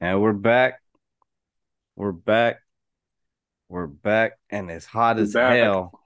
And 0.00 0.20
we're 0.20 0.32
back. 0.32 0.80
We're 1.94 2.12
back. 2.12 2.60
We're 3.68 3.86
back. 3.86 4.32
And 4.50 4.70
it's 4.70 4.84
hot 4.86 5.16
We're 5.16 5.22
as 5.22 5.32
back. 5.32 5.56
hell. 5.56 5.98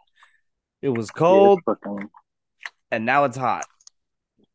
It 0.80 0.90
was 0.90 1.10
cold 1.10 1.58
it's 1.58 1.64
fucking 1.82 2.08
and 2.90 3.04
now 3.04 3.24
it's 3.24 3.36
hot. 3.36 3.64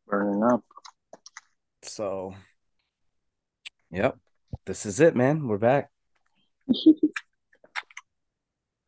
burning 0.06 0.42
up. 0.42 0.64
So, 1.82 2.34
yep. 3.90 4.16
This 4.64 4.86
is 4.86 5.00
it, 5.00 5.14
man. 5.14 5.46
We're 5.46 5.58
back. 5.58 5.90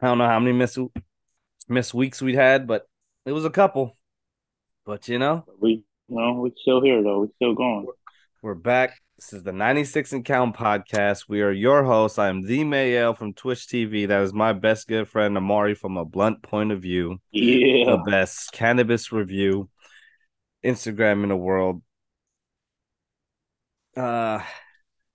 I 0.00 0.06
don't 0.06 0.18
know 0.18 0.26
how 0.26 0.40
many 0.40 0.52
miss 0.52 0.78
miss 1.68 1.92
weeks 1.92 2.22
we'd 2.22 2.34
had, 2.34 2.66
but 2.66 2.88
it 3.26 3.32
was 3.32 3.44
a 3.44 3.50
couple. 3.50 3.96
But 4.84 5.08
you 5.08 5.18
know, 5.18 5.44
we, 5.60 5.84
you 6.08 6.16
know, 6.16 6.34
we're 6.34 6.50
still 6.60 6.80
here 6.80 7.02
though. 7.02 7.20
We're 7.20 7.34
still 7.36 7.54
going. 7.54 7.86
We're 8.40 8.54
back. 8.54 9.00
This 9.16 9.32
is 9.32 9.42
the 9.42 9.52
96 9.52 10.12
and 10.12 10.24
Count 10.24 10.54
podcast. 10.54 11.24
We 11.28 11.42
are 11.42 11.50
your 11.50 11.82
hosts. 11.82 12.18
I 12.18 12.28
am 12.28 12.42
the 12.42 12.60
Mayel 12.60 13.16
from 13.16 13.34
Twitch 13.34 13.66
TV. 13.66 14.06
That 14.06 14.22
is 14.22 14.32
my 14.32 14.52
best 14.52 14.86
good 14.86 15.08
friend 15.08 15.36
Amari 15.36 15.74
from 15.74 15.96
a 15.96 16.04
blunt 16.04 16.42
point 16.42 16.70
of 16.70 16.80
view. 16.80 17.18
Yeah. 17.32 17.96
the 17.96 18.02
best 18.06 18.52
cannabis 18.52 19.10
review 19.10 19.68
Instagram 20.64 21.24
in 21.24 21.30
the 21.30 21.36
world. 21.36 21.82
Uh 23.96 24.40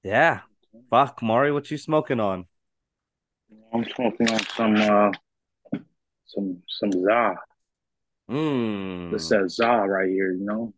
yeah. 0.03 0.41
Fuck, 0.89 1.21
Mari, 1.21 1.53
what 1.53 1.71
you 1.71 1.77
smoking 1.77 2.19
on? 2.19 2.45
I'm 3.73 3.85
smoking 3.95 4.29
on 4.31 4.45
some 4.47 4.75
uh 4.75 5.11
some 6.25 6.61
some 6.67 6.91
za. 6.91 7.35
Mm. 8.29 9.11
This 9.11 9.29
says 9.29 9.55
za 9.55 9.67
right 9.67 10.09
here, 10.09 10.33
you 10.33 10.43
know. 10.43 10.73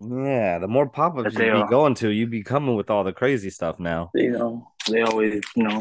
Yeah, 0.00 0.58
the 0.58 0.68
more 0.68 0.88
pop-ups 0.88 1.32
you 1.32 1.38
be 1.38 1.48
are. 1.48 1.68
going 1.68 1.94
to, 1.96 2.10
you 2.10 2.26
be 2.26 2.42
coming 2.42 2.76
with 2.76 2.90
all 2.90 3.02
the 3.02 3.12
crazy 3.12 3.48
stuff 3.48 3.78
now. 3.78 4.10
You 4.14 4.30
know, 4.30 4.68
they 4.90 5.02
always, 5.02 5.40
you 5.54 5.62
know, 5.62 5.78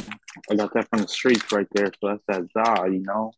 I 0.49 0.55
got 0.55 0.73
that 0.73 0.89
from 0.89 1.01
the 1.01 1.07
streets 1.07 1.51
right 1.51 1.67
there. 1.73 1.91
So 1.99 2.07
that's 2.07 2.23
that 2.27 2.47
za, 2.53 2.87
you 2.89 3.03
know. 3.03 3.33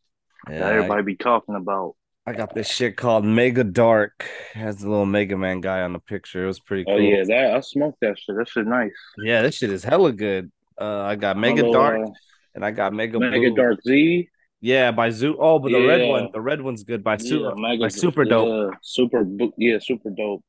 Yeah, 0.48 0.60
that 0.60 0.72
everybody 0.74 1.02
be 1.02 1.16
talking 1.16 1.56
about. 1.56 1.96
I, 2.26 2.30
I 2.30 2.34
got 2.34 2.54
this 2.54 2.68
shit 2.68 2.96
called 2.96 3.24
Mega 3.24 3.64
Dark. 3.64 4.24
Has 4.54 4.78
the 4.78 4.88
little 4.88 5.06
Mega 5.06 5.36
Man 5.36 5.60
guy 5.60 5.82
on 5.82 5.92
the 5.92 5.98
picture. 5.98 6.44
It 6.44 6.46
was 6.46 6.60
pretty 6.60 6.84
cool. 6.84 6.94
Oh 6.94 6.98
yeah, 6.98 7.24
that 7.24 7.56
I 7.56 7.60
smoked 7.60 8.00
that 8.02 8.16
shit. 8.18 8.36
That 8.36 8.48
shit 8.48 8.66
nice. 8.66 8.92
Yeah, 9.18 9.42
this 9.42 9.56
shit 9.56 9.70
is 9.70 9.82
hella 9.82 10.12
good. 10.12 10.52
Uh, 10.80 11.02
I 11.02 11.16
got 11.16 11.36
Mega 11.36 11.64
Although, 11.64 11.78
Dark 11.78 12.06
uh, 12.06 12.10
and 12.54 12.64
I 12.64 12.70
got 12.70 12.92
Mega 12.92 13.18
Mega 13.18 13.38
Blue. 13.38 13.56
Dark 13.56 13.82
Z. 13.82 14.28
Yeah, 14.60 14.92
by 14.92 15.10
Zoo. 15.10 15.36
Oh, 15.40 15.58
but 15.58 15.72
the 15.72 15.86
red 15.86 16.08
one, 16.08 16.28
the 16.32 16.40
red 16.40 16.60
one's 16.60 16.84
good 16.84 17.02
by 17.02 17.16
Super. 17.16 17.48
yeah, 17.48 17.54
Mega 17.56 17.84
by 17.84 17.88
Super 17.88 18.24
dope. 18.24 18.72
Yeah, 18.72 18.78
super 18.82 19.24
bo- 19.24 19.54
yeah, 19.56 19.78
super 19.80 20.10
dope. 20.10 20.44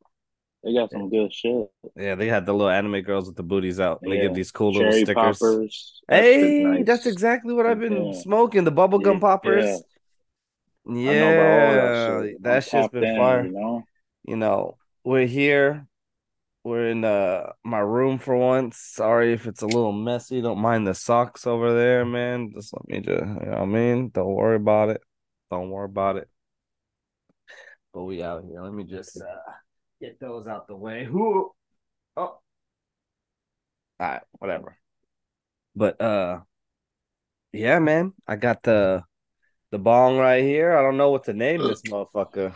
They 0.63 0.73
got 0.73 0.91
some 0.91 1.09
good 1.09 1.33
shit. 1.33 1.71
Yeah, 1.95 2.15
they 2.15 2.27
had 2.27 2.45
the 2.45 2.53
little 2.53 2.69
anime 2.69 3.01
girls 3.01 3.27
with 3.27 3.37
the 3.37 3.43
booties 3.43 3.79
out. 3.79 4.01
They 4.03 4.17
Yeah. 4.17 4.23
give 4.23 4.33
these 4.35 4.51
cool 4.51 4.73
little 4.73 4.91
stickers. 4.91 5.39
poppers. 5.39 6.01
That 6.09 6.23
shit's 6.25 6.35
Hey, 6.35 6.63
nice. 6.63 6.85
that's 6.85 7.05
exactly 7.05 7.53
what 7.53 7.65
I've 7.65 7.79
been 7.79 8.07
Yeah. 8.07 8.19
smoking. 8.19 8.63
The 8.65 8.71
bubblegum 8.71 9.13
Yeah, 9.15 9.19
poppers. 9.19 9.65
yeah. 9.65 9.77
Yeah, 10.85 11.11
I 11.11 11.19
know 11.19 11.33
about 11.33 11.51
all 11.51 11.71
that 11.71 11.95
shit. 12.33 12.43
that 12.43 12.73
I'm 12.73 12.89
been 12.91 13.03
in, 13.03 13.15
fire. 13.17 13.45
You 13.45 13.51
know, 13.51 13.83
You 14.25 14.35
know, 14.35 14.77
we're 15.03 15.27
here. 15.27 15.87
We're 16.65 16.89
in 16.89 17.05
uh 17.05 17.53
my 17.63 17.79
room 17.79 18.19
for 18.19 18.35
once. 18.35 18.77
Sorry 18.77 19.33
if 19.33 19.47
it's 19.47 19.61
a 19.61 19.67
little 19.67 19.93
messy. 19.93 20.41
Don't 20.41 20.59
mind 20.59 20.85
the 20.85 20.93
socks 20.93 21.47
over 21.47 21.73
there, 21.73 22.05
man. 22.05 22.51
Just 22.53 22.73
let 22.73 22.87
me 22.87 22.99
just, 22.99 23.21
you 23.21 23.25
know 23.25 23.51
what 23.51 23.59
I 23.61 23.65
mean? 23.65 24.09
Don't 24.09 24.33
worry 24.35 24.57
about 24.57 24.89
it. 24.89 25.01
Don't 25.49 25.69
worry 25.69 25.85
about 25.85 26.17
it. 26.17 26.27
But 27.93 28.03
we 28.03 28.21
out 28.21 28.43
here. 28.43 28.61
Let 28.61 28.73
me 28.73 28.83
just 28.83 29.21
uh 29.21 29.51
get 30.01 30.19
those 30.19 30.47
out 30.47 30.67
the 30.67 30.75
way. 30.75 31.05
Who 31.05 31.51
oh 32.17 32.21
all 32.21 32.41
right, 33.99 34.21
whatever. 34.33 34.77
But 35.75 35.99
uh 36.01 36.39
yeah, 37.51 37.79
man. 37.79 38.13
I 38.27 38.35
got 38.35 38.63
the 38.63 39.03
the 39.71 39.79
bong 39.79 40.17
right 40.17 40.43
here. 40.43 40.75
I 40.75 40.81
don't 40.81 40.97
know 40.97 41.11
what 41.11 41.25
to 41.25 41.33
name 41.33 41.61
this 41.61 41.81
motherfucker. 41.83 42.53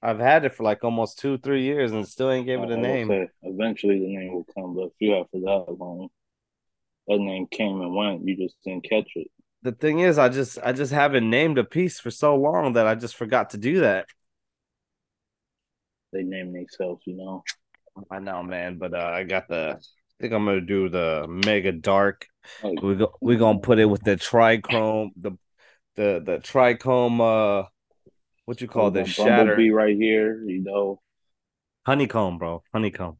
I've 0.00 0.20
had 0.20 0.44
it 0.44 0.54
for 0.54 0.62
like 0.62 0.84
almost 0.84 1.18
two, 1.18 1.38
three 1.38 1.62
years 1.62 1.92
and 1.92 2.06
still 2.06 2.30
ain't 2.30 2.46
gave 2.46 2.60
it 2.60 2.70
a 2.70 2.76
name. 2.76 3.08
say, 3.08 3.28
eventually 3.42 3.98
the 3.98 4.16
name 4.16 4.32
will 4.32 4.46
come, 4.54 4.74
but 4.74 4.84
if 4.84 4.92
you 5.00 5.12
have 5.12 5.26
for 5.30 5.40
that 5.40 5.72
long, 5.72 6.08
that 7.08 7.18
name 7.18 7.46
came 7.50 7.80
and 7.80 7.94
went. 7.94 8.26
You 8.26 8.36
just 8.36 8.56
didn't 8.64 8.88
catch 8.88 9.10
it. 9.16 9.28
The 9.62 9.72
thing 9.72 9.98
is, 9.98 10.18
I 10.18 10.28
just 10.28 10.58
I 10.62 10.72
just 10.72 10.92
haven't 10.92 11.28
named 11.28 11.58
a 11.58 11.64
piece 11.64 11.98
for 11.98 12.12
so 12.12 12.36
long 12.36 12.74
that 12.74 12.86
I 12.86 12.94
just 12.94 13.16
forgot 13.16 13.50
to 13.50 13.58
do 13.58 13.80
that. 13.80 14.06
They 16.12 16.22
name 16.22 16.52
themselves, 16.52 17.02
you 17.06 17.16
know. 17.16 17.44
I 18.10 18.18
know, 18.18 18.42
man, 18.42 18.78
but 18.78 18.94
uh, 18.94 19.10
I 19.12 19.24
got 19.24 19.48
the. 19.48 19.78
I 19.78 20.22
think 20.22 20.32
I'm 20.32 20.44
gonna 20.46 20.60
do 20.60 20.88
the 20.88 21.26
mega 21.28 21.72
dark. 21.72 22.26
Like, 22.62 22.82
We 22.82 22.96
go, 22.96 23.14
we 23.20 23.36
gonna 23.36 23.58
put 23.58 23.78
it 23.78 23.84
with 23.84 24.02
the 24.02 24.16
trichrome, 24.16 25.10
the 25.16 25.32
the 25.96 26.22
the 26.24 26.38
trichome. 26.38 27.20
Uh, 27.20 27.68
what 28.46 28.60
you 28.60 28.68
call 28.68 28.90
this? 28.90 29.08
Shatter 29.10 29.44
Bumblebee 29.44 29.70
right 29.70 29.96
here, 29.96 30.42
you 30.44 30.62
know. 30.62 31.00
honeycomb, 31.86 32.38
bro. 32.38 32.62
Honeycomb. 32.72 33.18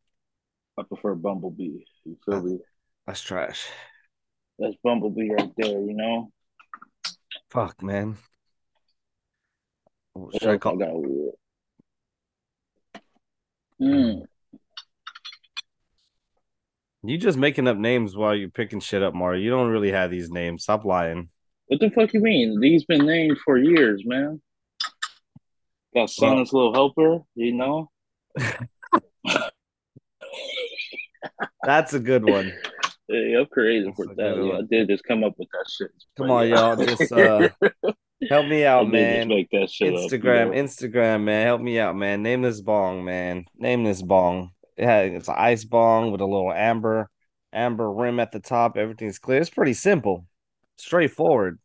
I 0.78 0.82
prefer 0.84 1.14
Bumblebee. 1.14 1.84
You 2.04 2.16
feel 2.24 2.42
me? 2.42 2.58
That's 3.06 3.20
trash. 3.20 3.66
That's 4.58 4.74
Bumblebee 4.82 5.30
right 5.30 5.52
there, 5.56 5.80
you 5.80 5.94
know. 5.94 6.32
Fuck, 7.50 7.82
man. 7.82 8.16
Should 10.32 10.48
I 10.48 10.58
call? 10.58 10.78
Mm. 13.80 14.24
You 17.04 17.16
just 17.16 17.38
making 17.38 17.68
up 17.68 17.76
names 17.76 18.16
while 18.16 18.34
you're 18.34 18.48
picking 18.50 18.80
shit 18.80 19.02
up, 19.02 19.14
Mario. 19.14 19.40
You 19.40 19.50
don't 19.50 19.70
really 19.70 19.92
have 19.92 20.10
these 20.10 20.30
names. 20.30 20.64
Stop 20.64 20.84
lying. 20.84 21.28
What 21.68 21.80
the 21.80 21.90
fuck 21.90 22.12
you 22.12 22.20
mean? 22.20 22.60
These 22.60 22.84
been 22.84 23.06
named 23.06 23.38
for 23.44 23.56
years, 23.56 24.02
man. 24.04 24.40
Got 25.94 26.10
Santa's 26.10 26.52
little 26.52 26.74
helper, 26.74 27.20
you 27.34 27.52
know. 27.54 27.90
That's 31.62 31.94
a 31.94 32.00
good 32.00 32.24
one. 32.24 32.52
Yeah, 33.10 33.38
I'm 33.38 33.46
for 33.46 33.64
That's 33.64 34.10
a 34.10 34.14
that. 34.16 34.36
Yeah. 34.36 34.58
I 34.58 34.60
did 34.70 34.88
just 34.88 35.02
come 35.04 35.24
up 35.24 35.32
with 35.38 35.48
that 35.50 35.64
shit. 35.70 35.90
Come 36.18 36.30
on, 36.30 36.46
y'all. 36.46 36.76
Just 36.76 37.10
uh 37.10 37.48
help 38.28 38.46
me 38.46 38.64
out, 38.64 38.88
man. 38.88 39.28
make 39.28 39.50
that 39.50 39.70
shit 39.70 39.94
Instagram, 39.94 40.48
up. 40.48 40.54
you 40.54 40.62
know? 40.62 40.66
Instagram, 40.66 41.22
man. 41.24 41.46
Help 41.46 41.60
me 41.60 41.78
out, 41.78 41.96
man. 41.96 42.22
Name 42.22 42.42
this 42.42 42.60
bong, 42.60 43.04
man. 43.04 43.44
Name 43.56 43.84
this 43.84 44.02
bong. 44.02 44.50
Yeah, 44.76 45.00
it's 45.00 45.28
an 45.28 45.34
ice 45.36 45.64
bong 45.64 46.12
with 46.12 46.20
a 46.20 46.26
little 46.26 46.52
amber, 46.52 47.10
amber 47.52 47.90
rim 47.90 48.20
at 48.20 48.32
the 48.32 48.40
top. 48.40 48.76
Everything's 48.76 49.18
clear. 49.18 49.40
It's 49.40 49.50
pretty 49.50 49.74
simple, 49.74 50.26
straightforward. 50.76 51.58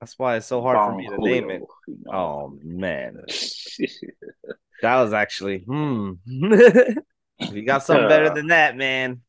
That's 0.00 0.16
why 0.16 0.36
it's 0.36 0.46
so 0.46 0.62
hard 0.62 0.78
for 0.78 0.96
me 0.96 1.08
to 1.08 1.18
name 1.18 1.50
it. 1.50 1.60
Julio, 1.60 1.66
you 1.88 1.96
know? 2.04 2.12
Oh 2.12 2.58
man, 2.62 3.16
that 4.82 5.00
was 5.00 5.12
actually 5.12 5.58
hmm. 5.58 6.12
if 6.26 6.98
you 7.52 7.62
got 7.66 7.82
something 7.82 8.08
better 8.08 8.32
than 8.32 8.48
that, 8.48 8.76
man, 8.76 9.22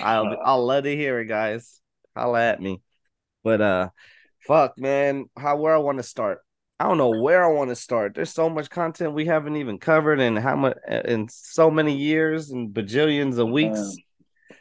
I'll 0.00 0.34
I'll 0.42 0.64
let 0.64 0.86
it 0.86 0.96
hear 0.96 1.20
it, 1.20 1.26
guys. 1.26 1.80
Holla 2.16 2.40
at 2.40 2.60
me. 2.62 2.80
But 3.44 3.60
uh, 3.60 3.88
fuck, 4.46 4.78
man, 4.78 5.26
how 5.36 5.56
where 5.56 5.74
I 5.74 5.78
want 5.78 5.98
to 5.98 6.02
start? 6.02 6.40
I 6.80 6.84
don't 6.88 6.98
know 6.98 7.20
where 7.20 7.44
I 7.44 7.48
want 7.52 7.70
to 7.70 7.76
start. 7.76 8.14
There's 8.14 8.32
so 8.32 8.50
much 8.50 8.68
content 8.68 9.12
we 9.12 9.26
haven't 9.26 9.56
even 9.56 9.78
covered, 9.78 10.20
and 10.20 10.38
how 10.38 10.56
much 10.56 10.76
in 11.04 11.28
so 11.28 11.70
many 11.70 11.96
years 11.96 12.50
and 12.50 12.74
bajillions 12.74 13.38
of 13.38 13.48
weeks. 13.48 13.78
Man, 13.78 13.96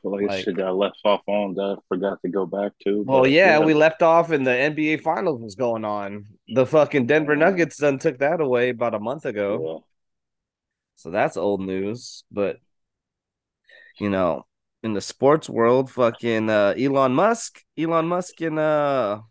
like, 0.03 0.27
Like- 0.27 0.43
shit 0.43 0.57
got 0.57 0.75
left 0.75 0.99
off 1.03 1.21
on 1.27 1.55
that 1.55 1.77
I 1.79 1.81
forgot 1.87 2.19
to 2.23 2.29
go 2.29 2.45
back 2.45 2.73
to. 2.85 3.03
Well, 3.03 3.21
but 3.21 3.31
yeah, 3.31 3.59
we 3.59 3.73
left 3.73 4.01
off 4.01 4.31
and 4.31 4.45
the 4.45 4.51
NBA 4.51 5.01
Finals 5.01 5.41
was 5.41 5.55
going 5.55 5.85
on. 5.85 6.25
The 6.47 6.65
fucking 6.65 7.05
Denver 7.07 7.35
Nuggets 7.35 7.77
done 7.77 7.99
took 7.99 8.19
that 8.19 8.41
away 8.41 8.69
about 8.69 8.95
a 8.95 8.99
month 8.99 9.25
ago. 9.25 9.63
yeah. 9.65 9.85
So 10.95 11.09
that's 11.09 11.37
old 11.37 11.61
news. 11.61 12.23
But 12.31 12.57
you 13.99 14.09
know, 14.09 14.45
in 14.83 14.93
the 14.93 15.01
sports 15.01 15.49
world, 15.49 15.89
fucking 15.91 16.49
uh, 16.49 16.73
Elon 16.77 17.13
Musk, 17.13 17.61
Elon 17.77 18.07
Musk 18.07 18.41
and 18.41 18.57
uh, 18.59 19.21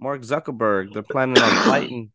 Mark 0.00 0.22
Zuckerberg, 0.22 0.92
they're 0.92 1.02
planning 1.02 1.42
on 1.42 1.64
fighting, 1.64 2.12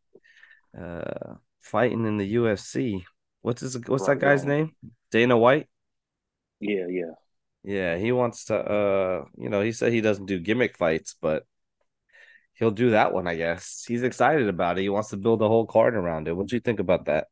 uh, 0.79 1.35
fighting 1.61 2.05
in 2.05 2.17
the 2.17 2.35
UFC. 2.35 3.03
What's 3.41 3.61
his? 3.61 3.77
What's 3.87 4.07
that 4.07 4.19
guy's 4.19 4.43
on. 4.43 4.49
name? 4.49 4.71
Dana 5.11 5.37
White. 5.37 5.67
yeah, 6.59 6.87
yeah. 6.89 7.11
Yeah, 7.63 7.97
he 7.97 8.11
wants 8.11 8.45
to. 8.45 8.55
Uh, 8.55 9.25
you 9.37 9.49
know, 9.49 9.61
he 9.61 9.71
said 9.71 9.93
he 9.93 10.01
doesn't 10.01 10.25
do 10.25 10.39
gimmick 10.39 10.77
fights, 10.77 11.15
but 11.19 11.45
he'll 12.53 12.71
do 12.71 12.91
that 12.91 13.13
one. 13.13 13.27
I 13.27 13.35
guess 13.35 13.85
he's 13.87 14.03
excited 14.03 14.49
about 14.49 14.77
it. 14.77 14.81
He 14.81 14.89
wants 14.89 15.09
to 15.09 15.17
build 15.17 15.41
a 15.41 15.47
whole 15.47 15.65
card 15.65 15.95
around 15.95 16.27
it. 16.27 16.35
What 16.35 16.47
do 16.47 16.55
you 16.55 16.59
think 16.59 16.79
about 16.79 17.05
that? 17.05 17.27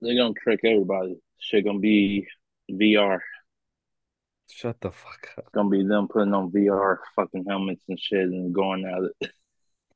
They're 0.00 0.16
gonna 0.16 0.34
trick 0.34 0.60
everybody. 0.64 1.20
Shit 1.38 1.64
gonna 1.64 1.80
be 1.80 2.28
VR. 2.70 3.18
Shut 4.48 4.80
the 4.80 4.90
fuck 4.90 5.28
up. 5.36 5.44
It's 5.44 5.52
gonna 5.52 5.68
be 5.68 5.84
them 5.84 6.08
putting 6.08 6.34
on 6.34 6.50
VR 6.50 6.98
fucking 7.16 7.44
helmets 7.48 7.82
and 7.88 7.98
shit 7.98 8.20
and 8.20 8.54
going 8.54 8.84
at 8.84 9.26
it. 9.26 9.32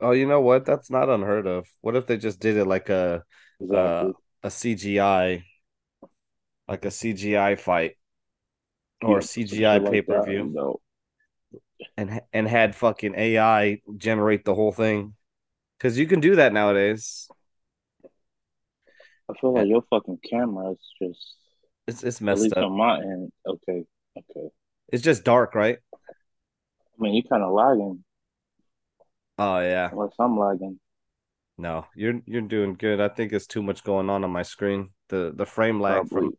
Oh, 0.00 0.11
you 0.12 0.26
know 0.26 0.41
what? 0.41 0.64
That's 0.67 0.91
not 0.91 1.08
unheard 1.08 1.46
of. 1.46 1.67
What 1.81 1.96
if 1.96 2.06
they 2.06 2.17
just 2.17 2.41
did 2.41 2.56
it 2.56 2.67
like 2.67 2.88
a 2.91 3.25
Exactly. 3.61 4.14
a 4.43 4.50
CGI, 4.50 5.44
like 6.69 6.85
a 6.87 6.91
CGI 6.93 7.56
fight, 7.56 7.96
or 9.02 9.20
Yeah, 9.20 9.23
CGI 9.23 9.79
like 9.79 9.81
pay 9.81 10.02
per 10.02 10.20
view, 10.20 10.52
and 11.96 12.20
and 12.32 12.49
had 12.49 12.75
fucking 12.75 13.14
AI 13.17 13.81
generate 13.96 14.44
the 14.44 14.55
whole 14.55 14.73
thing. 14.73 15.14
Because 15.79 15.99
you 15.99 16.06
can 16.06 16.20
do 16.20 16.37
that 16.37 16.52
nowadays. 16.52 17.31
I 19.29 19.35
feel 19.41 19.55
like 19.55 19.69
your 19.69 19.82
fucking 19.91 20.19
camera 20.29 20.73
is 20.73 20.79
just 21.00 21.37
It's 21.87 22.02
it's 22.02 22.20
messed 22.20 22.52
up. 22.52 22.67
on 22.67 22.76
my 22.76 22.99
end. 22.99 23.32
Okay, 23.46 23.85
okay. 24.19 24.49
It's 24.93 25.02
just 25.02 25.25
dark, 25.25 25.55
right? 25.55 25.79
I 26.99 27.02
mean, 27.02 27.14
you 27.14 27.23
kind 27.23 27.43
of 27.43 27.52
lagging, 27.52 28.05
Oh 29.38 29.58
yeah. 29.60 29.90
unless 29.92 30.14
I'm 30.19 30.38
lagging. 30.38 30.78
No, 31.58 31.86
you're 31.94 32.20
you're 32.26 32.42
doing 32.42 32.75
good. 32.75 33.00
I 33.00 33.08
think 33.08 33.32
it's 33.32 33.46
too 33.46 33.62
much 33.62 33.84
going 33.84 34.10
on 34.10 34.25
on 34.25 34.31
my 34.31 34.42
screen. 34.42 34.90
The 35.08 35.32
the 35.34 35.46
frame 35.46 35.81
lag 35.81 36.08
Probably. 36.08 36.28
from 36.28 36.38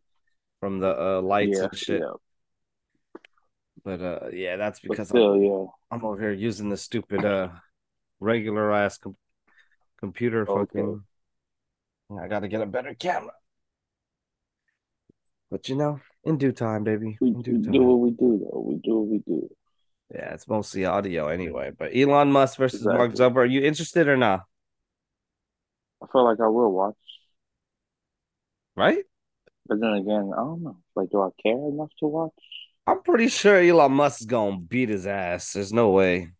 from 0.60 0.80
the 0.80 0.98
uh, 1.18 1.22
lights 1.22 1.58
Yeah, 1.58 1.64
and 1.64 1.76
shit. 1.78 2.00
yeah. 2.00 2.12
But 3.84 4.00
uh, 4.02 4.28
yeah, 4.32 4.56
that's 4.56 4.80
because 4.80 5.10
I'm, 5.12 5.42
yeah. 5.42 5.64
I'm 5.90 6.04
over 6.04 6.20
here 6.20 6.32
using 6.32 6.68
the 6.70 6.76
stupid 6.76 7.24
uh 7.24 7.48
regular 8.20 8.72
ass 8.72 8.98
com- 8.98 9.16
computer 10.00 10.42
Okay. 10.48 10.60
fucking. 10.80 11.02
I 12.20 12.28
got 12.28 12.40
to 12.40 12.48
get 12.48 12.60
a 12.62 12.66
better 12.66 12.94
camera. 12.94 13.32
But 15.50 15.68
you 15.68 15.76
know, 15.76 16.00
in 16.24 16.38
due 16.38 16.52
time, 16.52 16.84
baby. 16.84 17.16
We, 17.20 17.30
we 17.32 17.42
do 17.42 17.82
what 17.82 17.98
we 18.00 18.10
do, 18.10 18.38
though. 18.38 18.60
We 18.60 18.74
do 18.76 18.96
what 18.98 19.08
we 19.08 19.18
do. 19.18 19.48
Yeah, 20.14 20.34
it's 20.34 20.46
mostly 20.48 20.84
audio 20.84 21.28
anyway. 21.28 21.72
But 21.76 21.96
Elon 21.96 22.30
Musk 22.30 22.58
versus 22.58 22.84
Mark 22.84 23.12
Zuckerberg, 23.12 23.36
are 23.36 23.44
you 23.46 23.62
interested 23.62 24.06
or 24.08 24.16
not? 24.16 24.44
I 26.02 26.06
feel 26.12 26.24
like 26.24 26.40
I 26.40 26.46
will 26.48 26.70
watch, 26.72 26.94
Right? 28.76 29.04
but 29.66 29.80
then 29.80 29.94
again, 29.94 30.30
I 30.32 30.40
don't 30.42 30.62
know. 30.62 30.76
Like, 30.94 31.10
do 31.10 31.22
I 31.22 31.30
care 31.42 31.54
enough 31.56 31.90
to 32.00 32.06
watch? 32.06 32.32
I'm 32.86 33.02
pretty 33.02 33.26
sure 33.28 33.56
Elon 33.58 33.92
Musk 33.92 34.20
is 34.20 34.26
gonna 34.26 34.58
beat 34.58 34.90
his 34.90 35.06
ass. 35.08 35.54
There's 35.54 35.72
no 35.72 35.90
way. 35.90 36.16
If 36.18 36.30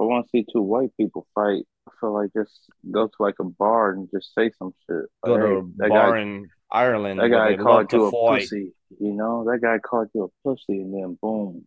I 0.00 0.04
want 0.04 0.26
to 0.26 0.30
see 0.30 0.44
two 0.52 0.60
white 0.60 0.90
people 0.98 1.26
fight, 1.34 1.64
I 1.88 1.92
feel 2.00 2.12
like 2.12 2.30
just 2.36 2.68
go 2.90 3.06
to 3.06 3.14
like 3.18 3.36
a 3.40 3.44
bar 3.44 3.92
and 3.92 4.10
just 4.12 4.34
say 4.34 4.50
some 4.58 4.74
shit. 4.86 5.06
Go 5.24 5.38
to 5.38 5.46
a 5.58 5.62
that 5.76 5.88
bar 5.88 6.16
guy, 6.16 6.20
in 6.20 6.48
Ireland 6.70 7.20
that 7.20 7.30
guy 7.30 7.56
called 7.56 7.90
you 7.92 8.04
a 8.04 8.10
fight. 8.10 8.42
pussy. 8.42 8.74
You 9.00 9.12
know, 9.14 9.44
that 9.50 9.60
guy 9.62 9.78
called 9.78 10.08
you 10.14 10.24
a 10.24 10.48
pussy, 10.48 10.80
and 10.82 10.92
then 10.92 11.18
boom. 11.22 11.66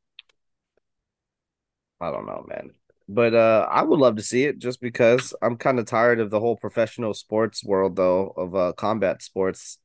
I 2.02 2.12
don't 2.12 2.26
know, 2.26 2.46
man. 2.48 2.72
But 3.08 3.34
uh 3.34 3.68
I 3.70 3.82
would 3.84 4.00
love 4.00 4.18
to 4.18 4.24
see 4.24 4.46
it 4.46 4.60
just 4.60 4.82
because 4.82 5.34
I'm 5.42 5.58
kind 5.58 5.80
of 5.80 5.86
tired 5.86 6.20
of 6.20 6.30
the 6.30 6.40
whole 6.40 6.56
professional 6.56 7.14
sports 7.14 7.64
world 7.64 7.96
though, 7.96 8.34
of 8.38 8.56
uh 8.56 8.74
combat 8.74 9.22
sports. 9.22 9.80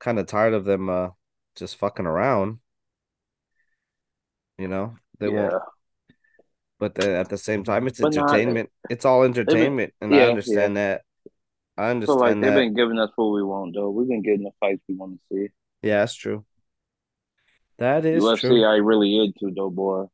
Kind 0.00 0.18
of 0.18 0.26
tired 0.26 0.54
of 0.54 0.64
them 0.64 0.88
uh 0.88 1.10
just 1.56 1.76
fucking 1.76 2.06
around. 2.06 2.60
You 4.58 4.68
know? 4.68 4.96
They 5.18 5.28
yeah, 5.28 5.50
won't 5.50 5.62
but 6.78 6.94
then 6.94 7.10
at 7.10 7.28
the 7.28 7.38
same 7.38 7.64
time 7.64 7.86
it's 7.86 8.00
but 8.00 8.12
not. 8.14 8.30
entertainment. 8.30 8.70
It's 8.90 9.04
all 9.04 9.22
They've 9.22 9.46
been, 9.46 9.68
entertainment 9.68 9.94
and 10.00 10.14
I 10.14 10.18
yeah, 10.18 10.22
yeah. 10.24 10.28
understand 10.28 10.76
that. 10.76 11.02
I 11.76 11.90
I 11.90 12.04
feel 12.04 12.18
like 12.18 12.36
understand 12.36 12.44
they've 12.44 12.54
been 12.54 12.74
giving 12.74 12.98
us 12.98 13.10
what 13.16 13.32
we 13.32 13.42
want, 13.42 13.74
though. 13.74 13.90
We've 13.90 14.08
been 14.08 14.22
getting 14.22 14.44
the 14.44 14.50
fights 14.60 14.82
we 14.88 14.94
want 14.94 15.18
to 15.18 15.20
see. 15.34 15.48
Yeah, 15.82 16.00
that's 16.00 16.14
true. 16.14 16.44
That 17.78 18.04
is 18.04 18.22
UFC, 18.22 18.40
true. 18.40 18.64
I 18.64 18.76
really 18.76 19.16
into 19.16 19.52
though, 19.54 19.70
boy. 19.70 20.04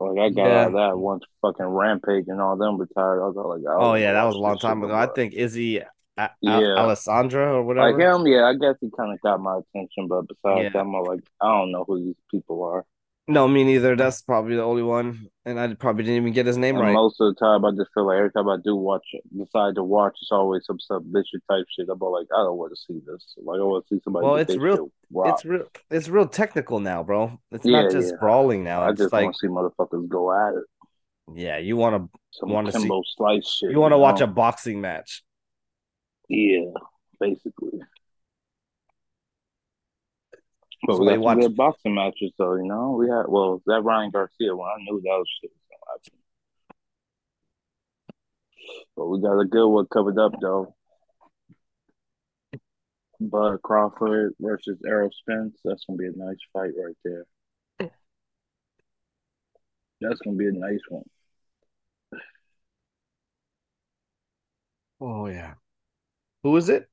Like 0.00 0.18
I 0.18 0.30
got 0.30 0.50
out 0.50 0.66
of 0.68 0.72
that 0.74 0.98
once 0.98 1.24
fucking 1.42 1.66
Rampage 1.66 2.24
and 2.28 2.40
all 2.40 2.56
them 2.56 2.78
retired. 2.78 3.22
I 3.22 3.28
was 3.28 3.36
like, 3.36 3.70
I 3.70 3.76
Oh 3.78 3.94
yeah, 3.94 4.12
that 4.14 4.24
was 4.24 4.34
a 4.36 4.38
long 4.38 4.58
time 4.58 4.82
ago. 4.82 4.94
I 4.94 5.06
think 5.06 5.34
Izzy 5.34 5.82
A- 6.16 6.30
Yeah, 6.42 6.74
Alessandra 6.76 7.52
or 7.54 7.62
like 7.62 7.66
whatever. 7.66 8.00
him, 8.00 8.26
yeah. 8.26 8.44
I 8.44 8.54
guess 8.54 8.76
he 8.80 8.90
kind 8.96 9.12
of 9.12 9.20
got 9.20 9.40
my 9.40 9.58
attention, 9.58 10.08
but 10.08 10.22
besides 10.28 10.64
Yeah. 10.64 10.70
that, 10.72 10.80
I'm 10.80 10.92
like, 10.92 11.20
I 11.40 11.48
don't 11.48 11.72
know 11.72 11.84
who 11.86 12.04
these 12.04 12.16
people 12.30 12.62
are. 12.64 12.84
No, 13.28 13.46
me 13.46 13.62
neither. 13.62 13.94
That's 13.94 14.22
probably 14.22 14.56
the 14.56 14.62
only 14.62 14.82
one. 14.82 15.28
And 15.44 15.58
I 15.60 15.72
probably 15.74 16.02
didn't 16.04 16.16
even 16.22 16.32
get 16.32 16.46
his 16.46 16.56
name 16.56 16.76
And 16.76 16.84
right. 16.86 16.92
most 16.92 17.20
of 17.20 17.32
the 17.32 17.38
time, 17.38 17.64
I 17.64 17.70
just 17.70 17.90
feel 17.94 18.06
like 18.06 18.18
every 18.18 18.32
time 18.32 18.48
I 18.48 18.56
do 18.62 18.74
watch, 18.74 19.04
decide 19.36 19.76
to 19.76 19.84
watch, 19.84 20.16
it's 20.20 20.32
always 20.32 20.64
some 20.66 20.80
submission 20.80 21.40
type 21.48 21.64
shit. 21.76 21.88
I'm 21.88 21.98
like, 22.00 22.26
I 22.36 22.42
don't 22.42 22.56
want 22.58 22.72
to 22.72 22.76
see 22.76 23.00
this. 23.06 23.34
Like, 23.38 23.60
I 23.60 23.62
want 23.62 23.86
to 23.86 23.94
see 23.94 24.00
somebody 24.02 24.26
Well, 24.26 24.36
it's 24.36 24.56
real 24.56 24.90
rocked. 25.12 25.40
it's 25.40 25.44
real 25.44 25.64
it's 25.90 26.08
real 26.08 26.26
technical 26.26 26.80
now, 26.80 27.02
bro. 27.04 27.38
It's 27.52 27.64
Yeah, 27.64 27.82
not 27.82 27.90
just 27.90 28.10
yeah. 28.10 28.16
brawling 28.20 28.64
now. 28.64 28.82
I 28.82 28.92
just 28.92 29.12
like 29.12 29.24
want 29.24 29.36
to 29.36 29.38
see 29.38 29.46
motherfuckers 29.48 30.08
go 30.08 30.32
at 30.32 30.54
it. 30.54 30.64
yeah, 31.32 31.58
you 31.58 31.76
want 31.76 32.10
to 32.40 32.46
want 32.46 32.66
to 32.66 32.72
see 32.72 32.88
Slice 33.16 33.48
shit. 33.48 33.70
you 33.70 33.78
want 33.80 33.92
to 33.92 33.98
watch 33.98 34.18
know? 34.20 34.24
a 34.24 34.28
boxing 34.28 34.80
match. 34.80 35.22
Yeah, 36.28 36.70
basically. 37.18 37.80
But 40.86 40.96
So 40.96 41.00
we 41.00 41.06
they 41.06 41.12
got 41.12 41.16
some 41.16 41.22
watch 41.22 41.38
good 41.40 41.56
boxing 41.56 41.94
matches, 41.94 42.32
though. 42.38 42.54
You 42.54 42.64
know, 42.64 42.92
we 42.92 43.08
had 43.08 43.24
well 43.28 43.62
that 43.66 43.82
Ryan 43.82 44.10
Garcia 44.10 44.56
one. 44.56 44.70
I 44.70 44.82
knew 44.82 45.00
that 45.02 45.08
was 45.08 45.28
shit 45.40 45.50
was 45.50 45.60
gonna 45.68 45.92
happen. 45.92 46.20
But 48.96 49.06
we 49.06 49.20
got 49.20 49.38
a 49.38 49.44
good 49.44 49.68
one 49.68 49.86
covered 49.92 50.18
up 50.18 50.32
though. 50.40 50.74
Bud 53.20 53.60
Crawford 53.62 54.34
versus 54.40 54.78
Errol 54.86 55.10
Spence. 55.12 55.58
That's 55.64 55.84
gonna 55.84 55.98
be 55.98 56.06
a 56.06 56.12
nice 56.16 56.38
fight 56.52 56.72
right 56.78 56.96
there. 57.04 57.26
That's 60.00 60.18
gonna 60.20 60.36
be 60.36 60.48
a 60.48 60.52
nice 60.52 60.80
one. 60.88 61.04
Oh 65.00 65.26
yeah. 65.26 65.54
Who 66.42 66.56
is 66.56 66.70
it? 66.70 66.88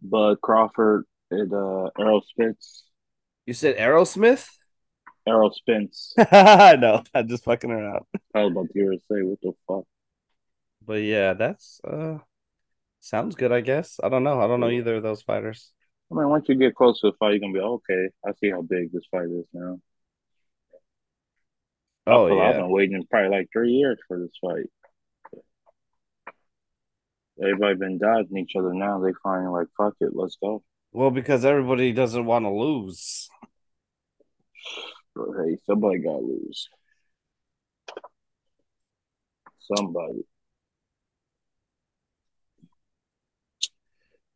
Bud 0.00 0.40
Crawford 0.40 1.04
and 1.32 1.52
uh, 1.52 1.90
Errol 1.98 2.22
Spence. 2.28 2.84
You 3.46 3.54
said 3.54 3.76
Aerosmith? 3.76 4.46
Errol 5.26 5.52
Spence. 5.52 6.14
no, 6.32 7.02
I'm 7.14 7.28
just 7.28 7.44
fucking 7.44 7.70
around. 7.70 8.04
I 8.34 8.44
was 8.44 8.52
about 8.52 8.68
to 8.74 8.98
say, 9.10 9.22
"What 9.22 9.40
the 9.42 9.52
fuck?" 9.66 9.84
But 10.84 11.02
yeah, 11.02 11.34
that's 11.34 11.80
uh 11.84 12.18
sounds 13.00 13.34
good, 13.34 13.52
I 13.52 13.60
guess. 13.60 13.98
I 14.02 14.08
don't 14.08 14.24
know. 14.24 14.40
I 14.40 14.46
don't 14.46 14.60
know 14.60 14.70
either 14.70 14.96
of 14.96 15.02
those 15.02 15.22
fighters. 15.22 15.72
I 16.10 16.14
mean, 16.14 16.28
once 16.28 16.46
you 16.48 16.56
get 16.56 16.74
close 16.74 17.00
to 17.00 17.10
the 17.10 17.16
fight, 17.18 17.30
you're 17.32 17.40
gonna 17.40 17.52
be 17.54 17.60
okay. 17.60 18.08
I 18.26 18.32
see 18.40 18.50
how 18.50 18.62
big 18.62 18.92
this 18.92 19.06
fight 19.10 19.26
is 19.26 19.46
now. 19.52 19.80
Oh 22.06 22.24
like 22.24 22.48
I've 22.48 22.56
been 22.56 22.70
waiting 22.70 23.06
probably 23.08 23.36
like 23.36 23.48
three 23.52 23.70
years 23.72 23.98
for 24.08 24.18
this 24.18 24.32
fight. 24.40 24.66
Everybody 27.40 27.76
been 27.76 27.98
dodging 27.98 28.38
each 28.38 28.56
other 28.56 28.74
now. 28.74 29.00
They 29.00 29.12
finally 29.22 29.50
like, 29.50 29.68
fuck 29.76 29.94
it, 30.00 30.14
let's 30.14 30.36
go. 30.36 30.62
Well, 30.92 31.10
because 31.10 31.44
everybody 31.44 31.92
doesn't 31.92 32.26
want 32.26 32.44
to 32.44 32.50
lose. 32.50 33.28
Hey, 35.16 35.56
somebody 35.66 35.98
got 35.98 36.12
to 36.12 36.18
lose. 36.18 36.68
Somebody. 39.74 40.24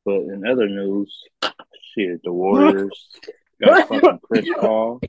But 0.06 0.20
in 0.20 0.46
other 0.46 0.68
news, 0.68 1.14
shit, 1.94 2.22
the 2.22 2.32
Warriors 2.32 3.08
got 3.62 3.88
fucking 3.88 4.20
Chris 4.22 4.48
Paul. 4.58 5.00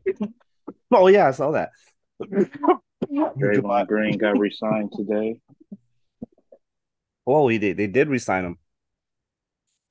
Oh 0.91 1.07
yeah, 1.07 1.27
I 1.27 1.31
saw 1.31 1.51
that. 1.51 1.69
Draymond 3.11 3.87
Green 3.87 4.17
got 4.17 4.39
re-signed 4.39 4.91
today. 4.95 5.39
Oh, 7.25 7.47
he 7.47 7.59
did. 7.59 7.77
They 7.77 7.87
did 7.87 8.09
resign 8.09 8.45
him. 8.45 8.57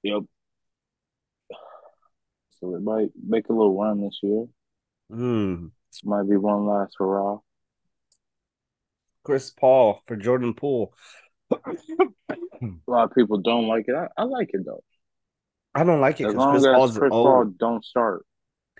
Yep. 0.02 0.22
So 2.66 2.74
it 2.74 2.82
might 2.82 3.10
make 3.24 3.48
a 3.48 3.52
little 3.52 3.78
run 3.80 4.00
this 4.00 4.18
year. 4.22 4.46
This 5.92 6.04
might 6.04 6.28
be 6.28 6.36
one 6.36 6.66
last 6.66 6.96
hurrah. 6.98 7.38
Chris 9.24 9.50
Paul 9.50 10.02
for 10.06 10.16
Jordan 10.16 10.54
Poole. 10.54 10.94
A 12.86 12.90
lot 12.90 13.04
of 13.04 13.14
people 13.14 13.38
don't 13.38 13.68
like 13.68 13.84
it. 13.88 13.94
I, 13.94 14.08
I 14.16 14.24
like 14.24 14.50
it 14.52 14.64
though. 14.64 14.82
I 15.74 15.84
don't 15.84 16.00
like 16.00 16.20
it 16.20 16.24
As 16.26 16.32
because 16.32 16.38
long 16.38 16.52
Chris 16.52 16.66
as 16.66 16.74
Paul's 16.74 16.98
Chris 16.98 17.10
Paul 17.10 17.26
old. 17.26 17.58
don't 17.58 17.84
start, 17.84 18.24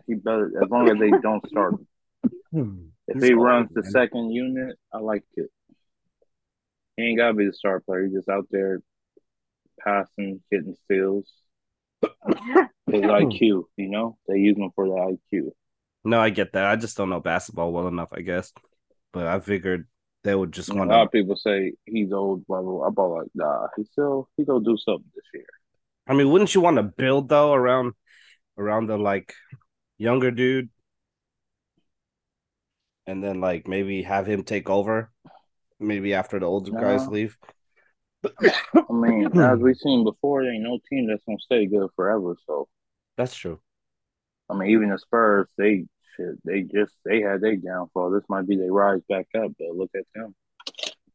he 0.07 0.15
better. 0.15 0.51
As 0.63 0.71
long 0.71 0.89
as 0.91 0.99
they 0.99 1.11
don't 1.11 1.47
start, 1.49 1.75
Hmm. 2.53 2.89
if 3.09 3.23
he 3.23 3.35
runs 3.35 3.71
the 3.75 3.83
second 3.85 4.31
unit, 4.31 4.77
I 4.93 4.99
like 4.99 5.25
it. 5.35 5.51
He 6.97 7.05
ain't 7.05 7.19
gotta 7.19 7.35
be 7.35 7.47
the 7.47 7.53
star 7.53 7.81
player. 7.81 8.05
He's 8.05 8.15
just 8.15 8.29
out 8.29 8.47
there 8.51 8.81
passing, 9.81 10.43
getting 10.51 10.75
steals. 10.85 11.31
His 12.03 13.03
IQ, 13.03 13.65
you 13.77 13.89
know, 13.89 14.17
they 14.29 14.39
use 14.39 14.57
him 14.57 14.71
for 14.75 14.87
the 14.87 15.17
IQ. 15.35 15.51
No, 16.05 16.21
I 16.21 16.31
get 16.31 16.53
that. 16.53 16.67
I 16.67 16.77
just 16.77 16.97
don't 16.97 17.11
know 17.11 17.21
basketball 17.21 17.73
well 17.73 17.89
enough, 17.89 18.11
I 18.13 18.21
guess. 18.21 18.53
But 19.13 19.27
I 19.27 19.41
figured 19.41 19.89
they 20.23 20.35
would 20.35 20.53
just 20.53 20.73
want 20.73 20.91
a 20.91 20.95
lot 20.95 21.07
of 21.07 21.13
people 21.13 21.37
say 21.37 21.73
he's 21.85 22.13
old, 22.13 22.47
blah 22.47 22.63
blah. 22.63 22.91
blah. 22.91 23.05
I'm 23.05 23.11
like, 23.13 23.29
nah, 23.35 23.69
he 23.77 23.85
still 23.85 24.29
he 24.37 24.45
gonna 24.45 24.65
do 24.65 24.77
something 24.77 25.11
this 25.15 25.25
year. 25.35 25.47
I 26.07 26.15
mean, 26.15 26.31
wouldn't 26.31 26.55
you 26.55 26.61
want 26.61 26.77
to 26.77 26.83
build 26.83 27.29
though 27.29 27.53
around 27.53 27.95
around 28.59 28.87
the 28.87 28.99
like 28.99 29.35
younger 29.99 30.31
dude, 30.31 30.69
and 33.07 33.23
then 33.23 33.41
like 33.41 33.67
maybe 33.67 34.03
have 34.03 34.27
him 34.27 34.43
take 34.43 34.69
over, 34.69 35.11
maybe 35.81 36.15
after 36.15 36.39
the 36.39 36.47
older 36.47 36.73
guys 36.73 37.07
leave. 37.09 37.37
I 38.75 38.93
mean, 38.93 39.31
hmm. 39.31 39.41
as 39.41 39.59
we've 39.59 39.77
seen 39.77 40.05
before, 40.05 40.43
there 40.43 40.53
ain't 40.53 40.63
no 40.63 40.79
team 40.91 41.07
that's 41.09 41.25
gonna 41.25 41.39
stay 41.39 41.67
good 41.67 41.89
forever. 41.97 42.37
So 42.47 42.69
That's 43.17 43.35
true. 43.35 43.61
I 44.49 44.55
mean, 44.55 44.71
even 44.71 44.91
the 44.91 44.99
Spurs, 44.99 45.49
they 45.59 45.87
shit, 46.17 46.37
they 46.45 46.63
just 46.63 46.95
they 47.05 47.21
had 47.21 47.41
their 47.41 47.57
downfall. 47.57 48.11
This 48.11 48.29
might 48.29 48.47
be 48.47 48.57
their 48.57 48.73
rise 48.73 49.03
back 49.09 49.27
up, 49.37 49.53
but 49.59 49.77
look 49.77 49.91
at 49.97 50.05
them. 50.15 50.35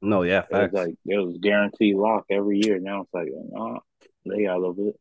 No, 0.02 0.24
yeah, 0.24 0.46
It 0.50 0.56
was 0.56 0.74
like 0.74 0.96
it 1.06 1.18
was 1.18 1.38
guaranteed 1.40 1.96
lock 1.96 2.26
every 2.30 2.60
year. 2.64 2.80
Now 2.80 3.02
it's 3.02 3.14
like, 3.14 3.30
nah, 3.52 3.80
they 4.26 4.48
out 4.48 4.64
of 4.64 4.80
it. 4.80 4.96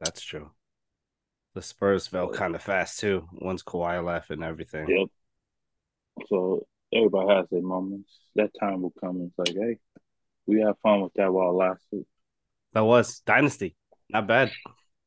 That's 0.00 0.20
true. 0.20 0.50
The 1.54 1.62
Spurs 1.62 2.06
fell 2.06 2.28
kind 2.30 2.54
of 2.54 2.62
fast 2.62 3.00
too 3.00 3.28
once 3.32 3.62
Kawhi 3.62 4.04
left 4.04 4.30
and 4.30 4.42
everything. 4.42 4.88
Yep. 4.88 5.08
So 6.28 6.66
everybody 6.92 7.28
has 7.34 7.46
their 7.50 7.62
moments. 7.62 8.10
That 8.36 8.50
time 8.58 8.82
will 8.82 8.94
come. 9.00 9.20
It's 9.22 9.38
like, 9.38 9.56
hey, 9.56 9.78
we 10.50 10.60
had 10.60 10.74
fun 10.82 11.02
with 11.02 11.14
that 11.14 11.32
while 11.32 11.50
it 11.50 11.54
lasted. 11.54 12.04
That 12.72 12.84
was 12.84 13.20
Dynasty. 13.20 13.76
Not 14.08 14.26
bad. 14.26 14.50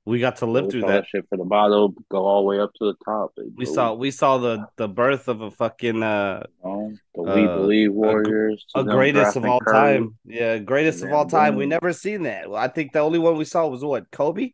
We 0.06 0.20
got 0.20 0.38
to 0.38 0.46
live 0.46 0.66
we 0.66 0.72
through 0.72 0.82
saw 0.82 0.88
that. 0.88 1.06
shit 1.08 1.26
for 1.30 1.38
the 1.38 1.46
bottle, 1.46 1.94
go 2.10 2.26
all 2.26 2.42
the 2.42 2.48
way 2.48 2.60
up 2.60 2.72
to 2.80 2.86
the 2.86 2.96
top. 3.06 3.32
We 3.56 3.66
goes, 3.66 3.76
saw 3.76 3.94
we 3.94 4.12
saw 4.12 4.38
the 4.38 4.68
the 4.76 4.88
birth 4.88 5.28
of 5.28 5.42
a 5.42 5.52
fucking 5.52 6.04
uh 6.04 6.44
you 6.64 6.70
know, 6.70 6.94
the 7.16 7.22
We 7.22 7.46
uh, 7.46 7.56
Believe 7.58 7.94
Warriors, 7.94 8.66
to 8.76 8.82
a 8.82 8.84
greatest 8.84 9.38
of 9.38 9.46
all 9.46 9.62
Curry. 9.62 10.00
time. 10.00 10.18
Yeah, 10.26 10.58
greatest 10.58 11.04
of 11.04 11.12
all 11.12 11.26
time. 11.26 11.56
We 11.56 11.66
never 11.66 11.94
seen 11.94 12.24
that. 12.24 12.48
I 12.54 12.68
think 12.68 12.92
the 12.92 13.00
only 13.00 13.20
one 13.20 13.38
we 13.38 13.46
saw 13.46 13.68
was 13.68 13.84
what 13.84 14.12
Kobe. 14.12 14.52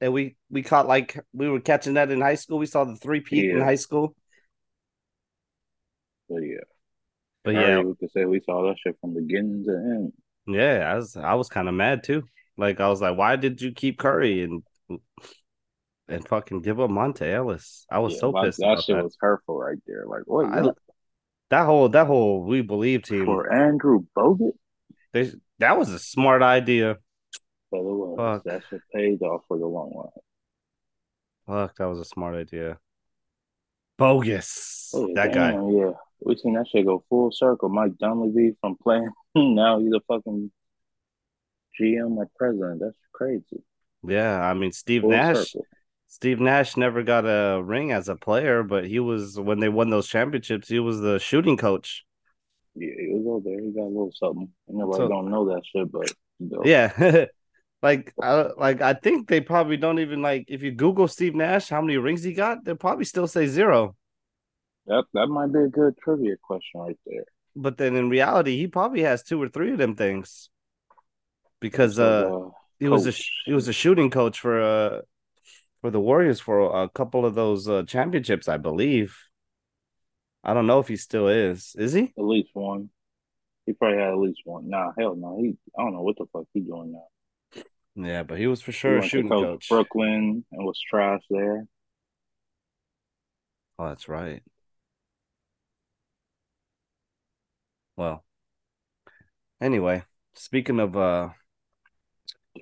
And 0.00 0.12
we 0.12 0.36
we 0.50 0.62
caught 0.62 0.88
like 0.88 1.18
we 1.32 1.48
were 1.48 1.60
catching 1.60 1.94
that 1.94 2.10
in 2.10 2.20
high 2.20 2.34
school. 2.34 2.58
We 2.58 2.66
saw 2.66 2.84
the 2.84 2.96
three 2.96 3.20
peat 3.20 3.50
in 3.50 3.60
high 3.60 3.76
school. 3.76 4.14
But 6.28 6.38
yeah, 6.38 6.64
But 7.44 7.54
yeah, 7.54 7.80
we 7.80 7.94
could 7.96 8.10
say 8.12 8.24
we 8.24 8.40
saw 8.44 8.62
that 8.68 8.76
shit 8.78 8.96
from 9.00 9.14
beginning 9.14 9.64
to 9.66 9.72
end. 9.72 10.12
yeah, 10.46 10.90
I 10.92 10.94
was 10.96 11.16
I 11.16 11.34
was 11.34 11.48
kind 11.48 11.68
of 11.68 11.74
mad 11.74 12.04
too. 12.04 12.22
Like 12.56 12.80
I 12.80 12.88
was 12.88 13.00
like, 13.00 13.16
why 13.16 13.36
did 13.36 13.60
you 13.60 13.72
keep 13.72 13.98
Curry 13.98 14.42
and 14.44 14.62
and 16.08 16.26
fucking 16.28 16.62
give 16.62 16.78
up 16.80 16.90
Monta 16.90 17.22
Ellis? 17.32 17.86
I 17.90 17.98
was 18.00 18.14
Yeah, 18.14 18.18
so 18.20 18.32
pissed 18.32 18.58
that 18.58 18.66
about 18.72 18.84
shit 18.84 18.96
that. 18.96 19.04
was 19.04 19.16
hurtful 19.20 19.58
right 19.58 19.78
there. 19.86 20.04
Like, 20.06 20.22
what? 20.26 20.46
I- 20.46 20.70
That 21.50 21.66
whole 21.66 21.88
that 21.90 22.06
whole 22.06 22.44
we 22.44 22.62
believe 22.62 23.02
team. 23.02 23.24
for 23.26 23.52
Andrew 23.52 24.04
Bogut? 24.16 24.52
They, 25.12 25.30
that 25.58 25.76
was 25.78 25.90
a 25.90 25.98
smart 25.98 26.42
idea. 26.42 26.96
But 27.70 27.78
it 27.78 27.82
was. 27.84 28.16
Fuck. 28.16 28.44
That 28.44 28.62
shit 28.70 28.80
paid 28.94 29.20
off 29.22 29.42
for 29.48 29.58
the 29.58 29.66
long 29.66 29.92
run. 29.94 30.08
Fuck, 31.66 31.76
that 31.76 31.86
was 31.88 31.98
a 31.98 32.04
smart 32.04 32.34
idea. 32.36 32.78
Bogus. 33.98 34.90
Oh, 34.94 35.08
that 35.14 35.32
guy. 35.34 35.52
Yeah, 35.52 35.92
we 36.24 36.36
seen 36.36 36.54
that 36.54 36.68
shit 36.68 36.86
go 36.86 37.04
full 37.08 37.30
circle. 37.32 37.68
Mike 37.68 37.96
Dunleavy 37.98 38.56
from 38.60 38.76
playing 38.82 39.10
now 39.34 39.78
he's 39.80 39.92
a 39.92 40.00
fucking 40.08 40.50
GM 41.80 42.16
or 42.16 42.28
president. 42.38 42.80
That's 42.80 42.96
crazy. 43.12 43.62
Yeah, 44.06 44.40
I 44.40 44.54
mean 44.54 44.72
Steve 44.72 45.02
Full 45.02 45.10
Nash. 45.10 45.50
circle. 45.50 45.66
Steve 46.08 46.40
Nash 46.40 46.76
never 46.76 47.02
got 47.02 47.24
a 47.24 47.62
ring 47.62 47.90
as 47.92 48.08
a 48.08 48.16
player, 48.16 48.62
but 48.62 48.86
he 48.86 48.98
was 49.00 49.38
when 49.40 49.60
they 49.60 49.68
won 49.70 49.88
those 49.88 50.06
championships. 50.08 50.68
He 50.68 50.78
was 50.78 51.00
the 51.00 51.18
shooting 51.18 51.56
coach. 51.56 52.04
Yeah, 52.74 52.90
he 53.00 53.08
was 53.14 53.26
over 53.26 53.48
there. 53.48 53.60
He 53.60 53.70
got 53.70 53.82
a 53.84 53.86
little 53.86 54.12
something. 54.14 54.48
Nobody 54.68 54.98
So- 54.98 55.08
don't 55.08 55.30
know 55.30 55.46
that 55.46 55.62
shit, 55.64 55.90
but 55.90 56.10
you 56.38 56.50
know, 56.50 56.62
Yeah, 56.64 57.24
like 57.82 58.12
I 58.22 58.48
like 58.58 58.82
I 58.82 58.92
think 58.94 59.28
they 59.28 59.40
probably 59.40 59.76
don't 59.78 60.00
even 60.00 60.20
like 60.20 60.44
if 60.48 60.62
you 60.62 60.72
Google 60.72 61.08
Steve 61.08 61.34
Nash, 61.34 61.68
how 61.70 61.80
many 61.80 61.96
rings 61.96 62.22
he 62.22 62.34
got, 62.34 62.64
they'll 62.64 62.76
probably 62.76 63.04
still 63.06 63.26
say 63.26 63.46
zero. 63.46 63.96
That 64.86 65.04
that 65.14 65.26
might 65.28 65.52
be 65.52 65.60
a 65.60 65.68
good 65.68 65.96
trivia 66.02 66.36
question 66.42 66.80
right 66.80 66.98
there. 67.06 67.24
But 67.54 67.76
then 67.76 67.96
in 67.96 68.08
reality, 68.08 68.56
he 68.56 68.66
probably 68.66 69.02
has 69.02 69.22
two 69.22 69.40
or 69.40 69.48
three 69.48 69.72
of 69.72 69.78
them 69.78 69.94
things 69.94 70.48
because 71.60 71.98
uh 71.98 72.48
he 72.78 72.88
was 72.88 73.06
a 73.06 73.12
he 73.44 73.52
was 73.52 73.68
a 73.68 73.72
shooting 73.72 74.10
coach 74.10 74.40
for 74.40 74.60
uh 74.60 75.00
for 75.80 75.90
the 75.90 76.00
Warriors 76.00 76.40
for 76.40 76.82
a 76.82 76.88
couple 76.88 77.26
of 77.26 77.34
those 77.34 77.68
uh, 77.68 77.82
championships, 77.82 78.48
I 78.48 78.56
believe. 78.56 79.18
I 80.44 80.54
don't 80.54 80.66
know 80.66 80.78
if 80.78 80.88
he 80.88 80.96
still 80.96 81.28
is. 81.28 81.74
Is 81.76 81.92
he? 81.92 82.04
at 82.04 82.24
least 82.24 82.50
one. 82.54 82.90
He 83.66 83.72
probably 83.74 83.98
had 83.98 84.10
at 84.10 84.18
least 84.18 84.40
one. 84.44 84.68
Nah, 84.68 84.92
hell 84.98 85.14
no. 85.14 85.38
He 85.40 85.56
I 85.78 85.82
don't 85.82 85.92
know 85.92 86.02
what 86.02 86.16
the 86.18 86.26
fuck 86.32 86.44
he 86.52 86.60
doing 86.60 86.92
now. 86.92 87.62
Yeah, 87.94 88.22
but 88.22 88.38
he 88.38 88.46
was 88.46 88.62
for 88.62 88.72
sure 88.72 88.92
a 88.96 89.00
went 89.00 89.04
to 89.04 89.08
shooting 89.08 89.30
coach 89.30 89.44
coach. 89.44 89.68
Brooklyn 89.68 90.44
and 90.50 90.64
was 90.64 90.80
trash 90.88 91.22
there. 91.28 91.66
Oh, 93.78 93.88
that's 93.88 94.08
right. 94.08 94.42
Well, 98.02 98.24
anyway, 99.60 100.02
speaking 100.34 100.80
of 100.80 100.96
uh 100.96 101.28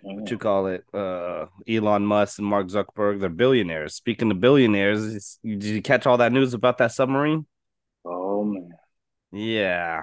what 0.03 0.31
you 0.31 0.37
call 0.37 0.67
it, 0.67 0.85
uh 0.93 1.47
Elon 1.67 2.05
Musk 2.05 2.39
and 2.39 2.47
Mark 2.47 2.67
Zuckerberg, 2.67 3.21
they're 3.21 3.31
billionaires. 3.31 3.95
Speaking 3.95 4.31
of 4.31 4.39
billionaires, 4.39 5.39
did 5.43 5.65
you 5.65 5.81
catch 5.81 6.07
all 6.07 6.19
that 6.19 6.33
news 6.33 6.53
about 6.53 6.77
that 6.77 6.93
submarine? 6.93 7.47
Oh 8.05 8.45
man. 8.45 8.69
Yeah. 9.33 10.03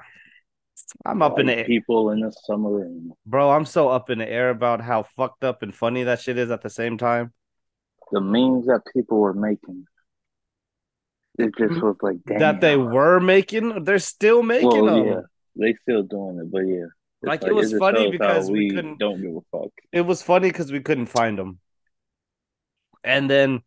I'm 1.06 1.22
up 1.22 1.38
in 1.38 1.46
the 1.46 1.64
people 1.66 2.10
in 2.10 2.22
the 2.22 2.32
submarine. 2.46 3.12
bro, 3.28 3.52
I'm 3.52 3.66
so 3.66 3.90
up 3.90 4.10
in 4.10 4.18
the 4.18 4.28
air 4.28 4.50
about 4.50 4.82
how 4.82 5.04
fucked 5.04 5.44
up 5.44 5.62
and 5.62 5.76
funny 5.76 6.04
that 6.04 6.20
shit 6.20 6.40
is 6.40 6.50
at 6.50 6.64
the 6.64 6.70
same 6.72 6.98
time. 6.98 7.32
The 8.12 8.22
memes 8.22 8.66
that 8.66 8.82
people 8.92 9.20
were 9.20 9.36
making. 9.36 9.86
It 11.38 11.54
just 11.58 11.74
mm-hmm. 11.74 11.86
was 11.86 11.98
like 12.02 12.18
damn. 12.26 12.40
That 12.40 12.62
they 12.62 12.78
were 12.78 13.20
making, 13.20 13.84
they're 13.84 14.00
still 14.00 14.42
making 14.42 14.70
well, 14.70 14.86
them. 14.86 15.06
yeah, 15.06 15.22
they 15.56 15.76
still 15.84 16.04
doing 16.04 16.40
it, 16.40 16.52
but 16.52 16.62
yeah. 16.62 16.86
It's 17.22 17.28
Like, 17.28 17.44
it 17.44 17.54
was 17.54 17.72
just 17.72 17.80
funny 17.80 18.12
because 18.12 18.50
we 18.50 18.60
we 18.60 18.70
couldn't- 18.72 19.00
don't 19.00 19.22
give 19.22 19.36
a 19.36 19.42
fuck. 19.52 19.72
it 19.92 20.02
was 20.02 20.22
funny 20.22 20.50
because 20.50 20.72
we 20.72 20.82
couldn't 20.82 21.08
find 21.08 21.38
them. 21.38 21.60
And 23.04 23.30
then 23.30 23.62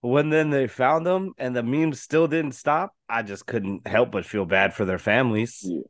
when 0.00 0.30
then 0.30 0.50
they 0.50 0.66
found 0.66 1.04
them 1.04 1.34
and 1.36 1.54
the 1.54 1.62
memes 1.62 2.00
still 2.00 2.26
didn't 2.26 2.52
stop, 2.52 2.94
I 3.08 3.22
just 3.22 3.46
couldn't 3.46 3.86
help 3.86 4.10
but 4.10 4.24
feel 4.24 4.46
bad 4.46 4.72
for 4.74 4.84
their 4.84 4.98
families. 4.98 5.60
Yeah. 5.62 5.80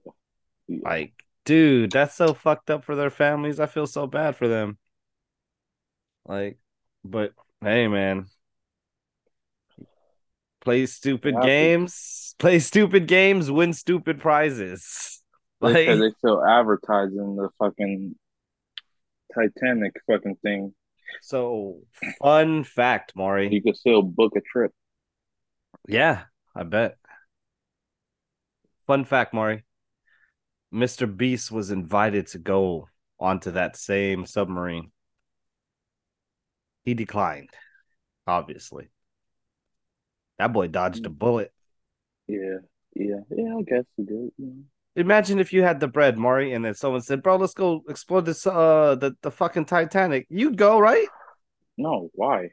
yeah. 0.67 0.79
Like, 0.83 1.13
dude, 1.45 1.93
that's 1.93 2.17
so 2.17 2.35
fucked 2.35 2.71
up 2.71 2.85
for 2.85 2.97
their 2.97 3.11
families. 3.11 3.61
I 3.61 3.67
feel 3.67 3.87
so 3.87 4.07
bad 4.07 4.37
for 4.37 4.49
them. 4.49 4.79
Like, 6.27 6.59
but 7.05 7.33
hey, 7.63 7.89
man. 7.89 8.27
Play 10.61 10.87
stupid 10.87 11.35
Yeah, 11.39 11.47
games, 11.47 12.35
play 12.39 12.59
stupid 12.59 13.07
games, 13.07 13.51
win 13.51 13.73
stupid 13.73 14.21
prizes. 14.21 15.23
Like, 15.61 15.75
they 15.75 16.11
still 16.19 16.45
advertising 16.45 17.37
the 17.37 17.49
fucking 17.59 18.15
Titanic 19.35 19.93
fucking 20.07 20.37
thing. 20.43 20.75
so 21.23 21.81
fun 22.21 22.65
fact, 22.65 23.13
Maury. 23.15 23.53
You 23.53 23.63
could 23.63 23.77
still 23.77 24.03
book 24.03 24.33
a 24.37 24.41
trip. 24.41 24.73
Yeah, 25.89 26.25
I 26.55 26.63
bet. 26.63 26.97
Fun 28.87 29.05
fact, 29.05 29.33
Maury. 29.33 29.65
Mr. 30.73 31.15
Beast 31.15 31.51
was 31.51 31.71
invited 31.71 32.27
to 32.29 32.39
go 32.39 32.89
onto 33.19 33.51
that 33.53 33.77
same 33.77 34.25
submarine. 34.25 34.93
He 36.85 36.95
declined, 36.95 37.51
obviously. 38.27 38.91
That 40.41 40.55
boy 40.55 40.69
dodged 40.69 41.05
a 41.05 41.11
bullet. 41.11 41.53
Yeah, 42.27 42.61
yeah, 42.97 43.17
yeah. 43.31 43.57
I 43.59 43.63
guess 43.63 43.85
he 43.99 44.05
did. 44.05 44.31
Yeah. 44.39 44.63
Imagine 44.97 45.39
if 45.39 45.53
you 45.53 45.63
had 45.63 45.81
the 45.81 45.87
bread, 45.87 46.17
Maury, 46.17 46.55
and 46.55 46.65
then 46.65 46.73
someone 46.73 47.03
said, 47.03 47.23
Bro, 47.23 47.37
let's 47.37 47.53
go 47.53 47.83
explore 47.91 48.23
this 48.23 48.47
uh 48.47 48.97
the, 48.99 49.15
the 49.21 49.31
fucking 49.31 49.67
Titanic. 49.67 50.27
You'd 50.31 50.57
go, 50.57 50.79
right? 50.79 51.07
No, 51.77 52.09
why? 52.15 52.49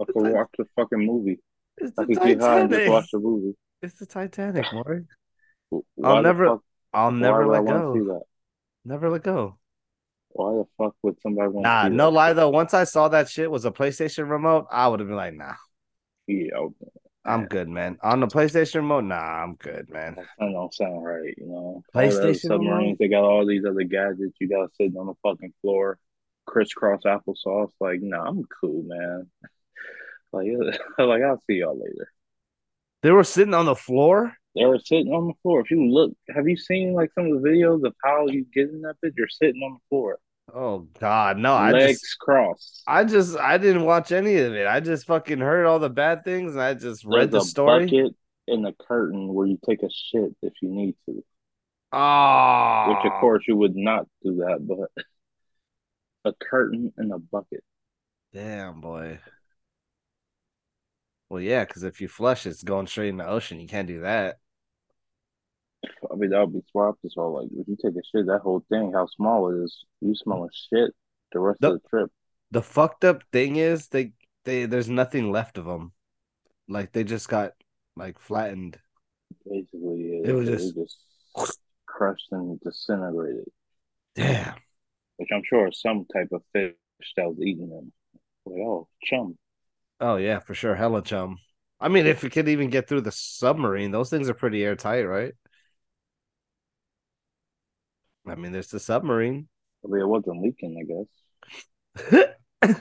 I 0.00 0.04
could 0.06 0.14
watch 0.32 0.48
the 0.56 0.64
fucking 0.76 1.04
movie. 1.04 1.40
It's 1.76 1.92
I 1.98 2.04
the 2.06 2.14
could 2.14 2.22
get 2.24 2.40
high 2.40 2.60
and 2.60 2.70
just 2.70 2.78
Titanic. 2.80 2.90
watch 2.90 3.10
the 3.12 3.18
movie. 3.18 3.56
It's 3.82 3.98
the 3.98 4.06
Titanic, 4.06 4.64
Maury. 4.72 5.04
I'll 6.02 6.22
never 6.22 6.46
fuck- 6.46 6.64
I'll 6.94 7.12
never 7.12 7.46
let 7.48 7.66
go. 7.66 8.22
Never 8.86 9.10
let 9.10 9.22
go. 9.22 9.58
Why 10.30 10.52
the 10.52 10.64
fuck 10.78 10.94
would 11.02 11.20
somebody 11.20 11.48
want 11.48 11.64
Nah, 11.64 11.88
no 11.88 12.06
that? 12.06 12.10
lie 12.12 12.32
though. 12.32 12.48
Once 12.48 12.72
I 12.72 12.84
saw 12.84 13.08
that 13.08 13.28
shit 13.28 13.50
was 13.50 13.66
a 13.66 13.70
PlayStation 13.70 14.30
remote, 14.30 14.68
I 14.70 14.88
would 14.88 15.00
have 15.00 15.08
been 15.08 15.16
like, 15.16 15.34
nah, 15.34 15.52
Yeah, 16.30 16.68
I'm 17.24 17.46
good, 17.46 17.68
man. 17.68 17.98
On 18.02 18.20
the 18.20 18.26
PlayStation 18.26 18.76
remote, 18.76 19.04
nah, 19.04 19.16
I'm 19.16 19.56
good, 19.56 19.90
man. 19.90 20.16
that 20.16 20.26
don't 20.38 20.72
sound 20.72 21.04
right, 21.04 21.34
you 21.36 21.46
know. 21.46 21.82
PlayStation 21.94 22.40
submarines, 22.40 22.70
remote? 22.84 22.96
they 23.00 23.08
got 23.08 23.24
all 23.24 23.46
these 23.46 23.64
other 23.64 23.82
gadgets. 23.82 24.36
You 24.40 24.48
got 24.48 24.74
sitting 24.76 24.96
on 24.96 25.06
the 25.06 25.14
fucking 25.22 25.52
floor, 25.60 25.98
crisscross 26.46 27.02
applesauce. 27.02 27.72
Like, 27.80 28.00
nah, 28.00 28.24
I'm 28.24 28.44
cool, 28.60 28.82
man. 28.84 29.30
Like, 30.32 30.46
like 30.98 31.22
I'll 31.22 31.42
see 31.48 31.54
y'all 31.54 31.76
later. 31.76 32.08
They 33.02 33.10
were 33.10 33.24
sitting 33.24 33.52
on 33.52 33.66
the 33.66 33.74
floor. 33.74 34.32
They 34.54 34.64
were 34.64 34.78
sitting 34.78 35.12
on 35.12 35.26
the 35.26 35.34
floor. 35.42 35.60
If 35.60 35.72
you 35.72 35.90
look, 35.90 36.12
have 36.32 36.46
you 36.46 36.56
seen 36.56 36.92
like 36.92 37.10
some 37.16 37.26
of 37.26 37.42
the 37.42 37.48
videos 37.48 37.84
of 37.84 37.94
how 38.04 38.28
you 38.28 38.46
get 38.54 38.68
in 38.68 38.82
that 38.82 38.94
bitch? 39.04 39.14
You're 39.16 39.26
sitting 39.26 39.60
on 39.62 39.72
the 39.72 39.80
floor, 39.88 40.20
Oh 40.54 40.88
God, 40.98 41.38
no! 41.38 41.54
I 41.54 41.72
legs 41.72 42.00
just, 42.00 42.18
crossed. 42.18 42.82
I 42.86 43.04
just, 43.04 43.36
I 43.38 43.58
didn't 43.58 43.84
watch 43.84 44.12
any 44.12 44.36
of 44.38 44.54
it. 44.54 44.66
I 44.66 44.80
just 44.80 45.06
fucking 45.06 45.38
heard 45.40 45.66
all 45.66 45.78
the 45.78 45.90
bad 45.90 46.24
things, 46.24 46.52
and 46.52 46.62
I 46.62 46.74
just 46.74 47.04
read 47.04 47.30
There's 47.30 47.30
the 47.30 47.40
story. 47.40 47.86
bucket 47.86 48.14
and 48.48 48.66
a 48.66 48.72
curtain 48.72 49.32
where 49.32 49.46
you 49.46 49.58
take 49.64 49.82
a 49.82 49.90
shit 49.90 50.34
if 50.42 50.52
you 50.62 50.68
need 50.70 50.96
to. 51.06 51.24
Oh, 51.92 52.88
Which 52.88 53.04
of 53.04 53.12
course 53.20 53.44
you 53.48 53.56
would 53.56 53.76
not 53.76 54.06
do 54.22 54.36
that, 54.36 54.58
but 54.66 55.04
a 56.24 56.32
curtain 56.34 56.92
and 56.96 57.12
a 57.12 57.18
bucket. 57.18 57.64
damn 58.32 58.80
boy. 58.80 59.20
Well, 61.30 61.40
yeah, 61.40 61.64
because 61.64 61.84
if 61.84 62.00
you 62.00 62.08
flush, 62.08 62.44
it's 62.46 62.62
going 62.64 62.86
straight 62.88 63.08
in 63.10 63.16
the 63.16 63.26
ocean. 63.26 63.60
You 63.60 63.68
can't 63.68 63.86
do 63.88 64.00
that. 64.00 64.39
I 65.84 66.14
mean, 66.16 66.30
that 66.30 66.40
would 66.40 66.52
be 66.52 66.62
swapped 66.70 67.04
as 67.04 67.14
well. 67.16 67.40
Like, 67.40 67.50
if 67.56 67.66
you 67.68 67.76
take 67.76 67.94
a 67.96 68.02
shit, 68.04 68.26
that 68.26 68.40
whole 68.42 68.64
thing, 68.68 68.92
how 68.94 69.06
small 69.06 69.50
it 69.50 69.64
is, 69.64 69.84
you 70.00 70.14
smelling 70.14 70.50
shit 70.70 70.92
the 71.32 71.38
rest 71.40 71.60
The 71.60 71.68
of 71.68 71.82
the 71.82 71.88
trip. 71.88 72.10
the 72.50 72.62
fucked 72.62 73.04
up 73.04 73.22
thing 73.32 73.56
is 73.56 73.88
they 73.88 74.12
they 74.44 74.66
there's 74.66 74.88
nothing 74.88 75.30
left 75.32 75.58
of 75.58 75.64
them. 75.64 75.92
Like 76.68 76.92
they 76.92 77.04
just 77.04 77.28
got 77.28 77.52
like 77.96 78.18
flattened. 78.18 78.78
Basically, 79.48 80.20
It 80.24 80.32
was 80.34 80.48
just- 80.48 80.74
just 80.74 80.98
crushed 81.86 82.28
and 82.32 82.60
disintegrated. 82.60 83.48
Damn. 84.14 84.54
Which 85.16 85.28
I'm 85.32 85.42
sure 85.44 85.68
is 85.68 85.80
some 85.80 86.06
type 86.12 86.28
of 86.32 86.42
fish 86.52 86.74
that 87.16 87.28
was 87.28 87.38
eating 87.40 87.68
them. 87.70 87.92
Like, 88.46 88.60
oh, 88.60 88.88
chum. 89.04 89.36
Oh 90.00 90.16
yeah, 90.16 90.38
for 90.40 90.54
sure. 90.54 90.74
Hella 90.74 91.02
chum. 91.02 91.38
I 91.78 91.88
mean, 91.88 92.06
if 92.06 92.24
it 92.24 92.30
could 92.30 92.48
even 92.48 92.70
get 92.70 92.88
through 92.88 93.02
the 93.02 93.12
submarine, 93.12 93.90
those 93.90 94.10
things 94.10 94.28
are 94.28 94.34
pretty 94.34 94.62
airtight, 94.64 95.06
right? 95.06 95.32
I 98.26 98.34
mean, 98.34 98.52
there's 98.52 98.68
the 98.68 98.80
submarine. 98.80 99.48
I 99.84 99.88
mean, 99.88 100.00
it 100.02 100.06
wasn't 100.08 100.42
leaking, 100.42 100.76
I 100.78 102.04
guess. 102.12 102.34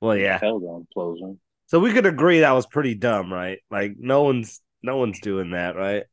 well, 0.00 0.16
yeah. 0.16 0.38
Hell, 0.38 0.60
the 0.60 0.84
implosion. 0.96 1.38
So 1.66 1.80
we 1.80 1.92
could 1.92 2.06
agree 2.06 2.40
that 2.40 2.52
was 2.52 2.66
pretty 2.66 2.94
dumb, 2.94 3.32
right? 3.32 3.58
Like 3.70 3.94
no 3.98 4.22
one's 4.22 4.60
no 4.82 4.96
one's 4.96 5.20
doing 5.20 5.50
that, 5.50 5.74
right? 5.76 6.04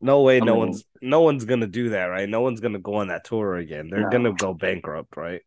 No 0.00 0.22
way, 0.22 0.36
I 0.36 0.40
no 0.40 0.52
mean- 0.54 0.58
one's 0.60 0.84
no 1.02 1.20
one's 1.20 1.44
gonna 1.44 1.66
do 1.66 1.90
that, 1.90 2.06
right? 2.06 2.28
No 2.28 2.40
one's 2.40 2.60
gonna 2.60 2.78
go 2.78 2.94
on 2.96 3.08
that 3.08 3.24
tour 3.24 3.56
again. 3.56 3.88
They're 3.90 4.02
No. 4.02 4.10
gonna 4.10 4.32
go 4.32 4.54
bankrupt, 4.54 5.16
right? 5.16 5.42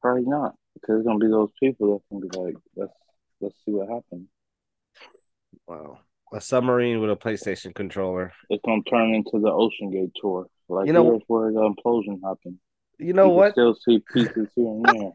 Probably 0.00 0.24
not. 0.26 0.54
Because 0.74 0.88
there's 0.96 1.04
gonna 1.04 1.18
be 1.18 1.28
those 1.28 1.50
people 1.60 1.94
that 1.98 2.08
can 2.08 2.28
be 2.28 2.36
like, 2.38 2.56
let's 2.76 2.92
let's 3.40 3.54
see 3.64 3.72
what 3.72 3.88
happens. 3.88 4.28
Wow. 5.66 6.00
A 6.32 6.40
submarine 6.40 7.00
with 7.00 7.10
a 7.10 7.16
PlayStation 7.16 7.74
controller. 7.74 8.32
It's 8.48 8.62
gonna 8.64 8.82
turn 8.84 9.14
into 9.14 9.32
the 9.38 9.50
OceanGate 9.50 10.12
tour. 10.20 10.46
Like 10.68 10.86
You 10.86 10.92
know- 10.92 11.04
here's 11.10 11.22
where 11.26 11.52
the 11.52 11.60
implosion 11.60 12.20
happened. 12.24 12.58
You 12.98 13.12
know 13.12 13.28
you 13.28 13.34
what? 13.34 13.52
Still 13.52 13.74
see 13.74 14.00
pieces 14.12 14.48
here 14.54 14.66
and 14.66 14.84
there. 14.84 15.10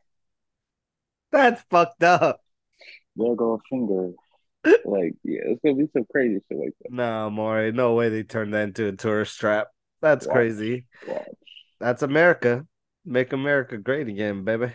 That's 1.32 1.62
fucked 1.70 2.04
up. 2.04 2.42
There 3.16 3.36
go 3.36 3.54
a 3.54 3.58
finger. 3.70 4.12
Like, 4.84 5.14
yeah, 5.24 5.42
it's 5.46 5.62
gonna 5.64 5.76
be 5.76 5.88
some 5.94 6.06
crazy 6.12 6.42
shit 6.50 6.58
like 6.58 6.74
that. 6.82 6.92
No, 6.92 7.30
Maury. 7.30 7.72
No 7.72 7.94
way 7.94 8.10
they 8.10 8.24
turned 8.24 8.54
that 8.54 8.64
into 8.64 8.88
a 8.88 8.92
tourist 8.92 9.40
trap. 9.40 9.68
That's 10.02 10.26
Watch. 10.28 10.34
crazy. 10.34 10.86
Watch. 11.08 11.26
That's 11.80 12.02
America. 12.02 12.66
Make 13.06 13.32
America 13.32 13.78
great 13.78 14.10
again, 14.10 14.44
baby. 14.44 14.74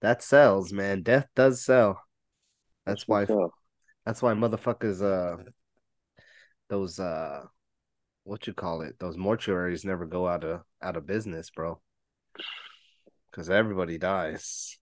That 0.00 0.22
sells, 0.22 0.72
man. 0.72 1.02
Death 1.02 1.28
does 1.36 1.64
sell. 1.64 2.02
That's 2.86 3.06
why 3.06 3.20
what's 3.20 3.30
up. 3.30 3.50
That's 4.10 4.22
why 4.22 4.32
motherfuckers 4.32 5.00
uh 5.00 5.40
those 6.68 6.98
uh 6.98 7.42
what 8.24 8.44
you 8.48 8.52
call 8.52 8.80
it, 8.80 8.98
those 8.98 9.16
mortuaries 9.16 9.84
never 9.84 10.04
go 10.04 10.26
out 10.26 10.42
of 10.42 10.62
out 10.82 10.96
of 10.96 11.06
business, 11.06 11.48
bro. 11.50 11.80
Cuz 13.30 13.48
everybody 13.48 13.98
dies. 13.98 14.78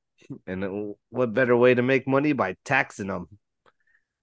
And 0.47 0.65
it- 0.65 0.97
what 1.11 1.35
better 1.35 1.55
way 1.55 1.75
to 1.75 1.83
make 1.83 2.09
money 2.09 2.33
by 2.33 2.57
taxing 2.65 3.09
them? 3.09 3.29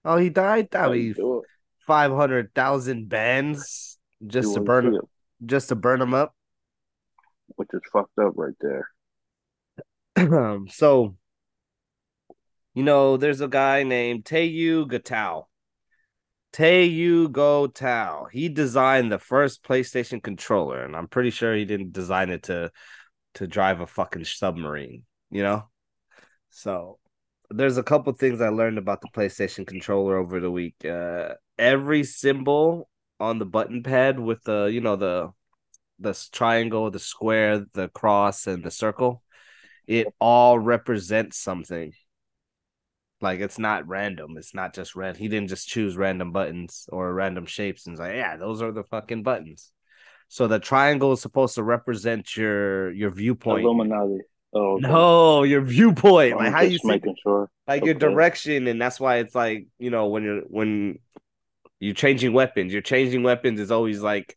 Oh, 0.04 0.16
he 0.16 0.28
died. 0.28 0.70
That'll 0.72 0.96
you 0.96 1.14
be 1.14 1.20
do 1.20 1.44
500,000 1.86 3.08
bands 3.08 3.98
just 4.26 4.54
to 4.54 4.60
burn 4.60 4.92
it, 4.92 5.00
just 5.46 5.68
to 5.68 5.76
burn 5.76 6.00
them 6.00 6.14
up. 6.14 6.34
which 7.54 7.68
is 7.72 7.82
fucked 7.92 8.18
up 8.18 8.32
right 8.34 8.58
there. 8.60 8.88
Um, 10.16 10.66
so 10.68 11.14
you 12.76 12.82
know, 12.82 13.16
there's 13.16 13.40
a 13.40 13.48
guy 13.48 13.84
named 13.84 14.26
Teiyu 14.26 14.86
Goto. 14.86 15.48
Teiyu 16.52 17.32
Goto. 17.32 18.28
He 18.30 18.50
designed 18.50 19.10
the 19.10 19.18
first 19.18 19.64
PlayStation 19.64 20.22
controller, 20.22 20.84
and 20.84 20.94
I'm 20.94 21.08
pretty 21.08 21.30
sure 21.30 21.56
he 21.56 21.64
didn't 21.64 21.92
design 21.94 22.28
it 22.28 22.44
to 22.44 22.70
to 23.36 23.46
drive 23.46 23.80
a 23.80 23.86
fucking 23.86 24.26
submarine, 24.26 25.04
you 25.30 25.42
know? 25.42 25.68
So 26.50 26.98
there's 27.50 27.78
a 27.78 27.82
couple 27.82 28.12
things 28.12 28.42
I 28.42 28.48
learned 28.50 28.76
about 28.78 29.00
the 29.00 29.08
PlayStation 29.08 29.66
controller 29.66 30.18
over 30.18 30.38
the 30.38 30.50
week. 30.50 30.76
Uh 30.84 31.34
every 31.58 32.04
symbol 32.04 32.90
on 33.18 33.38
the 33.38 33.46
button 33.46 33.82
pad 33.82 34.20
with 34.20 34.42
the, 34.44 34.66
you 34.66 34.82
know, 34.82 34.96
the 34.96 35.30
the 35.98 36.28
triangle, 36.30 36.90
the 36.90 36.98
square, 36.98 37.64
the 37.72 37.88
cross, 37.88 38.46
and 38.46 38.62
the 38.62 38.70
circle, 38.70 39.22
it 39.86 40.08
all 40.20 40.58
represents 40.58 41.38
something. 41.38 41.92
Like 43.20 43.40
it's 43.40 43.58
not 43.58 43.88
random. 43.88 44.36
It's 44.36 44.54
not 44.54 44.74
just 44.74 44.94
red. 44.94 45.16
He 45.16 45.28
didn't 45.28 45.48
just 45.48 45.68
choose 45.68 45.96
random 45.96 46.32
buttons 46.32 46.86
or 46.92 47.12
random 47.12 47.46
shapes 47.46 47.86
and 47.86 47.94
it's 47.94 48.00
like, 48.00 48.14
yeah, 48.14 48.36
those 48.36 48.60
are 48.62 48.72
the 48.72 48.84
fucking 48.84 49.22
buttons. 49.22 49.72
So 50.28 50.48
the 50.48 50.58
triangle 50.58 51.12
is 51.12 51.20
supposed 51.20 51.54
to 51.54 51.62
represent 51.62 52.36
your 52.36 52.92
your 52.92 53.10
viewpoint. 53.10 53.64
Illuminati. 53.64 54.18
Oh, 54.52 54.74
okay. 54.74 54.88
No, 54.88 55.42
your 55.42 55.60
viewpoint, 55.60 56.34
I'm 56.34 56.38
like 56.38 56.52
how 56.52 56.62
you 56.62 56.78
see, 56.78 56.88
making 56.88 57.16
sure. 57.22 57.50
like 57.66 57.84
your 57.84 57.94
direction, 57.94 58.66
and 58.68 58.80
that's 58.80 58.98
why 58.98 59.16
it's 59.16 59.34
like 59.34 59.66
you 59.78 59.90
know 59.90 60.06
when 60.06 60.22
you're 60.22 60.40
when 60.42 60.98
you're 61.78 61.94
changing 61.94 62.32
weapons, 62.32 62.72
you're 62.72 62.82
changing 62.82 63.22
weapons 63.22 63.60
is 63.60 63.70
always 63.70 64.00
like 64.00 64.36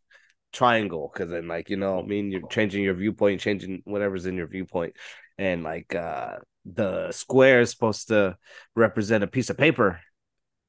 triangle 0.52 1.10
because 1.14 1.30
then 1.30 1.48
like 1.48 1.70
you 1.70 1.78
know 1.78 2.00
I 2.00 2.04
mean 2.04 2.32
you're 2.32 2.48
changing 2.50 2.84
your 2.84 2.96
viewpoint, 2.96 3.42
changing 3.42 3.82
whatever's 3.86 4.26
in 4.26 4.36
your 4.36 4.48
viewpoint, 4.48 4.96
and 5.38 5.64
like 5.64 5.96
uh 5.96 6.38
the 6.66 7.12
square 7.12 7.62
is 7.62 7.72
supposed 7.72 8.10
to 8.10 8.38
represent 8.76 9.24
a 9.24 9.28
piece 9.28 9.50
of 9.50 9.58
paper 9.58 10.00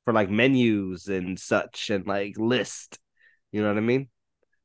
for 0.04 0.12
like 0.12 0.30
menus 0.30 1.08
and 1.08 1.38
such 1.38 1.90
and 1.90 2.06
like 2.06 2.38
list. 2.38 2.98
You 3.52 3.62
know 3.62 3.68
what 3.68 3.78
I 3.78 3.80
mean? 3.80 4.08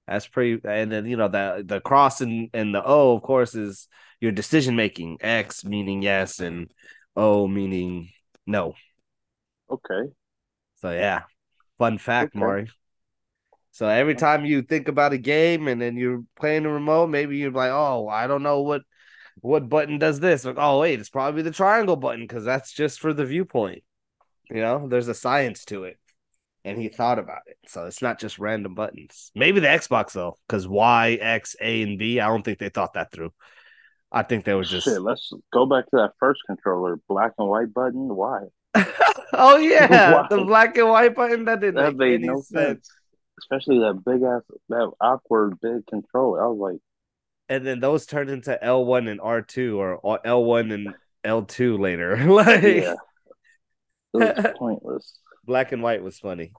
That's 0.08 0.28
pretty. 0.28 0.62
And 0.64 0.92
then 0.92 1.06
you 1.06 1.18
know 1.18 1.28
the 1.28 1.64
the 1.66 1.82
cross 1.82 2.22
and 2.22 2.50
and 2.54 2.74
the 2.74 2.84
O, 2.84 3.16
of 3.16 3.24
course, 3.24 3.56
is 3.56 3.88
your 4.22 4.32
decision 4.32 4.76
making. 4.76 5.18
X 5.22 5.66
meaning 5.66 6.02
yes, 6.02 6.40
and 6.40 6.72
O 7.16 7.48
meaning 7.48 8.10
no. 8.46 8.74
Okay. 9.70 10.12
So 10.76 10.92
yeah, 10.92 11.24
fun 11.78 11.98
fact, 11.98 12.36
Okay. 12.36 12.40
Maury. 12.40 12.70
So 13.72 13.88
every 13.90 14.14
uh-huh. 14.14 14.38
time 14.38 14.46
you 14.46 14.62
think 14.62 14.88
about 14.88 15.14
a 15.14 15.18
game 15.18 15.68
and 15.68 15.82
then 15.82 15.98
you're 15.98 16.24
playing 16.40 16.64
the 16.64 16.70
remote, 16.70 17.08
maybe 17.08 17.38
you're 17.38 17.52
like, 17.52 17.72
oh, 17.72 18.08
I 18.08 18.26
don't 18.28 18.44
know 18.44 18.62
what 18.62 18.84
what 19.41 19.69
button 19.69 19.98
does 20.00 20.19
this. 20.19 20.45
Like, 20.45 20.56
oh 20.58 20.80
wait, 20.80 21.00
it's 21.00 21.10
probably 21.10 21.41
the 21.41 21.52
triangle 21.52 21.95
button 21.95 22.21
because 22.21 22.43
that's 22.45 22.71
just 22.74 23.00
for 23.00 23.13
the 23.13 23.26
viewpoint. 23.26 23.84
You 24.50 24.62
know, 24.62 24.88
there's 24.88 25.08
a 25.08 25.13
science 25.13 25.65
to 25.65 25.86
it. 25.86 25.98
And 26.63 26.80
he 26.82 26.89
thought 26.89 27.19
about 27.19 27.43
it. 27.45 27.58
So 27.67 27.86
it's 27.86 28.02
not 28.02 28.19
just 28.19 28.39
random 28.39 28.74
buttons. 28.74 29.32
Maybe 29.36 29.60
the 29.60 29.67
Xbox 29.67 30.13
though, 30.13 30.38
because 30.48 30.67
Y, 30.67 31.17
X, 31.21 31.56
A, 31.62 31.84
and 31.84 32.00
B. 32.00 32.19
I 32.19 32.28
don't 32.28 32.43
think 32.43 32.58
they 32.58 32.69
thought 32.69 32.93
that 32.93 33.12
through. 33.12 33.34
I 34.12 34.24
think 34.24 34.45
they 34.45 34.54
were 34.54 34.63
just 34.63 34.86
Shit, 34.86 35.02
let's 35.02 35.32
go 35.54 35.65
back 35.65 35.86
to 35.86 35.98
that 35.98 36.13
first 36.19 36.41
controller, 36.48 37.00
black 37.08 37.34
and 37.38 37.48
white 37.48 37.74
button. 37.74 38.08
Why? 38.15 38.41
Oh 39.34 39.58
yeah, 39.58 40.13
Why? 40.13 40.28
the 40.30 40.43
black 40.45 40.78
and 40.78 40.88
white 40.89 41.15
button 41.15 41.45
that 41.45 41.60
didn't 41.60 41.76
That 41.76 41.95
make 41.98 41.98
made 41.98 42.15
any 42.24 42.28
no 42.28 42.41
sense. 42.41 42.88
sense. 42.88 42.89
Especially 43.39 43.80
that 43.80 44.02
big 44.06 44.24
ass, 44.24 44.43
that 44.69 44.91
awkward 45.02 45.60
big 45.62 45.86
controller. 45.88 46.43
I 46.43 46.48
was 46.48 46.58
like, 46.74 46.82
and 47.49 47.65
then 47.65 47.79
those 47.79 48.05
turned 48.05 48.29
into 48.29 48.58
L1 48.62 49.10
and 49.10 49.19
R2 49.19 49.77
or 49.77 50.19
L1 50.25 50.73
and 50.73 50.95
L2 51.23 51.79
later. 51.79 52.17
like 52.31 52.62
yeah, 52.63 52.95
it 54.13 54.55
pointless. 54.58 55.19
black 55.43 55.71
and 55.71 55.84
white 55.84 56.03
was 56.03 56.19
funny. 56.19 56.53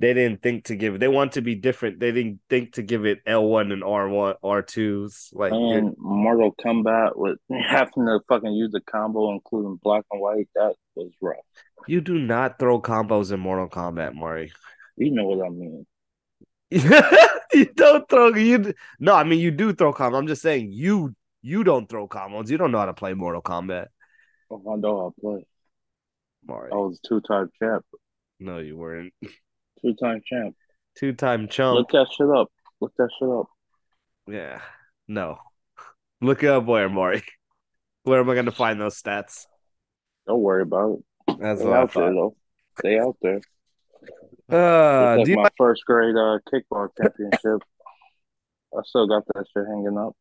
They 0.00 0.14
didn't 0.14 0.42
think 0.42 0.64
to 0.66 0.76
give 0.76 0.94
it. 0.94 0.98
They 0.98 1.08
want 1.08 1.32
to 1.32 1.40
be 1.40 1.56
different. 1.56 1.98
They 1.98 2.12
didn't 2.12 2.38
think 2.48 2.74
to 2.74 2.82
give 2.82 3.04
it 3.04 3.24
L1 3.24 3.72
and 3.72 3.82
R1 3.82 4.36
R2s. 4.44 5.30
Like 5.34 5.50
And 5.52 5.94
Mortal 5.98 6.54
Kombat 6.64 7.16
with 7.16 7.38
having 7.50 8.06
to 8.06 8.20
fucking 8.28 8.52
use 8.52 8.70
the 8.70 8.80
combo, 8.80 9.32
including 9.32 9.80
black 9.82 10.04
and 10.12 10.20
white, 10.20 10.48
that 10.54 10.74
was 10.94 11.10
rough. 11.20 11.36
you 11.88 12.00
do 12.00 12.16
not 12.18 12.60
throw 12.60 12.80
combos 12.80 13.32
in 13.32 13.40
Mortal 13.40 13.68
Kombat, 13.68 14.14
Maury. 14.14 14.52
You 14.96 15.10
know 15.10 15.24
what 15.26 15.44
I 15.44 15.48
mean? 15.50 15.84
You 16.70 17.64
don't 17.74 18.08
throw 18.08 18.34
you. 18.34 18.74
No, 19.00 19.14
I 19.14 19.24
mean 19.24 19.40
you 19.40 19.50
do 19.50 19.72
throw 19.72 19.92
combos. 19.92 20.18
I'm 20.18 20.26
just 20.26 20.42
saying 20.42 20.72
you 20.72 21.14
you 21.42 21.64
don't 21.64 21.88
throw 21.88 22.08
combos. 22.08 22.50
You 22.50 22.58
don't 22.58 22.72
know 22.72 22.78
how 22.78 22.86
to 22.86 22.94
play 22.94 23.14
Mortal 23.14 23.42
Kombat, 23.42 23.86
Oh, 24.50 24.62
I 24.72 24.76
know 24.76 24.98
how 24.98 25.08
to 25.14 25.20
play. 25.20 25.46
Maury. 26.46 26.70
I 26.72 26.76
was 26.76 27.00
two 27.00 27.20
time 27.20 27.50
champ. 27.60 27.84
No, 28.40 28.58
you 28.58 28.76
weren't. 28.76 29.12
Two 29.82 29.94
time 29.94 30.22
champ. 30.24 30.54
Two 30.96 31.12
time 31.12 31.48
chump. 31.48 31.76
Look 31.76 31.90
that 31.90 32.06
shit 32.16 32.28
up. 32.30 32.50
Look 32.80 32.92
that 32.96 33.08
shit 33.18 33.28
up. 33.28 33.46
Yeah. 34.26 34.60
No. 35.06 35.38
Look 36.20 36.44
up 36.44 36.64
where, 36.64 36.88
Maury. 36.88 37.22
Where 38.04 38.20
am 38.20 38.30
I 38.30 38.34
gonna 38.34 38.52
find 38.52 38.80
those 38.80 39.00
stats? 39.00 39.46
Don't 40.26 40.40
worry 40.40 40.62
about 40.62 40.98
it. 40.98 41.38
That's 41.40 41.60
They 41.60 41.66
what 41.66 41.74
I 41.78 41.82
out 41.82 41.92
there 41.94 42.06
thought. 42.06 42.14
though. 42.14 42.36
They 42.82 42.98
out 42.98 43.16
there. 43.22 43.40
Uh, 44.50 45.18
It's 45.18 45.18
like 45.18 45.24
do 45.26 45.30
you 45.32 45.36
my 45.36 45.50
first 45.58 45.84
grade 45.84 46.16
uh, 46.16 46.38
kickball 46.52 46.88
championship. 46.96 47.62
I 48.76 48.80
still 48.84 49.06
got 49.06 49.24
that 49.34 49.44
shit 49.52 49.66
hanging 49.66 49.98
up. 49.98 50.14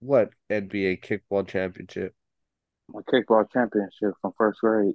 what 0.00 0.30
NBA 0.50 1.00
kickball 1.02 1.46
championship? 1.46 2.14
My 2.88 3.00
kickball 3.02 3.50
championship 3.52 4.14
from 4.20 4.32
first 4.36 4.60
grade. 4.60 4.94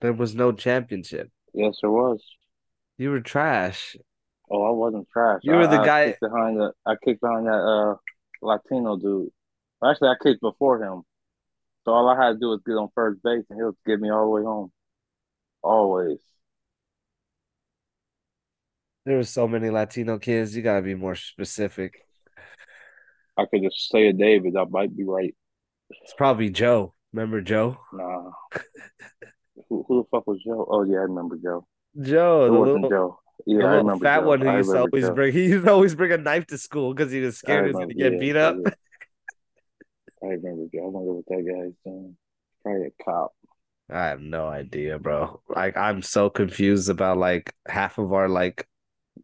There 0.00 0.12
was 0.12 0.34
no 0.34 0.52
championship. 0.52 1.30
Yes, 1.54 1.78
there 1.80 1.90
was. 1.90 2.22
You 2.98 3.10
were 3.10 3.20
trash. 3.20 3.96
Oh, 4.50 4.62
I 4.64 4.70
wasn't 4.70 5.08
trash. 5.12 5.40
You 5.42 5.54
were 5.54 5.66
the 5.66 5.80
I 5.80 5.86
guy. 5.86 6.06
kicked 6.08 6.20
behind 6.20 6.56
the. 6.60 6.72
I 6.86 6.94
kicked 7.04 7.20
behind 7.20 7.46
that 7.46 7.52
uh 7.52 7.96
Latino 8.42 8.96
dude. 8.96 9.30
Actually, 9.84 10.10
I 10.10 10.14
kicked 10.22 10.40
before 10.40 10.82
him. 10.82 11.02
So 11.84 11.92
all 11.92 12.08
I 12.08 12.16
had 12.16 12.34
to 12.34 12.38
do 12.38 12.48
was 12.48 12.60
get 12.66 12.72
on 12.74 12.88
first 12.94 13.22
base, 13.22 13.44
and 13.50 13.58
he'll 13.58 13.76
get 13.86 14.00
me 14.00 14.10
all 14.10 14.24
the 14.24 14.30
way 14.30 14.42
home. 14.42 14.70
Always. 15.66 16.20
There 19.06 19.16
were 19.16 19.24
so 19.24 19.48
many 19.48 19.70
Latino 19.70 20.18
kids. 20.18 20.54
You 20.54 20.62
gotta 20.62 20.82
be 20.82 20.94
more 20.94 21.14
specific. 21.14 22.04
I 23.38 23.46
could 23.46 23.62
just 23.62 23.88
say 23.90 24.08
a 24.08 24.12
David. 24.12 24.56
I 24.56 24.64
might 24.64 24.94
be 24.96 25.04
right. 25.04 25.34
It's 26.02 26.14
probably 26.14 26.48
Joe. 26.50 26.94
Remember 27.12 27.40
Joe? 27.42 27.78
Nah. 27.92 28.32
who, 29.68 29.84
who 29.88 30.02
the 30.02 30.08
fuck 30.10 30.26
was 30.26 30.42
Joe? 30.44 30.66
Oh 30.70 30.82
yeah, 30.82 30.98
I 30.98 31.02
remember 31.02 31.36
Joe. 31.36 31.66
Joe, 32.00 32.46
It 32.46 32.50
the 32.50 32.54
wasn't 32.54 32.88
little, 32.88 32.88
Joe. 32.88 33.18
the 33.58 33.62
Yeah, 33.62 33.64
I 33.68 33.74
remember 33.76 34.06
fat 34.06 34.24
Joe. 34.24 34.24
one 34.24 34.40
who 34.42 34.48
I 34.48 34.58
used 34.58 34.72
to 34.72 34.80
always 34.80 35.10
Joe. 35.10 35.10
bring. 35.10 35.32
He 35.34 35.46
used 35.46 35.64
to 35.66 35.72
always 35.72 35.94
bring 35.94 36.12
a 36.12 36.18
knife 36.18 36.46
to 36.48 36.58
school 36.58 36.94
because 36.94 37.12
he 37.12 37.20
was 37.20 37.38
scared 37.38 37.64
he 37.66 37.70
was 37.70 37.78
gonna 37.78 37.94
get 37.94 38.18
Yeah, 38.18 38.18
beat 38.18 38.36
up. 38.36 38.60
yeah. 38.60 38.70
I 40.22 40.26
remember 40.26 40.64
Joe. 40.72 40.86
I 40.86 40.88
wonder 40.88 41.12
what 41.14 41.26
that 41.28 41.44
guy's 41.46 41.74
doing. 41.84 42.16
Probably 42.62 42.86
a 42.88 43.04
cop. 43.04 43.32
I 43.90 44.06
have 44.06 44.20
no 44.20 44.46
idea, 44.48 44.98
bro. 44.98 45.40
Like 45.48 45.76
I'm 45.76 46.02
so 46.02 46.28
confused 46.30 46.90
about 46.90 47.18
like 47.18 47.54
half 47.68 47.98
of 47.98 48.12
our 48.12 48.28
like 48.28 48.66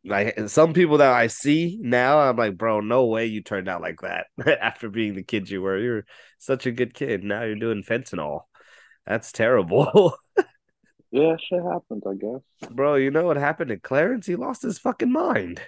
like 0.05 0.49
some 0.49 0.73
people 0.73 0.99
that 0.99 1.13
I 1.13 1.27
see 1.29 1.79
now, 1.81 2.19
I'm 2.19 2.37
like, 2.37 2.57
bro, 2.57 2.81
no 2.81 3.07
way 3.07 3.27
you 3.27 3.43
turned 3.43 3.69
out 3.69 3.83
like 3.83 4.01
that 4.01 4.27
after 4.61 4.89
being 4.89 5.15
the 5.15 5.23
kid 5.23 5.51
you 5.51 5.63
were. 5.63 5.79
You're 5.79 6.07
such 6.39 6.67
a 6.67 6.73
good 6.73 6.95
kid. 6.95 7.25
Now 7.25 7.43
you're 7.43 7.57
doing 7.57 7.83
fentanyl. 7.83 8.43
That's 9.07 9.33
terrible. 9.33 10.17
Yeah, 11.15 11.37
shit 11.37 11.63
happens. 11.63 12.03
I 12.09 12.15
guess. 12.15 12.71
bro, 12.71 12.95
you 12.95 13.11
know 13.11 13.27
what 13.27 13.37
happened 13.37 13.69
to 13.69 13.79
Clarence? 13.79 14.27
He 14.27 14.35
lost 14.35 14.63
his 14.63 14.79
fucking 14.79 15.13
mind. 15.13 15.61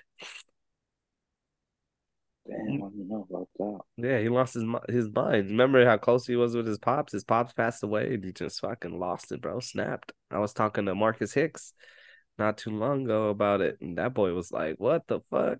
Damn, 2.46 2.58
mm. 2.58 2.86
I 2.86 2.90
didn't 2.90 3.08
know 3.08 3.26
about 3.30 3.48
that. 3.58 3.80
Yeah, 3.96 4.18
he 4.20 4.28
lost 4.28 4.54
his 4.54 4.64
his 4.88 5.08
mind. 5.08 5.48
Remember 5.48 5.84
how 5.86 5.96
close 5.96 6.26
he 6.26 6.36
was 6.36 6.54
with 6.54 6.66
his 6.66 6.78
pops? 6.78 7.12
His 7.12 7.24
pops 7.24 7.52
passed 7.54 7.82
away 7.82 8.14
and 8.14 8.24
he 8.24 8.32
just 8.32 8.60
fucking 8.60 8.98
lost 8.98 9.32
it, 9.32 9.40
bro. 9.40 9.60
Snapped. 9.60 10.12
I 10.30 10.38
was 10.38 10.52
talking 10.52 10.84
to 10.86 10.94
Marcus 10.94 11.32
Hicks 11.32 11.72
not 12.38 12.58
too 12.58 12.70
long 12.70 13.04
ago 13.04 13.28
about 13.30 13.60
it, 13.62 13.78
and 13.80 13.96
that 13.98 14.12
boy 14.14 14.34
was 14.34 14.52
like, 14.52 14.76
"What 14.78 15.06
the 15.06 15.20
fuck?" 15.30 15.58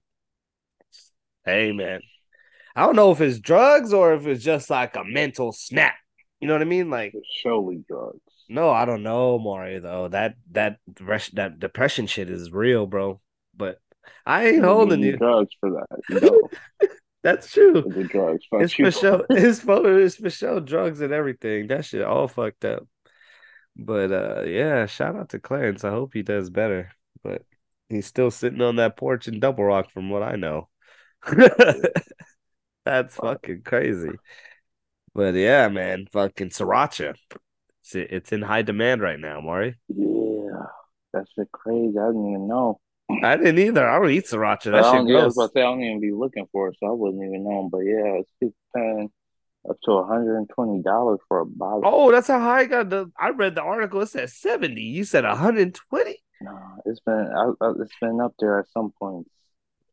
Hey, 1.44 1.72
man, 1.72 2.00
I 2.76 2.84
don't 2.86 2.96
know 2.96 3.12
if 3.12 3.20
it's 3.20 3.38
drugs 3.38 3.92
or 3.92 4.14
if 4.14 4.26
it's 4.26 4.44
just 4.44 4.70
like 4.70 4.96
a 4.96 5.04
mental 5.04 5.52
snap. 5.52 5.94
You 6.40 6.48
know 6.48 6.54
what 6.54 6.62
I 6.62 6.66
mean? 6.66 6.90
Like, 6.90 7.12
It's 7.14 7.26
surely 7.40 7.84
drugs. 7.88 8.20
no, 8.48 8.70
I 8.70 8.84
don't 8.84 9.02
know, 9.02 9.38
Maury. 9.38 9.78
Though 9.78 10.08
that 10.08 10.34
that 10.52 10.78
that 11.34 11.58
depression 11.58 12.06
shit 12.06 12.28
is 12.30 12.52
real, 12.52 12.86
bro. 12.86 13.20
But 13.56 13.78
I 14.26 14.46
ain't 14.48 14.64
holding 14.64 15.00
you. 15.00 15.16
drugs 15.16 15.50
for 15.60 15.70
that. 15.70 16.00
You 16.08 16.20
know, 16.20 16.88
That's 17.22 17.50
true. 17.52 17.82
the 17.86 18.04
drugs. 18.04 18.44
Fuck 18.50 18.62
It's 18.62 18.78
you. 18.78 18.86
for 18.86 18.90
sure. 18.90 19.26
It's 19.30 19.60
for 19.60 19.98
it's 20.00 20.16
for 20.16 20.30
sure. 20.30 20.60
Drugs 20.60 21.00
and 21.00 21.12
everything. 21.12 21.68
That 21.68 21.84
shit 21.84 22.02
all 22.02 22.28
fucked 22.28 22.64
up. 22.64 22.86
But 23.76 24.12
uh, 24.12 24.42
yeah. 24.44 24.86
Shout 24.86 25.16
out 25.16 25.30
to 25.30 25.38
Clarence. 25.40 25.84
I 25.84 25.90
hope 25.90 26.12
he 26.14 26.22
does 26.22 26.50
better. 26.50 26.92
But 27.22 27.42
he's 27.88 28.06
still 28.06 28.30
sitting 28.30 28.60
on 28.60 28.76
that 28.76 28.96
porch 28.96 29.26
in 29.28 29.40
Double 29.40 29.64
Rock, 29.64 29.90
from 29.90 30.10
what 30.10 30.22
I 30.22 30.36
know. 30.36 30.68
That's 32.84 33.16
fucking 33.16 33.62
crazy. 33.62 34.10
But 35.14 35.34
yeah, 35.34 35.68
man, 35.68 36.06
fucking 36.12 36.50
sriracha. 36.50 37.14
It's 37.82 37.94
it's 37.94 38.32
in 38.32 38.42
high 38.42 38.62
demand 38.62 39.00
right 39.00 39.18
now, 39.18 39.40
Maury. 39.40 39.78
Yeah, 39.88 40.66
that's 41.12 41.30
shit 41.32 41.50
crazy. 41.52 41.98
I 41.98 42.06
didn't 42.08 42.28
even 42.28 42.48
know. 42.48 42.80
I 43.22 43.36
didn't 43.36 43.58
either. 43.58 43.88
I 43.88 43.98
don't 43.98 44.10
eat 44.10 44.26
sriracha. 44.26 44.72
That 44.72 44.84
I 44.84 45.00
was 45.00 45.06
gross. 45.10 45.36
about 45.36 45.46
to 45.46 45.52
say 45.54 45.60
I 45.60 45.64
don't 45.64 45.82
even 45.82 46.00
be 46.00 46.12
looking 46.12 46.46
for 46.52 46.68
it, 46.68 46.76
so 46.80 46.86
I 46.88 46.92
wouldn't 46.92 47.22
even 47.22 47.44
know. 47.44 47.68
But 47.70 47.80
yeah, 47.80 48.20
it's 48.40 48.54
paying 48.74 49.10
up 49.68 49.76
to 49.84 49.90
$120 49.90 51.18
for 51.28 51.40
a 51.40 51.46
bottle. 51.46 51.82
Oh, 51.84 52.10
that's 52.12 52.28
how 52.28 52.38
high 52.38 52.60
I 52.60 52.64
got 52.66 52.90
the. 52.90 53.10
I 53.18 53.30
read 53.30 53.54
the 53.54 53.62
article. 53.62 54.00
It 54.00 54.08
said 54.08 54.30
seventy. 54.30 54.82
You 54.82 55.04
said 55.04 55.24
one 55.24 55.36
hundred 55.36 55.62
and 55.62 55.74
twenty. 55.74 56.22
Nah, 56.40 56.76
it's 56.84 57.00
been 57.00 57.14
I, 57.36 57.52
I, 57.64 57.72
it's 57.80 57.92
been 58.00 58.20
up 58.20 58.34
there 58.38 58.58
at 58.58 58.68
some 58.70 58.92
points. 58.98 59.30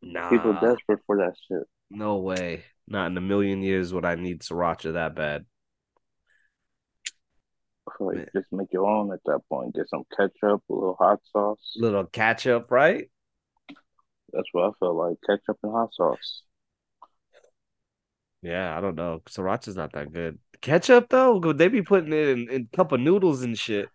Nah, 0.01 0.29
People 0.29 0.53
desperate 0.53 0.99
for 1.05 1.17
that 1.17 1.35
shit. 1.47 1.63
no 1.89 2.17
way. 2.17 2.63
Not 2.87 3.11
in 3.11 3.17
a 3.17 3.21
million 3.21 3.61
years 3.61 3.93
would 3.93 4.03
I 4.03 4.15
need 4.15 4.41
sriracha 4.41 4.93
that 4.93 5.15
bad. 5.15 5.45
Like 7.99 8.17
Man. 8.17 8.27
just 8.35 8.47
make 8.51 8.71
your 8.71 8.85
own 8.85 9.11
at 9.11 9.19
that 9.25 9.41
point. 9.49 9.75
Get 9.75 9.89
some 9.89 10.03
ketchup, 10.15 10.63
a 10.69 10.73
little 10.73 10.95
hot 10.99 11.19
sauce. 11.31 11.73
Little 11.77 12.05
ketchup, 12.05 12.71
right? 12.71 13.09
That's 14.31 14.47
what 14.51 14.69
I 14.69 14.71
feel 14.79 14.95
like. 14.95 15.17
Ketchup 15.27 15.57
and 15.63 15.71
hot 15.71 15.93
sauce. 15.93 16.43
Yeah, 18.41 18.75
I 18.75 18.81
don't 18.81 18.95
know. 18.95 19.21
Sriracha's 19.29 19.75
not 19.75 19.93
that 19.93 20.11
good. 20.11 20.39
Ketchup 20.61 21.09
though, 21.09 21.39
Could 21.39 21.57
they 21.57 21.67
be 21.67 21.81
putting 21.81 22.13
it 22.13 22.29
in, 22.29 22.49
in 22.49 22.69
cup 22.73 22.91
of 22.91 22.99
noodles 22.99 23.43
and 23.43 23.57
shit. 23.57 23.89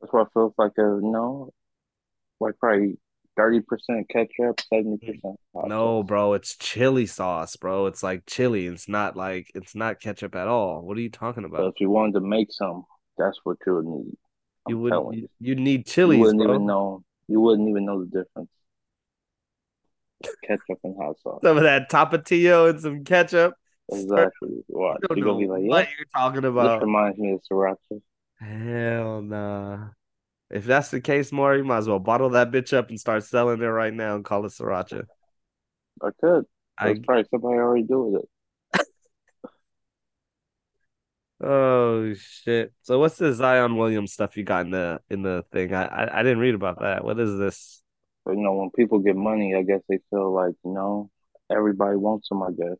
That's 0.00 0.12
what 0.12 0.26
I 0.26 0.30
feel 0.32 0.54
like 0.56 0.72
a 0.78 0.82
you 0.82 1.00
know, 1.02 1.52
like 2.40 2.56
probably 2.58 2.98
thirty 3.38 3.62
percent 3.62 4.08
ketchup, 4.10 4.60
seventy 4.68 4.98
percent 4.98 5.40
No, 5.62 6.02
bro, 6.02 6.34
it's 6.34 6.56
chili 6.56 7.06
sauce, 7.06 7.56
bro. 7.56 7.86
It's 7.86 8.02
like 8.02 8.26
chili. 8.26 8.66
It's 8.66 8.88
not 8.88 9.16
like 9.16 9.50
it's 9.54 9.74
not 9.74 10.00
ketchup 10.00 10.34
at 10.34 10.48
all. 10.48 10.82
What 10.82 10.96
are 10.96 11.00
you 11.00 11.10
talking 11.10 11.44
So 11.44 11.46
about? 11.46 11.68
if 11.68 11.80
you 11.80 11.90
wanted 11.90 12.14
to 12.14 12.20
make 12.20 12.48
some, 12.52 12.84
that's 13.18 13.38
what 13.44 13.58
you 13.66 13.74
would 13.76 13.84
need. 13.86 14.16
I'm 14.66 14.72
You 14.72 14.78
wouldn't. 14.78 15.14
You, 15.14 15.28
you. 15.40 15.54
need 15.56 15.86
You 15.96 16.16
wouldn't 16.16 16.42
bro. 16.42 16.54
even 16.54 16.66
know. 16.66 17.04
You 17.28 17.40
wouldn't 17.40 17.68
even 17.68 17.84
know 17.84 18.00
the 18.04 18.06
difference. 18.06 18.50
Ketchup 20.44 20.80
and 20.84 20.96
hot 20.96 21.16
sauce. 21.20 21.40
Some 21.42 21.56
of 21.56 21.62
that 21.62 21.90
tapatio 21.90 22.70
and 22.70 22.80
some 22.80 23.04
ketchup. 23.04 23.54
Exactly. 23.90 24.64
Watch. 24.68 25.00
You're 25.10 25.24
gonna 25.24 25.38
be 25.38 25.46
like, 25.46 25.62
what 25.62 25.88
yeah, 25.88 25.94
you're 25.96 26.06
talking 26.14 26.44
about. 26.44 26.80
this 26.80 26.82
reminds 26.86 27.18
me 27.18 27.32
of 27.32 27.42
sriracha. 27.50 28.00
Hell 28.40 29.22
nah. 29.22 29.90
If 30.50 30.64
that's 30.64 30.90
the 30.90 31.00
case, 31.00 31.30
more, 31.30 31.54
you 31.56 31.64
might 31.64 31.78
as 31.78 31.88
well 31.88 31.98
bottle 31.98 32.30
that 32.30 32.50
bitch 32.50 32.72
up 32.72 32.88
and 32.88 32.98
start 32.98 33.24
selling 33.24 33.60
it 33.60 33.66
right 33.66 33.92
now 33.92 34.16
and 34.16 34.24
call 34.24 34.44
it 34.46 34.52
sriracha. 34.52 35.04
I 36.02 36.10
could. 36.20 36.46
I 36.78 36.94
probably 37.04 37.24
somebody 37.30 37.58
already 37.58 37.82
doing 37.82 38.22
it. 38.72 38.86
oh 41.42 42.14
shit. 42.14 42.72
So 42.82 42.98
what's 42.98 43.18
the 43.18 43.32
Zion 43.32 43.76
Williams 43.76 44.12
stuff 44.12 44.36
you 44.36 44.44
got 44.44 44.64
in 44.64 44.70
the 44.70 45.00
in 45.10 45.22
the 45.22 45.44
thing? 45.52 45.74
I, 45.74 45.84
I 45.84 46.20
I 46.20 46.22
didn't 46.22 46.38
read 46.38 46.54
about 46.54 46.80
that. 46.80 47.04
What 47.04 47.18
is 47.18 47.36
this? 47.38 47.82
But 48.24 48.36
you 48.36 48.42
know, 48.42 48.54
when 48.54 48.70
people 48.70 49.00
get 49.00 49.16
money, 49.16 49.54
I 49.54 49.62
guess 49.62 49.80
they 49.88 49.98
feel 50.10 50.32
like, 50.32 50.54
you 50.64 50.72
know, 50.72 51.10
everybody 51.50 51.96
wants 51.96 52.28
them, 52.28 52.42
I 52.42 52.50
guess. 52.50 52.76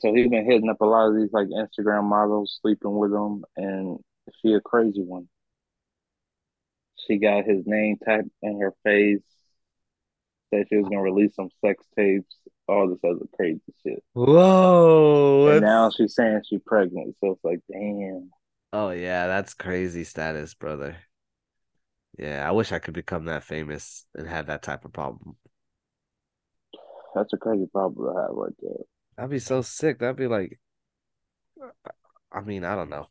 So 0.00 0.14
he's 0.14 0.28
been 0.28 0.44
hitting 0.48 0.68
up 0.70 0.80
a 0.80 0.84
lot 0.84 1.08
of 1.08 1.16
these 1.16 1.32
like 1.32 1.48
Instagram 1.48 2.04
models, 2.04 2.58
sleeping 2.62 2.96
with 2.96 3.10
them, 3.10 3.44
and 3.56 3.98
she 4.40 4.52
a 4.52 4.60
crazy 4.60 5.02
one. 5.02 5.28
She 7.08 7.18
got 7.18 7.44
his 7.44 7.66
name 7.66 7.96
tapped 8.04 8.28
in 8.42 8.60
her 8.60 8.74
face, 8.84 9.22
said 10.50 10.66
she 10.68 10.76
was 10.76 10.84
gonna 10.84 11.02
release 11.02 11.34
some 11.34 11.48
sex 11.64 11.84
tapes, 11.96 12.34
all 12.68 12.88
this 12.88 12.98
other 13.02 13.26
crazy 13.34 13.60
shit. 13.82 14.02
Whoa. 14.12 15.48
And 15.52 15.62
now 15.62 15.90
she's 15.90 16.14
saying 16.14 16.42
she's 16.48 16.60
pregnant. 16.66 17.16
So 17.20 17.32
it's 17.32 17.44
like, 17.44 17.60
damn. 17.70 18.30
Oh 18.72 18.90
yeah, 18.90 19.26
that's 19.26 19.54
crazy 19.54 20.04
status, 20.04 20.52
brother. 20.54 20.96
Yeah, 22.18 22.46
I 22.46 22.52
wish 22.52 22.72
I 22.72 22.78
could 22.78 22.94
become 22.94 23.26
that 23.26 23.44
famous 23.44 24.04
and 24.14 24.28
have 24.28 24.46
that 24.46 24.62
type 24.62 24.84
of 24.84 24.92
problem. 24.92 25.36
That's 27.14 27.32
a 27.32 27.36
crazy 27.36 27.66
problem 27.72 28.12
to 28.12 28.20
have 28.20 28.30
right 28.32 28.52
there. 28.60 28.84
That'd 29.16 29.30
be 29.30 29.38
so 29.38 29.62
sick. 29.62 30.00
That'd 30.00 30.16
be 30.16 30.26
like, 30.26 30.58
I 32.32 32.40
mean, 32.42 32.64
I 32.64 32.74
don't 32.74 32.90
know. 32.90 33.06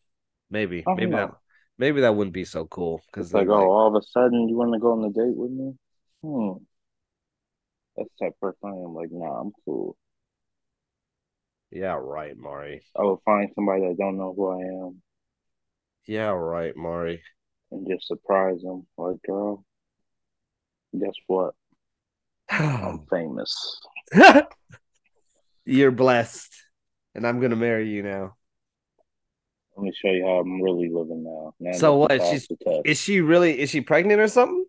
Maybe, 0.49 0.83
I 0.87 0.93
maybe 0.93 1.11
that, 1.11 1.29
know. 1.29 1.37
Maybe 1.77 2.01
that 2.01 2.15
wouldn't 2.15 2.33
be 2.33 2.45
so 2.45 2.65
cool 2.65 3.01
because 3.11 3.27
It's 3.27 3.33
like, 3.33 3.47
oh, 3.47 3.53
all 3.71 3.87
of 3.87 3.95
a 3.95 4.05
sudden 4.05 4.47
you 4.49 4.55
want 4.57 4.73
to 4.73 4.79
go 4.79 4.93
on 4.93 5.03
a 5.03 5.09
date 5.09 5.35
with 5.35 5.51
me? 5.51 5.73
Hmm. 6.23 6.63
That's 7.95 8.09
the 8.19 8.25
type 8.25 8.33
of 8.33 8.39
person 8.41 8.69
I 8.69 8.83
am. 8.83 8.93
Like, 8.93 9.11
nah, 9.11 9.41
I'm 9.41 9.51
cool. 9.65 9.97
yeah, 11.71 11.97
right, 11.99 12.37
Mari. 12.37 12.83
I 12.97 13.01
will 13.03 13.21
find 13.25 13.49
somebody 13.55 13.81
that 13.87 13.97
don't 13.97 14.17
know 14.17 14.33
who 14.35 14.47
I 14.49 14.85
am 14.87 15.01
Yeah, 16.05 16.29
right, 16.29 16.75
Mari. 16.75 17.21
and 17.71 17.87
just 17.87 18.07
surprise 18.07 18.61
them. 18.61 18.87
Like, 18.97 19.17
girl, 19.25 19.65
guess 20.97 21.13
what? 21.27 21.53
I'm 22.49 23.05
famous. 23.09 23.79
You're 25.65 25.91
blessed, 25.91 26.53
and 27.13 27.27
I'm 27.27 27.39
gonna 27.41 27.57
marry 27.57 27.89
you 27.89 28.03
now. 28.03 28.37
Let 29.77 29.83
me 29.83 29.93
show 29.95 30.09
you 30.09 30.25
how 30.25 30.39
I'm 30.39 30.59
really 30.59 30.89
living 30.91 31.23
now. 31.23 31.53
now 31.59 31.77
So 31.77 31.97
what? 31.97 32.19
She's 32.25 32.47
is 32.83 32.99
she 32.99 33.21
really? 33.21 33.59
Is 33.59 33.69
she 33.69 33.81
pregnant 33.81 34.19
or 34.19 34.27
something? 34.27 34.65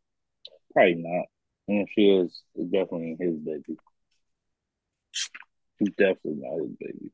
Probably 0.74 0.96
not. 0.96 1.24
And 1.66 1.80
if 1.80 1.88
she 1.94 2.10
is, 2.10 2.42
it's 2.54 2.70
definitely 2.70 3.16
his 3.18 3.36
baby. 3.36 3.78
She's 5.12 5.88
definitely 5.96 6.42
not 6.42 6.60
his 6.60 6.76
baby. 6.78 7.12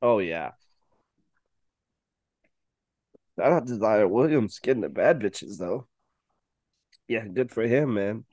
Oh 0.00 0.20
yeah. 0.20 0.52
Shout 3.36 3.52
out 3.52 3.66
to 3.66 3.76
Zion 3.76 4.10
Williams 4.10 4.60
getting 4.60 4.82
the 4.82 4.88
bad 4.88 5.18
bitches 5.18 5.58
though. 5.58 5.88
Yeah, 7.08 7.26
good 7.26 7.50
for 7.50 7.64
him, 7.64 7.94
man. 7.94 8.24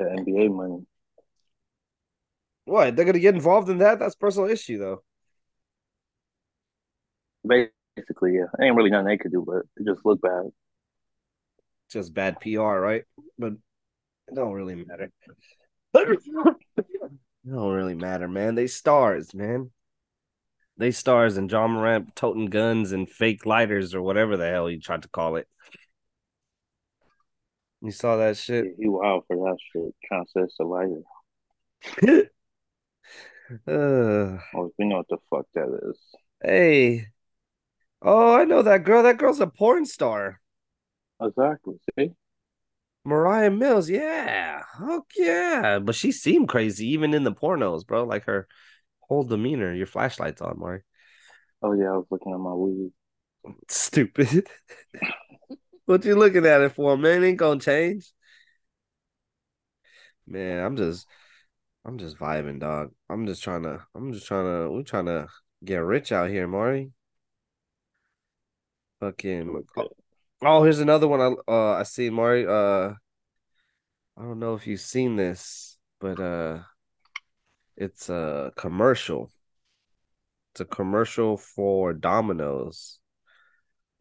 The 0.00 0.06
NBA 0.06 0.50
money. 0.50 0.86
What? 2.64 2.96
They're 2.96 3.04
gonna 3.04 3.18
get 3.18 3.34
involved 3.34 3.68
in 3.68 3.78
that? 3.78 3.98
That's 3.98 4.14
personal 4.14 4.48
issue 4.48 4.78
though. 4.78 5.02
Basically, 7.46 8.36
yeah. 8.36 8.46
Ain't 8.58 8.76
really 8.76 8.88
nothing 8.88 9.08
they 9.08 9.18
could 9.18 9.30
do, 9.30 9.44
but 9.46 9.66
it 9.76 9.86
just 9.86 10.06
look 10.06 10.22
bad. 10.22 10.44
Just 11.90 12.14
bad 12.14 12.40
PR, 12.40 12.60
right? 12.60 13.04
But 13.38 13.52
it 14.28 14.34
don't 14.34 14.54
really 14.54 14.86
matter. 14.86 15.10
it 15.94 16.20
don't 17.46 17.72
really 17.72 17.94
matter, 17.94 18.26
man. 18.26 18.54
They 18.54 18.68
stars, 18.68 19.34
man. 19.34 19.70
They 20.78 20.92
stars 20.92 21.36
and 21.36 21.50
Ja 21.50 21.68
Morant 21.68 22.16
toting 22.16 22.46
guns 22.46 22.92
and 22.92 23.10
fake 23.10 23.44
lighters 23.44 23.94
or 23.94 24.00
whatever 24.00 24.38
the 24.38 24.48
hell 24.48 24.66
he 24.66 24.78
tried 24.78 25.02
to 25.02 25.10
call 25.10 25.36
it. 25.36 25.46
You 27.82 27.90
saw 27.90 28.16
that 28.16 28.36
shit? 28.36 28.66
He 28.78 28.88
wild 28.88 29.24
for 29.26 29.36
that 29.36 29.56
shit. 29.72 29.94
Trying 30.06 30.24
to 30.26 30.30
say 30.30 30.40
it's 30.42 30.58
a 30.60 30.64
lighter. 30.64 31.02
uh, 33.66 34.38
Or 34.54 34.70
we 34.78 34.86
know 34.86 34.98
what 34.98 35.08
the 35.08 35.18
fuck 35.30 35.46
that 35.54 35.68
is. 35.90 35.98
hey. 36.42 37.06
Oh, 38.02 38.34
I 38.34 38.44
know 38.44 38.62
that 38.62 38.84
girl. 38.84 39.02
That 39.02 39.18
girl's 39.18 39.40
a 39.40 39.46
porn 39.46 39.84
star. 39.86 40.40
Exactly. 41.20 41.74
See? 41.98 42.12
Moriah 43.04 43.50
Mills, 43.50 43.88
yeah. 43.90 44.62
Fuck 44.78 45.06
yeah. 45.16 45.78
But 45.78 45.94
she 45.94 46.12
seemed 46.12 46.48
crazy 46.48 46.86
even 46.88 47.14
in 47.14 47.24
the 47.24 47.32
pornos, 47.32 47.86
bro. 47.86 48.04
Like 48.04 48.24
her 48.24 48.46
whole 49.00 49.24
demeanor. 49.24 49.74
Your 49.74 49.86
flashlight's 49.86 50.40
on, 50.40 50.58
Mari. 50.58 50.82
Oh 51.62 51.72
yeah, 51.72 51.88
I 51.92 51.96
was 51.96 52.06
looking 52.10 52.32
at 52.32 52.38
my 52.38 52.54
weed. 52.54 52.92
Stupid. 53.68 54.48
what 55.90 56.04
you 56.04 56.14
looking 56.14 56.46
at 56.46 56.60
it 56.60 56.72
for, 56.72 56.96
man? 56.96 57.24
Ain't 57.24 57.36
gonna 57.36 57.58
change. 57.58 58.12
Man, 60.24 60.64
I'm 60.64 60.76
just 60.76 61.06
I'm 61.84 61.98
just 61.98 62.16
vibing, 62.16 62.60
dog. 62.60 62.92
I'm 63.10 63.26
just 63.26 63.42
trying 63.42 63.64
to 63.64 63.84
I'm 63.96 64.12
just 64.12 64.26
trying 64.26 64.44
to 64.44 64.70
we're 64.70 64.82
trying 64.82 65.06
to 65.06 65.26
get 65.64 65.78
rich 65.78 66.12
out 66.12 66.30
here, 66.30 66.46
Mari. 66.46 66.92
Fucking 69.00 69.64
Okay. 69.76 69.88
Oh, 70.42 70.62
here's 70.62 70.78
another 70.78 71.08
one 71.08 71.20
I 71.20 71.34
uh 71.52 71.72
I 71.72 71.82
see 71.82 72.08
Mari. 72.08 72.46
Uh 72.46 72.94
I 74.16 74.22
don't 74.22 74.38
know 74.38 74.54
if 74.54 74.68
you've 74.68 74.80
seen 74.80 75.16
this, 75.16 75.76
but 76.00 76.20
uh 76.20 76.60
it's 77.76 78.08
a 78.08 78.52
commercial. 78.56 79.32
It's 80.52 80.60
a 80.60 80.64
commercial 80.66 81.36
for 81.36 81.92
Domino's. 81.92 82.99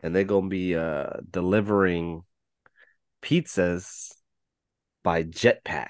And 0.02 0.16
they're 0.16 0.24
gonna 0.24 0.48
be 0.48 0.76
uh 0.76 1.12
delivering 1.30 2.24
pizzas 3.22 4.14
by 5.04 5.24
jetpack. 5.24 5.88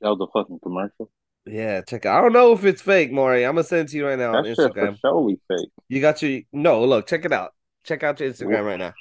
That 0.00 0.10
was 0.10 0.20
a 0.20 0.38
fucking 0.38 0.58
commercial. 0.62 1.10
Yeah, 1.46 1.82
check 1.82 2.06
it. 2.06 2.08
I 2.08 2.20
don't 2.20 2.32
know 2.32 2.52
if 2.52 2.64
it's 2.64 2.82
fake, 2.82 3.12
Maury. 3.12 3.44
I'm 3.44 3.54
gonna 3.54 3.64
send 3.64 3.88
it 3.88 3.92
to 3.92 3.96
you 3.98 4.06
right 4.06 4.18
now 4.18 4.34
on 4.34 4.44
That 4.44 4.56
shit 4.56 4.56
for 4.56 4.70
Instagram. 4.70 4.98
surely 5.00 5.40
fake. 5.48 5.68
You 5.88 6.00
got 6.00 6.22
your 6.22 6.42
no, 6.52 6.84
look, 6.84 7.06
check 7.06 7.24
it 7.24 7.32
out. 7.32 7.52
Check 7.84 8.02
out 8.02 8.18
your 8.20 8.30
Instagram 8.30 8.64
right 8.64 8.78
now. 8.78 8.94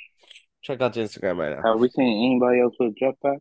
Check 0.62 0.82
out 0.82 0.96
your 0.96 1.06
Instagram 1.06 1.38
right 1.38 1.56
now. 1.58 1.72
Have 1.72 1.80
we 1.80 1.90
seen 1.90 2.32
anybody 2.32 2.62
else 2.62 2.74
with 2.80 2.94
a 3.02 3.06
jetpack? 3.06 3.40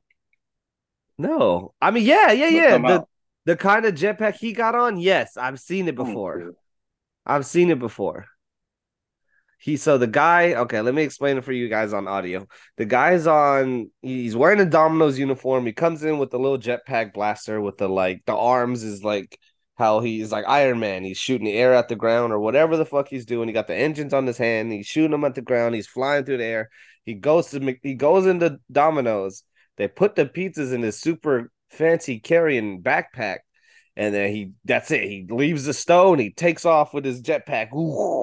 No. 1.19 1.75
I 1.81 1.91
mean, 1.91 2.05
yeah, 2.05 2.33
yeah, 2.33 2.49
yeah. 2.49 2.79
The 2.79 2.87
out. 2.87 3.09
the 3.45 3.57
kind 3.57 3.85
of 3.87 3.95
jetpack 3.95 4.37
he 4.37 4.53
got 4.53 4.75
on, 4.75 4.99
yes, 4.99 5.37
I've 5.37 5.61
seen 5.61 5.89
it 5.89 5.95
before. 5.95 6.55
I've 7.27 7.47
seen 7.47 7.71
it 7.71 7.79
before. 7.79 8.27
He 9.63 9.77
so 9.77 9.97
the 9.97 10.09
guy, 10.09 10.55
okay, 10.55 10.81
let 10.81 10.93
me 10.93 11.05
explain 11.05 11.39
it 11.39 11.45
for 11.45 11.53
you 11.53 11.69
guys 11.69 11.93
on 11.93 12.09
audio. 12.09 12.49
The 12.79 12.85
guy's 12.85 13.29
on 13.29 13.93
he's 14.03 14.35
wearing 14.35 14.59
a 14.59 14.65
Domino's 14.65 15.21
uniform. 15.21 15.67
He 15.67 15.73
comes 15.73 16.03
in 16.03 16.19
with 16.19 16.35
a 16.35 16.37
little 16.37 16.59
jetpack 16.59 17.13
blaster 17.15 17.61
with 17.61 17.79
the 17.79 17.89
like 17.89 18.25
the 18.27 18.35
arms 18.35 18.83
is 18.83 19.05
like 19.05 19.39
how 19.77 20.01
he's 20.01 20.33
like 20.33 20.47
Iron 20.49 20.81
Man. 20.81 21.05
He's 21.05 21.17
shooting 21.17 21.45
the 21.45 21.53
air 21.53 21.75
at 21.75 21.89
the 21.89 21.95
ground 21.95 22.33
or 22.33 22.41
whatever 22.41 22.77
the 22.77 22.85
fuck 22.85 23.07
he's 23.07 23.25
doing. 23.25 23.47
He 23.47 23.55
got 23.55 23.69
the 23.69 23.77
engines 23.77 24.13
on 24.13 24.27
his 24.27 24.37
hand. 24.37 24.73
He's 24.73 24.89
shooting 24.89 25.13
them 25.13 25.23
at 25.23 25.37
the 25.37 25.43
ground. 25.43 25.77
He's 25.77 25.87
flying 25.87 26.25
through 26.25 26.39
the 26.39 26.45
air. 26.45 26.69
He 27.05 27.15
goes 27.15 27.51
to 27.51 27.77
he 27.85 27.95
goes 27.95 28.27
into 28.27 28.59
Domino's. 28.73 29.45
They 29.77 29.87
put 29.87 30.17
the 30.17 30.27
pizzas 30.27 30.73
in 30.73 30.83
his 30.83 31.01
super 31.01 31.53
fancy 31.71 32.19
carrying 32.19 32.83
backpack. 32.83 33.39
And 33.95 34.15
then 34.15 34.31
he 34.31 34.53
that's 34.65 34.91
it. 34.91 35.03
He 35.03 35.27
leaves 35.29 35.67
the 35.67 35.75
stone, 35.75 36.19
he 36.19 36.31
takes 36.31 36.65
off 36.65 36.95
with 36.95 37.05
his 37.05 37.21
jetpack 37.21 37.69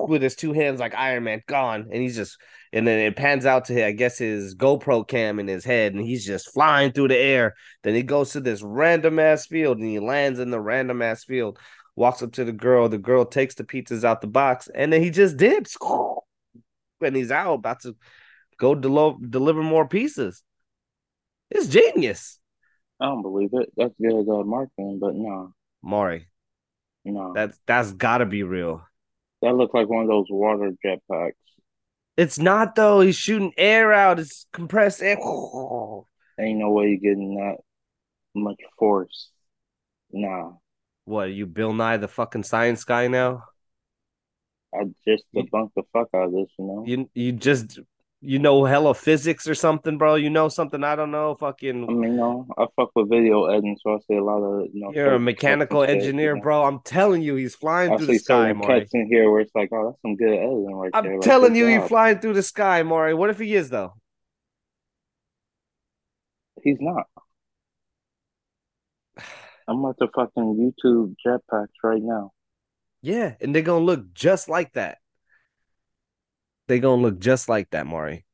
with 0.09 0.21
his 0.21 0.35
two 0.35 0.51
hands 0.51 0.79
like 0.79 0.95
Iron 0.95 1.25
Man, 1.25 1.41
gone. 1.47 1.89
And 1.91 2.01
he's 2.01 2.15
just 2.15 2.37
and 2.73 2.87
then 2.87 2.99
it 2.99 3.15
pans 3.15 3.45
out 3.45 3.65
to 3.65 3.85
I 3.85 3.91
guess 3.91 4.17
his 4.17 4.55
GoPro 4.55 5.07
cam 5.07 5.39
in 5.39 5.47
his 5.47 5.63
head, 5.63 5.93
and 5.93 6.03
he's 6.03 6.25
just 6.25 6.51
flying 6.53 6.91
through 6.91 7.09
the 7.09 7.17
air. 7.17 7.55
Then 7.83 7.93
he 7.93 8.01
goes 8.01 8.31
to 8.31 8.39
this 8.39 8.63
random 8.63 9.19
ass 9.19 9.45
field 9.45 9.77
and 9.77 9.87
he 9.87 9.99
lands 9.99 10.39
in 10.39 10.49
the 10.49 10.59
random 10.59 11.03
ass 11.03 11.23
field, 11.23 11.59
walks 11.95 12.23
up 12.23 12.31
to 12.33 12.45
the 12.45 12.51
girl. 12.51 12.89
The 12.89 12.97
girl 12.97 13.25
takes 13.25 13.53
the 13.55 13.63
pizzas 13.63 14.03
out 14.03 14.21
the 14.21 14.27
box, 14.27 14.69
and 14.73 14.91
then 14.91 15.01
he 15.01 15.11
just 15.11 15.37
dips. 15.37 15.77
And 17.01 17.15
he's 17.15 17.31
out 17.31 17.53
about 17.53 17.79
to 17.83 17.95
go 18.57 18.75
delo- 18.75 19.17
deliver 19.17 19.63
more 19.63 19.87
pieces. 19.87 20.43
It's 21.49 21.67
genius. 21.67 22.39
I 22.99 23.05
don't 23.05 23.21
believe 23.21 23.51
it. 23.53 23.71
That's 23.77 23.93
good 23.99 24.27
uh, 24.29 24.43
marketing, 24.43 24.99
but 24.99 25.15
no, 25.15 25.53
Maury, 25.81 26.27
no. 27.05 27.33
that's 27.33 27.59
that's 27.65 27.91
gotta 27.93 28.25
be 28.25 28.43
real. 28.43 28.83
That 29.41 29.55
looked 29.55 29.73
like 29.73 29.87
one 29.87 30.03
of 30.03 30.09
those 30.09 30.27
water 30.29 30.71
jetpacks. 30.85 31.33
It's 32.17 32.37
not 32.37 32.75
though. 32.75 32.99
He's 32.99 33.15
shooting 33.15 33.53
air 33.57 33.93
out. 33.93 34.19
It's 34.19 34.45
compressed 34.51 35.01
air. 35.01 35.17
Ain't 36.39 36.59
no 36.59 36.71
way 36.71 36.89
you're 36.89 36.97
getting 36.97 37.35
that 37.35 37.57
much 38.35 38.59
force. 38.77 39.29
Nah. 40.11 40.53
What 41.05 41.27
are 41.27 41.31
you, 41.31 41.45
Bill 41.45 41.73
Nye, 41.73 41.97
the 41.97 42.07
fucking 42.07 42.43
science 42.43 42.83
guy 42.83 43.07
now? 43.07 43.43
I 44.73 44.83
just 45.07 45.23
debunked 45.35 45.71
the 45.75 45.83
fuck 45.91 46.09
out 46.13 46.27
of 46.27 46.31
this, 46.33 46.49
you 46.59 46.65
know? 46.65 46.83
You 46.85 47.09
you 47.15 47.31
just 47.31 47.79
you 48.21 48.37
know 48.37 48.65
hella 48.65 48.93
physics 48.93 49.47
or 49.47 49.55
something, 49.55 49.97
bro. 49.97 50.15
You 50.15 50.29
know 50.29 50.49
something 50.49 50.83
I 50.83 50.95
don't 50.95 51.11
know. 51.11 51.35
Fucking. 51.35 51.89
I 51.89 51.93
mean, 51.93 52.17
no, 52.17 52.47
I 52.57 52.65
fuck 52.75 52.91
with 52.95 53.09
video 53.09 53.45
editing, 53.45 53.77
so 53.81 53.93
I 53.93 53.97
see 54.07 54.17
a 54.17 54.23
lot 54.23 54.39
of, 54.39 54.67
you 54.73 54.81
know. 54.81 54.91
you're 54.93 55.13
a 55.13 55.19
mechanical 55.19 55.85
shit, 55.85 55.91
engineer, 55.91 56.35
know? 56.35 56.41
bro. 56.41 56.65
I'm 56.65 56.79
telling 56.79 57.21
you, 57.21 57.35
he's 57.35 57.55
flying 57.55 57.93
I 57.93 57.97
through 57.97 58.07
the 58.07 58.19
sky, 58.19 58.51
Maury. 58.53 58.81
cuts 58.81 58.93
in 58.93 59.07
here 59.07 59.31
where 59.31 59.41
it's 59.41 59.55
like, 59.55 59.69
oh, 59.71 59.89
that's 59.89 60.01
some 60.01 60.15
good 60.15 60.33
editing 60.33 60.75
right 60.75 60.91
there. 60.91 61.13
I'm 61.13 61.21
telling 61.21 61.55
you, 61.55 61.67
he's 61.67 61.87
flying 61.87 62.19
through 62.19 62.33
the 62.33 62.43
sky, 62.43 62.83
Maury. 62.83 63.13
What 63.13 63.29
if 63.29 63.39
he 63.39 63.55
is 63.55 63.69
though? 63.69 63.93
He's 66.61 66.77
not. 66.81 67.05
I'm 69.67 69.79
about 69.79 69.97
to 69.99 70.07
fucking 70.13 70.73
YouTube 70.81 71.15
jetpacks 71.25 71.67
right 71.83 72.01
now. 72.01 72.31
Yeah, 73.01 73.35
and 73.39 73.55
they're 73.55 73.61
gonna 73.61 73.85
look 73.85 74.13
just 74.13 74.49
like 74.49 74.73
that. 74.73 74.97
They're 76.69 76.77
gonna 76.77 77.01
look 77.01 77.17
just 77.17 77.49
like 77.49 77.71
that, 77.71 77.87
Maury. 77.87 78.25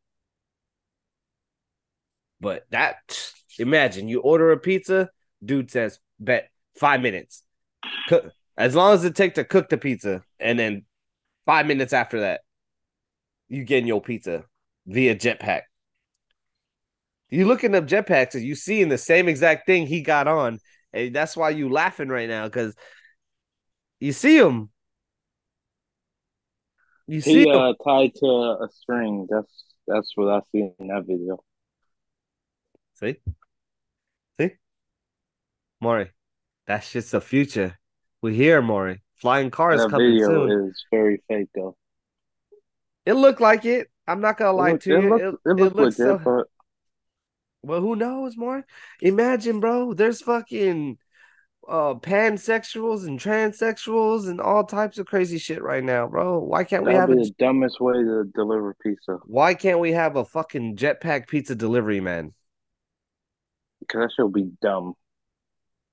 But 2.42 2.66
that 2.72 3.32
imagine 3.58 4.10
you 4.10 4.20
order 4.20 4.52
a 4.52 4.58
pizza, 4.58 5.10
dude 5.44 5.72
says, 5.72 6.00
bet 6.20 6.50
five 6.78 7.00
minutes. 7.00 7.44
Cook 8.10 8.34
as 8.58 8.76
long 8.76 8.94
as 8.94 9.06
it 9.06 9.16
take 9.16 9.36
to 9.36 9.46
cook 9.46 9.70
the 9.70 9.78
pizza, 9.78 10.22
and 10.38 10.60
then 10.60 10.84
five 11.46 11.66
minutes 11.66 11.94
after 11.94 12.20
that, 12.20 12.42
you 13.48 13.64
getting 13.64 13.88
your 13.88 14.02
pizza 14.02 14.44
via 14.86 15.16
jetpack. 15.16 15.62
You 17.30 17.48
looking 17.48 17.74
up 17.74 17.88
jetpacks 17.88 18.36
and 18.36 18.44
you 18.44 18.54
seeing 18.54 18.90
the 18.90 18.98
same 18.98 19.30
exact 19.30 19.66
thing 19.66 19.88
he 19.88 20.02
got 20.02 20.28
on, 20.28 20.60
and 20.92 21.16
that's 21.16 21.38
why 21.38 21.52
you 21.52 21.70
laughing 21.70 22.10
right 22.10 22.28
now 22.28 22.44
because 22.48 22.76
you 24.02 24.12
see 24.12 24.38
him. 24.38 24.72
You 27.08 27.22
see 27.22 27.44
He 27.44 27.52
uh 27.52 27.74
tied 27.84 28.16
to 28.16 28.26
a 28.62 28.68
string. 28.72 29.28
That's 29.30 29.64
that's 29.88 30.12
what 30.16 30.30
I 30.34 30.40
see 30.52 30.70
in 30.80 30.88
that 30.88 31.06
video. 31.06 31.44
See? 32.96 33.18
See? 34.40 34.52
Maury, 35.82 36.12
that's 36.66 36.92
just 36.92 37.12
the 37.12 37.22
future. 37.22 37.78
We 38.22 38.34
hear 38.36 38.62
Maury. 38.62 39.02
Flying 39.18 39.52
cars 39.52 39.82
That 39.82 39.92
coming 39.92 40.14
video 40.14 40.28
soon. 40.48 40.70
is 40.70 40.84
very 40.92 41.22
fake 41.28 41.50
though. 41.54 41.76
It 43.06 43.14
looked 43.14 43.42
like 43.42 43.66
it. 43.66 43.90
I'm 44.08 44.22
not 44.22 44.38
gonna 44.38 44.54
lie 44.58 44.72
look- 44.72 44.82
to 44.82 44.98
it 44.98 45.04
you. 45.04 45.16
It, 45.16 45.22
it 45.22 45.36
it 45.46 45.54
looked 45.56 45.76
looks 45.76 46.00
legit, 46.00 46.20
so. 46.24 46.24
but 46.24 46.48
Well, 47.62 47.82
who 47.82 47.96
knows, 47.96 48.36
Maury? 48.38 48.64
Imagine, 49.02 49.60
bro. 49.60 49.94
There's 49.94 50.22
fucking 50.22 50.98
uh 51.68 51.96
pansexuals 51.96 53.06
and 53.08 53.20
transsexuals 53.20 54.30
and 54.30 54.40
all 54.42 54.64
types 54.64 54.98
of 54.98 55.06
crazy 55.06 55.38
shit 55.38 55.62
right 55.62 55.84
now, 55.84 56.08
bro. 56.08 56.40
Why 56.40 56.64
can't 56.64 56.86
we 56.86 56.94
That'd 56.94 57.02
have 57.02 57.10
be 57.10 57.22
a 57.22 57.26
the 57.26 57.32
dumbest 57.40 57.80
way 57.80 57.94
to 57.96 58.24
deliver 58.36 58.76
pizza 58.82 59.20
why 59.26 59.54
can't 59.56 59.80
we 59.80 59.92
have 59.94 60.16
a 60.16 60.26
fucking 60.26 60.78
jetpack 60.78 61.28
pizza 61.28 61.56
delivery 61.56 62.00
man? 62.00 62.34
because 63.80 64.02
that 64.02 64.12
should 64.16 64.34
be 64.34 64.50
dumb. 64.62 64.94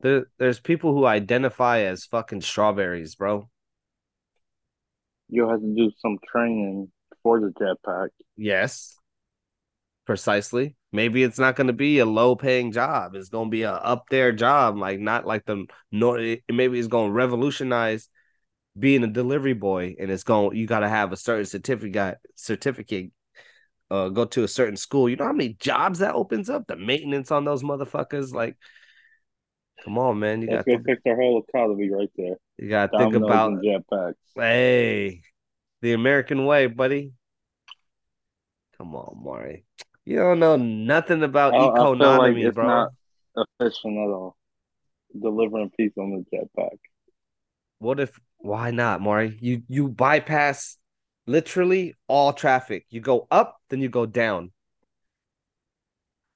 There, 0.00 0.26
there's 0.38 0.58
people 0.61 0.92
who 0.94 1.06
identify 1.06 1.80
as 1.80 2.04
fucking 2.04 2.40
strawberries, 2.40 3.14
bro. 3.14 3.48
You'll 5.28 5.50
have 5.50 5.61
to 5.61 5.74
do 5.74 5.90
some 5.98 6.18
training 6.30 6.90
for 7.22 7.40
the 7.40 7.48
jetpack. 7.48 8.08
Yes. 8.37 8.96
Precisely. 10.04 10.74
Maybe 10.92 11.22
it's 11.22 11.38
not 11.38 11.57
going 11.57 11.68
to 11.68 11.72
be 11.72 11.98
a 12.00 12.07
low 12.07 12.37
paying 12.37 12.70
job. 12.70 13.14
It's 13.14 13.31
going 13.31 13.48
to 13.48 13.50
be 13.50 13.62
a 13.62 13.72
up 13.72 14.05
there 14.11 14.31
job, 14.31 14.76
like 14.76 15.00
not 15.00 15.26
like 15.26 15.46
the 15.46 15.64
nor. 15.90 16.18
Maybe 16.50 16.78
it's 16.78 16.88
going 16.88 17.09
to 17.09 17.14
revolutionize 17.14 18.09
being 18.78 19.02
a 19.02 19.07
delivery 19.07 19.55
boy, 19.55 19.96
and 19.98 20.11
it's 20.11 20.24
going. 20.24 20.57
You 20.57 20.66
got 20.66 20.81
to 20.81 20.88
have 20.88 21.12
a 21.12 21.16
certain 21.16 21.46
certificate. 21.46 22.18
Certificate. 22.37 23.11
Uh, 23.90 24.11
go 24.11 24.26
to 24.26 24.44
a 24.44 24.48
certain 24.48 24.76
school. 24.76 25.09
You 25.09 25.16
know 25.16 25.24
how 25.24 25.33
many 25.33 25.55
jobs 25.55 26.00
that 26.00 26.14
opens 26.14 26.50
up? 26.50 26.66
The 26.66 26.76
maintenance 26.76 27.31
on 27.31 27.46
those 27.46 27.62
motherfuckers. 27.62 28.33
Like, 28.33 28.57
come 29.85 29.98
on, 29.98 30.18
man. 30.18 30.42
You 30.42 30.48
got 30.48 30.66
gonna 30.66 30.83
fix 30.85 31.00
our 31.07 31.16
whole 31.16 31.42
economy 31.48 31.90
right 31.90 32.11
there. 32.16 32.37
you 32.59 32.68
got 32.68 32.92
to 32.92 32.98
think 32.98 33.14
about. 33.14 33.52
jetpacks. 33.62 34.14
Hey, 34.35 35.22
the 35.81 35.94
American 35.94 36.44
way, 36.44 36.66
buddy. 36.66 37.12
Come 38.76 38.94
on, 38.94 39.22
Maury. 39.22 39.64
You 40.04 40.16
don't 40.16 40.40
know 40.40 40.56
nothing 40.56 41.22
about 41.22 41.54
I- 41.54 41.58
like 41.66 41.70
economy, 41.76 42.42
it's 42.42 42.54
bro. 42.54 42.66
not- 42.66 42.90
Efficient 43.60 43.96
at 43.96 44.10
all. 44.10 44.36
Delivering 45.18 45.70
pizza 45.76 46.00
on 46.00 46.10
the 46.30 46.36
jetpack. 46.36 46.78
What 47.78 47.98
if 48.00 48.18
why 48.38 48.70
not, 48.70 49.00
Maury? 49.00 49.38
You 49.40 49.62
you 49.68 49.88
bypass 49.88 50.76
literally 51.26 51.94
all 52.08 52.32
traffic. 52.32 52.86
You 52.90 53.00
go 53.00 53.26
up, 53.30 53.56
then 53.70 53.80
you 53.80 53.88
go 53.88 54.04
down. 54.06 54.52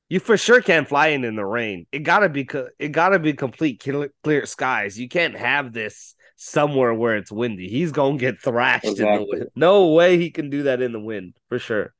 You 0.09 0.21
for 0.21 0.37
sure 0.37 0.61
can't 0.61 0.89
fly 0.89 1.09
in 1.09 1.25
in 1.25 1.35
the 1.37 1.45
rain. 1.45 1.87
It 1.91 2.01
gotta 2.01 2.29
be 2.29 2.45
co- 2.45 2.69
it 2.79 2.93
gotta 2.93 3.19
be 3.19 3.33
complete 3.33 3.81
clear, 3.81 4.11
clear 4.23 4.47
skies. 4.47 4.99
You 4.99 5.09
can't 5.09 5.37
have 5.37 5.73
this 5.73 6.15
somewhere 6.37 6.95
where 6.95 7.17
it's 7.17 7.33
windy. 7.33 7.69
He's 7.69 7.93
gonna 7.93 8.17
get 8.19 8.41
thrashed 8.41 8.85
in 8.85 8.95
the 8.95 9.27
wind. 9.29 9.47
No 9.57 9.89
way 9.93 10.17
he 10.17 10.31
can 10.31 10.49
do 10.49 10.63
that 10.65 10.81
in 10.81 10.93
the 10.93 11.01
wind 11.01 11.37
for 11.49 11.59
sure. 11.59 11.93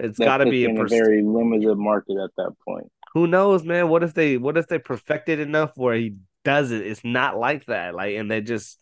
It's 0.00 0.18
That 0.18 0.26
gotta 0.26 0.50
be 0.50 0.64
a 0.64 0.68
in 0.70 0.78
a 0.78 0.84
very 0.86 1.22
limited 1.22 1.76
market 1.76 2.16
at 2.18 2.30
that 2.36 2.52
point. 2.66 2.90
who 3.14 3.26
knows, 3.26 3.64
man? 3.64 3.88
What 3.88 4.02
if 4.02 4.12
they 4.14 4.36
what 4.36 4.56
if 4.56 4.66
they 4.66 4.78
perfect 4.78 5.28
it 5.28 5.38
enough 5.40 5.72
where 5.76 5.94
he 5.94 6.16
does 6.44 6.72
it? 6.72 6.86
It's 6.86 7.04
not 7.04 7.38
like 7.38 7.66
that. 7.66 7.94
Like, 7.94 8.16
and 8.16 8.30
they 8.30 8.40
just 8.40 8.78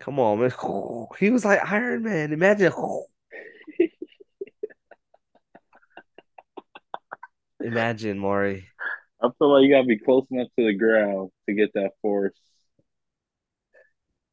come 0.00 0.18
on, 0.20 0.40
man. 0.40 0.52
He 1.18 1.30
was 1.30 1.44
like 1.44 1.60
Iron 1.70 2.02
Man. 2.02 2.32
Imagine. 2.32 2.72
Imagine, 7.60 8.18
Maury. 8.18 8.68
I 9.20 9.28
feel 9.38 9.52
like 9.52 9.64
you 9.64 9.70
gotta 9.74 9.86
be 9.86 9.98
close 9.98 10.26
enough 10.30 10.48
to 10.58 10.66
the 10.66 10.74
ground 10.74 11.30
to 11.48 11.54
get 11.54 11.72
that 11.74 11.92
force. 12.02 12.38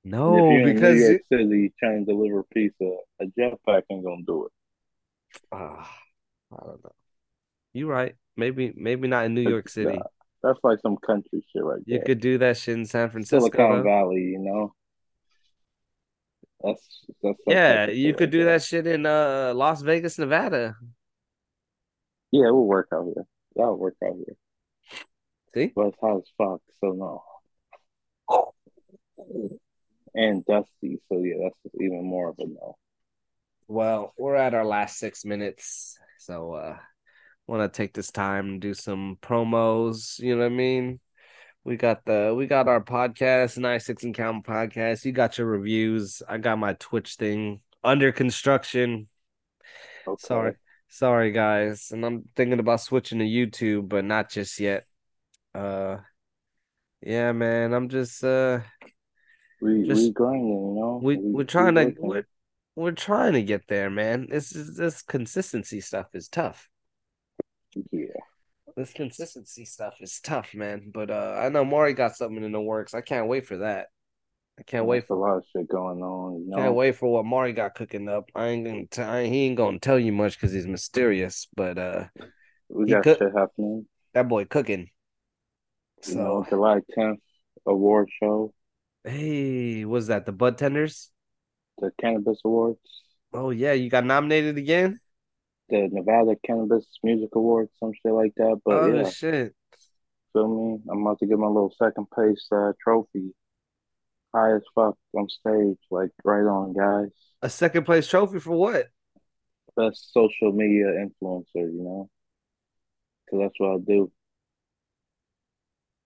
No, 0.03 0.49
in 0.49 0.65
New 0.65 0.73
because 0.73 0.99
York 0.99 1.21
City 1.31 1.73
trying 1.79 2.05
to 2.05 2.11
deliver 2.11 2.43
pizza, 2.43 2.97
a 3.21 3.25
jetpack 3.25 3.83
ain't 3.89 4.03
gonna 4.03 4.21
do 4.27 4.45
it. 4.45 4.51
Ah, 5.51 6.02
I 6.61 6.65
don't 6.65 6.83
know. 6.83 6.91
You're 7.73 7.89
right. 7.89 8.15
Maybe, 8.35 8.73
maybe 8.75 9.07
not 9.07 9.25
in 9.25 9.33
New 9.33 9.47
York 9.47 9.69
City. 9.69 9.99
That's 10.41 10.59
like 10.63 10.79
some 10.81 10.97
country 10.97 11.43
shit 11.53 11.63
right 11.63 11.81
You 11.85 12.01
could 12.05 12.19
do 12.19 12.37
that 12.39 12.57
shit 12.57 12.77
in 12.77 12.85
San 12.85 13.09
Francisco. 13.09 13.39
Silicon. 13.49 13.83
Valley, 13.83 14.21
you 14.21 14.39
know. 14.39 14.73
That's 16.61 17.05
that's 17.21 17.39
Yeah, 17.47 17.87
you 17.89 18.13
could 18.13 18.25
right 18.25 18.31
do 18.31 18.43
there. 18.43 18.53
that 18.53 18.63
shit 18.63 18.87
in 18.87 19.05
uh 19.05 19.53
Las 19.55 19.81
Vegas, 19.81 20.17
Nevada. 20.17 20.75
Yeah, 22.31 22.47
it 22.47 22.51
will 22.51 22.67
work 22.67 22.89
out 22.93 23.05
here. 23.05 23.25
That'll 23.55 23.77
work 23.77 23.95
out 24.03 24.15
here. 24.15 24.35
See? 25.53 25.71
But 25.75 25.87
it's 25.87 25.97
hot 26.01 26.17
as 26.17 26.23
fuck, 26.37 26.61
so 26.81 26.91
no. 26.91 27.23
And 30.15 30.43
dusty, 30.45 30.99
so 31.09 31.23
yeah, 31.23 31.35
that's 31.43 31.75
even 31.79 32.03
more 32.03 32.29
of 32.29 32.39
a 32.39 32.45
no. 32.45 32.75
Well, 33.67 34.13
we're 34.17 34.35
at 34.35 34.53
our 34.53 34.65
last 34.65 34.97
six 34.97 35.23
minutes, 35.25 35.97
so 36.25 36.53
uh 36.53 36.77
want 37.47 37.61
to 37.71 37.75
take 37.77 37.93
this 37.93 38.11
time 38.11 38.47
and 38.47 38.61
do 38.61 38.73
some 38.73 39.17
promos. 39.21 40.17
You 40.19 40.35
know 40.35 40.43
what 40.43 40.53
I 40.53 40.55
mean? 40.55 40.99
We 41.65 41.75
got 41.75 42.05
the 42.05 42.33
we 42.35 42.47
got 42.47 42.67
our 42.67 42.83
podcast, 42.83 43.57
nine 43.57 43.79
six 43.79 44.03
and 44.03 44.15
count 44.15 44.45
podcast. 44.45 45.05
You 45.05 45.11
got 45.11 45.37
your 45.37 45.47
reviews. 45.47 46.21
I 46.27 46.37
got 46.37 46.57
my 46.57 46.73
Twitch 46.73 47.15
thing 47.15 47.61
under 47.83 48.11
construction. 48.11 49.07
Okay. 50.07 50.19
Sorry, 50.19 50.53
sorry 50.89 51.31
guys, 51.31 51.91
and 51.91 52.05
I'm 52.05 52.23
thinking 52.35 52.59
about 52.59 52.81
switching 52.81 53.19
to 53.19 53.25
YouTube, 53.25 53.89
but 53.89 54.05
not 54.05 54.29
just 54.29 54.59
yet. 54.59 54.85
Uh, 55.55 55.97
yeah, 57.01 57.31
man, 57.33 57.73
I'm 57.73 57.89
just 57.89 58.23
uh, 58.23 58.59
We 59.61 59.87
Just- 59.87 60.01
we 60.01 60.11
grinding, 60.11 60.47
you 60.47 60.75
know. 60.79 60.99
we 61.01 61.17
we're 61.17 61.43
trying 61.43 61.75
to 61.75 61.93
we're, 61.97 62.25
we're 62.75 62.91
trying 62.91 63.33
to 63.33 63.43
get 63.43 63.67
there, 63.67 63.89
man. 63.89 64.27
This 64.29 64.55
is 64.55 64.75
this 64.75 65.01
consistency 65.01 65.81
stuff 65.81 66.07
is 66.13 66.27
tough. 66.27 66.69
yeah. 67.91 68.05
This 68.75 68.91
consistency 68.93 69.65
stuff 69.65 69.95
is 70.01 70.19
tough, 70.19 70.55
man. 70.55 70.89
But 70.91 71.11
uh, 71.11 71.35
I 71.39 71.49
know 71.49 71.63
Mari 71.63 71.93
got 71.93 72.15
something 72.15 72.43
in 72.43 72.51
the 72.51 72.59
works. 72.61 72.95
I 72.95 73.01
can't 73.01 73.27
wait 73.27 73.45
for 73.45 73.57
that. 73.57 73.87
I 74.59 74.63
can't 74.63 74.85
wait 74.85 75.05
for 75.07 75.15
a 75.15 75.19
lot 75.19 75.37
of 75.37 75.43
shit 75.51 75.67
going 75.67 76.01
on, 76.01 76.41
you 76.43 76.49
know. 76.49 76.57
can't 76.57 76.75
wait 76.75 76.95
for 76.95 77.11
what 77.11 77.25
Mari 77.25 77.53
got 77.53 77.73
cooking 77.75 78.07
up. 78.09 78.29
I 78.35 78.47
ain't 78.47 78.65
gonna 78.65 78.85
t- 78.89 79.01
I, 79.01 79.25
he 79.27 79.45
ain't 79.45 79.57
gonna 79.57 79.79
tell 79.79 79.97
you 79.99 80.11
much 80.11 80.39
because 80.39 80.51
he's 80.53 80.67
mysterious. 80.67 81.47
But 81.55 81.77
uh, 81.77 82.05
We 82.69 82.87
got 82.87 83.03
could- 83.03 83.17
shit 83.19 83.31
happening. 83.35 83.87
that 84.13 84.27
boy 84.27 84.45
cooking. 84.45 84.89
You 86.07 86.15
know, 86.15 86.43
So 86.43 86.49
July 86.49 86.79
10th 86.97 87.17
award 87.65 88.09
show, 88.21 88.53
hey, 89.03 89.85
was 89.85 90.07
that 90.07 90.25
the 90.25 90.31
Bud 90.31 90.57
Tenders? 90.57 91.09
The 91.79 91.91
Cannabis 91.99 92.39
Awards, 92.45 92.79
Oh 93.33 93.49
yeah, 93.49 93.73
you 93.73 93.89
got 93.89 94.05
nominated 94.05 94.57
again. 94.57 94.99
the 95.69 95.89
Nevada 95.91 96.35
Cannabis 96.45 96.85
Music 97.03 97.29
Awards, 97.35 97.71
some 97.79 97.91
shit 97.93 98.13
like 98.13 98.33
that. 98.37 98.61
But 98.63 98.73
oh 98.73 98.93
yeah, 98.93 99.09
shit! 99.09 99.55
feel 100.33 100.47
me? 100.47 100.79
I'm 100.91 101.01
about 101.01 101.19
to 101.19 101.25
get 101.25 101.37
my 101.37 101.47
little 101.47 101.73
second 101.77 102.09
place 102.11 102.45
uh, 102.51 102.73
trophy. 102.81 103.33
High 104.35 104.55
as 104.55 104.61
fuck 104.73 104.97
on 105.15 105.29
stage, 105.29 105.77
like 105.91 106.09
right 106.23 106.41
on, 106.41 106.73
guys. 106.73 107.11
A 107.41 107.49
second 107.49 107.85
place 107.85 108.07
trophy 108.07 108.39
for 108.39 108.57
what? 108.57 108.87
Best 109.75 110.11
social 110.13 110.51
media 110.51 110.85
influencer, 110.85 111.45
you 111.55 111.83
know? 111.83 112.09
Because 113.25 113.45
that's 113.45 113.59
what 113.59 113.75
I 113.75 113.77
do. 113.85 114.11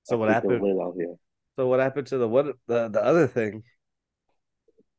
So 0.03 0.15
I 0.15 0.19
what 0.19 0.29
happened? 0.29 0.81
out 0.81 0.93
here. 0.97 1.15
So 1.57 1.67
what 1.67 1.79
happened 1.79 2.07
to 2.07 2.17
the 2.17 2.27
what 2.27 2.47
the 2.67 2.89
the 2.89 3.03
other 3.03 3.27
thing? 3.27 3.63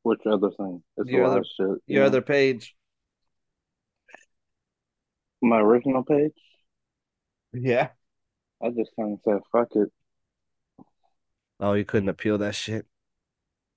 Which 0.02 0.20
other 0.26 0.50
thing? 0.50 0.82
It's 0.96 1.10
Your 1.10 1.24
other- 1.24 1.44
shit. 1.44 1.66
you 1.66 1.80
Your 1.86 2.02
know? 2.02 2.06
other 2.06 2.22
page? 2.22 2.74
My 5.40 5.60
original 5.60 6.02
page, 6.04 6.32
Yeah. 7.52 7.90
I 8.60 8.70
just 8.70 8.90
kind 8.98 9.12
of 9.14 9.20
said, 9.24 9.38
fuck 9.52 9.68
it. 9.76 9.88
Oh, 11.60 11.74
you 11.74 11.84
couldn't 11.84 12.08
appeal 12.08 12.38
that 12.38 12.56
shit. 12.56 12.86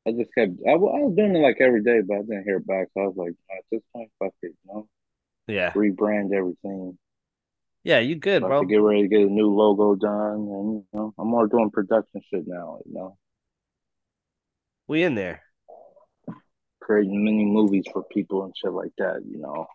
I 0.07 0.11
just 0.11 0.33
kept, 0.33 0.53
I, 0.67 0.71
I 0.71 0.75
was 0.75 1.13
doing 1.15 1.35
it 1.35 1.39
like 1.39 1.57
every 1.61 1.83
day, 1.83 2.01
but 2.01 2.15
I 2.15 2.21
didn't 2.21 2.43
hear 2.45 2.59
back. 2.59 2.87
So 2.95 3.01
I 3.01 3.07
was 3.07 3.15
like, 3.15 3.33
at 3.55 3.63
this 3.71 3.81
point, 3.93 4.09
fuck 4.17 4.33
it, 4.41 4.53
you 4.65 4.73
know? 4.73 4.87
Yeah. 5.47 5.71
Rebrand 5.73 6.33
everything. 6.33 6.97
Yeah, 7.83 7.99
you 7.99 8.15
good, 8.15 8.41
bro. 8.41 8.63
get 8.63 8.77
ready 8.77 9.03
to 9.03 9.07
get 9.07 9.21
a 9.21 9.25
new 9.25 9.53
logo 9.53 9.93
done. 9.95 10.33
And, 10.33 10.73
you 10.73 10.85
know, 10.93 11.13
I'm 11.19 11.27
more 11.27 11.47
doing 11.47 11.69
production 11.69 12.21
shit 12.33 12.47
now, 12.47 12.79
you 12.85 12.93
know? 12.93 13.17
We 14.87 15.03
in 15.03 15.13
there. 15.13 15.43
Creating 16.81 17.23
many 17.23 17.45
movies 17.45 17.85
for 17.91 18.03
people 18.11 18.43
and 18.43 18.53
shit 18.57 18.71
like 18.71 18.91
that, 18.97 19.21
you 19.25 19.39
know? 19.39 19.67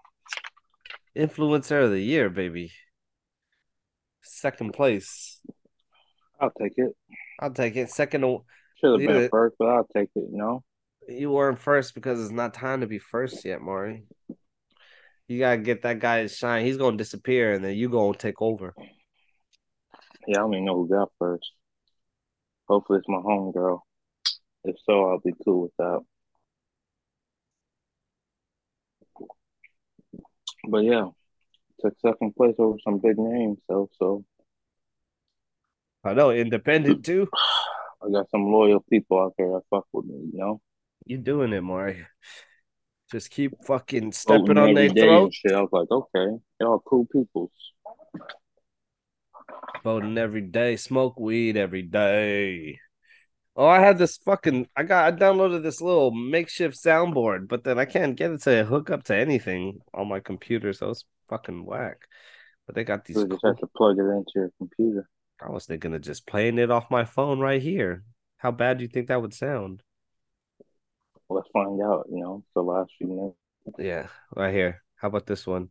Influencer 1.16 1.84
of 1.84 1.90
the 1.90 2.00
year, 2.00 2.28
baby. 2.28 2.72
Second 4.22 4.74
place. 4.74 5.40
I'll 6.40 6.52
take 6.60 6.74
it. 6.76 6.94
I'll 7.40 7.52
take 7.52 7.76
it. 7.76 7.90
Second, 7.90 8.22
Should 8.80 9.00
have 9.00 9.08
been 9.08 9.28
first, 9.30 9.56
but 9.58 9.68
I'll 9.68 9.88
take 9.94 10.10
it, 10.14 10.24
you 10.30 10.36
know? 10.36 10.62
you 11.08 11.30
weren't 11.30 11.58
first 11.58 11.94
because 11.94 12.20
it's 12.20 12.32
not 12.32 12.54
time 12.54 12.80
to 12.80 12.86
be 12.86 12.98
first 12.98 13.44
yet, 13.44 13.60
Maury. 13.60 14.04
You 15.28 15.38
gotta 15.38 15.58
get 15.58 15.82
that 15.82 15.98
guy 15.98 16.22
his 16.22 16.36
shine. 16.36 16.64
He's 16.64 16.76
gonna 16.76 16.96
disappear, 16.96 17.52
and 17.52 17.64
then 17.64 17.76
you 17.76 17.88
gonna 17.88 18.16
take 18.16 18.40
over. 18.40 18.74
Yeah, 20.26 20.38
I 20.38 20.40
don't 20.40 20.54
even 20.54 20.64
know 20.66 20.74
who 20.74 20.88
got 20.88 21.10
first. 21.18 21.50
Hopefully 22.68 22.98
it's 22.98 23.08
my 23.08 23.18
homegirl. 23.18 23.80
If 24.64 24.76
so, 24.84 25.10
I'll 25.10 25.20
be 25.20 25.32
cool 25.44 25.62
with 25.62 25.76
that. 25.78 26.00
But 30.66 30.84
yeah, 30.84 31.08
took 31.80 31.94
second 32.00 32.34
place 32.36 32.54
over 32.58 32.76
some 32.82 32.98
big 32.98 33.18
names, 33.18 33.58
so 33.68 33.88
so 33.98 34.24
I 36.04 36.14
know, 36.14 36.30
independent 36.30 37.04
too. 37.04 37.28
I 38.02 38.10
got 38.10 38.30
some 38.30 38.52
loyal 38.52 38.80
people 38.80 39.18
out 39.20 39.34
there 39.38 39.48
that 39.48 39.62
fuck 39.70 39.86
with 39.92 40.06
me, 40.06 40.30
you 40.32 40.38
know. 40.38 40.60
You 41.04 41.18
doing 41.18 41.52
it, 41.52 41.62
Maury. 41.62 42.06
Just 43.10 43.30
keep 43.30 43.64
fucking 43.64 44.00
Voting 44.00 44.12
stepping 44.12 44.58
on 44.58 44.74
their 44.74 44.88
throat. 44.90 45.32
shit. 45.32 45.52
I 45.52 45.60
was 45.60 45.68
like, 45.72 45.90
okay, 45.90 46.36
y'all 46.60 46.82
cool 46.84 47.06
people. 47.06 47.50
Voting 49.84 50.18
every 50.18 50.40
day, 50.40 50.76
smoke 50.76 51.18
weed 51.18 51.56
every 51.56 51.82
day. 51.82 52.80
Oh, 53.56 53.66
I 53.66 53.80
had 53.80 53.96
this 53.98 54.18
fucking 54.18 54.68
I 54.76 54.82
got 54.82 55.12
I 55.14 55.16
downloaded 55.16 55.62
this 55.62 55.80
little 55.80 56.10
makeshift 56.10 56.76
soundboard, 56.76 57.48
but 57.48 57.64
then 57.64 57.78
I 57.78 57.86
can't 57.86 58.16
get 58.16 58.30
it 58.30 58.42
to 58.42 58.64
hook 58.66 58.90
up 58.90 59.04
to 59.04 59.16
anything 59.16 59.80
on 59.94 60.08
my 60.08 60.20
computer, 60.20 60.72
so 60.74 60.90
it's 60.90 61.04
fucking 61.28 61.64
whack. 61.64 62.06
But 62.66 62.74
they 62.74 62.84
got 62.84 63.04
these 63.06 63.16
You 63.16 63.26
just 63.26 63.40
cool, 63.42 63.50
have 63.50 63.58
to 63.58 63.66
plug 63.76 63.98
it 63.98 64.02
into 64.02 64.32
your 64.34 64.50
computer. 64.58 65.08
I 65.40 65.50
was 65.50 65.64
thinking 65.66 65.94
of 65.94 66.02
just 66.02 66.26
playing 66.26 66.58
it 66.58 66.70
off 66.70 66.90
my 66.90 67.04
phone 67.04 67.40
right 67.40 67.62
here. 67.62 68.04
How 68.38 68.50
bad 68.50 68.78
do 68.78 68.84
you 68.84 68.88
think 68.88 69.08
that 69.08 69.22
would 69.22 69.32
sound? 69.34 69.82
Let's 71.28 71.48
find 71.52 71.80
out, 71.82 72.06
you 72.10 72.20
know, 72.20 72.44
the 72.54 72.62
last 72.62 72.92
few 72.98 73.08
minutes. 73.08 73.36
Yeah, 73.78 74.08
right 74.34 74.54
here. 74.54 74.82
How 74.96 75.08
about 75.08 75.26
this 75.26 75.46
one? 75.46 75.70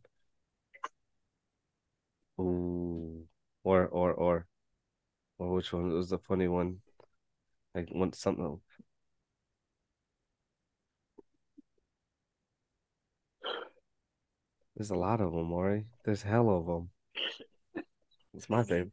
Ooh. 2.40 3.26
Or 3.64 3.86
or 3.86 4.12
or 4.12 4.46
or 5.38 5.54
which 5.54 5.72
one 5.72 5.90
was 5.92 6.10
the 6.10 6.18
funny 6.18 6.48
one? 6.48 6.80
Like 7.76 7.88
want 7.92 8.14
something. 8.14 8.58
There's 14.74 14.88
a 14.88 14.94
lot 14.94 15.20
of 15.20 15.32
them, 15.32 15.48
Maury. 15.48 15.84
There's 16.06 16.22
hell 16.22 16.48
of 16.48 16.64
them. 16.64 16.88
It's 18.32 18.48
my 18.48 18.62
favorite. 18.62 18.92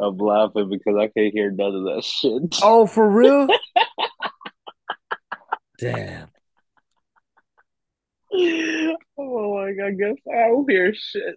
I'm 0.00 0.16
laughing 0.18 0.68
because 0.68 0.96
I 0.98 1.06
can't 1.06 1.32
hear 1.32 1.52
none 1.52 1.76
of 1.76 1.84
that 1.84 2.02
shit. 2.04 2.58
Oh, 2.60 2.86
for 2.86 3.08
real? 3.08 3.46
Damn. 5.78 6.28
Oh 9.18 9.54
my 9.54 9.72
god, 9.72 9.86
I 9.86 9.90
guess 9.92 10.16
I 10.32 10.48
don't 10.48 10.70
hear 10.70 10.94
shit. 10.94 11.36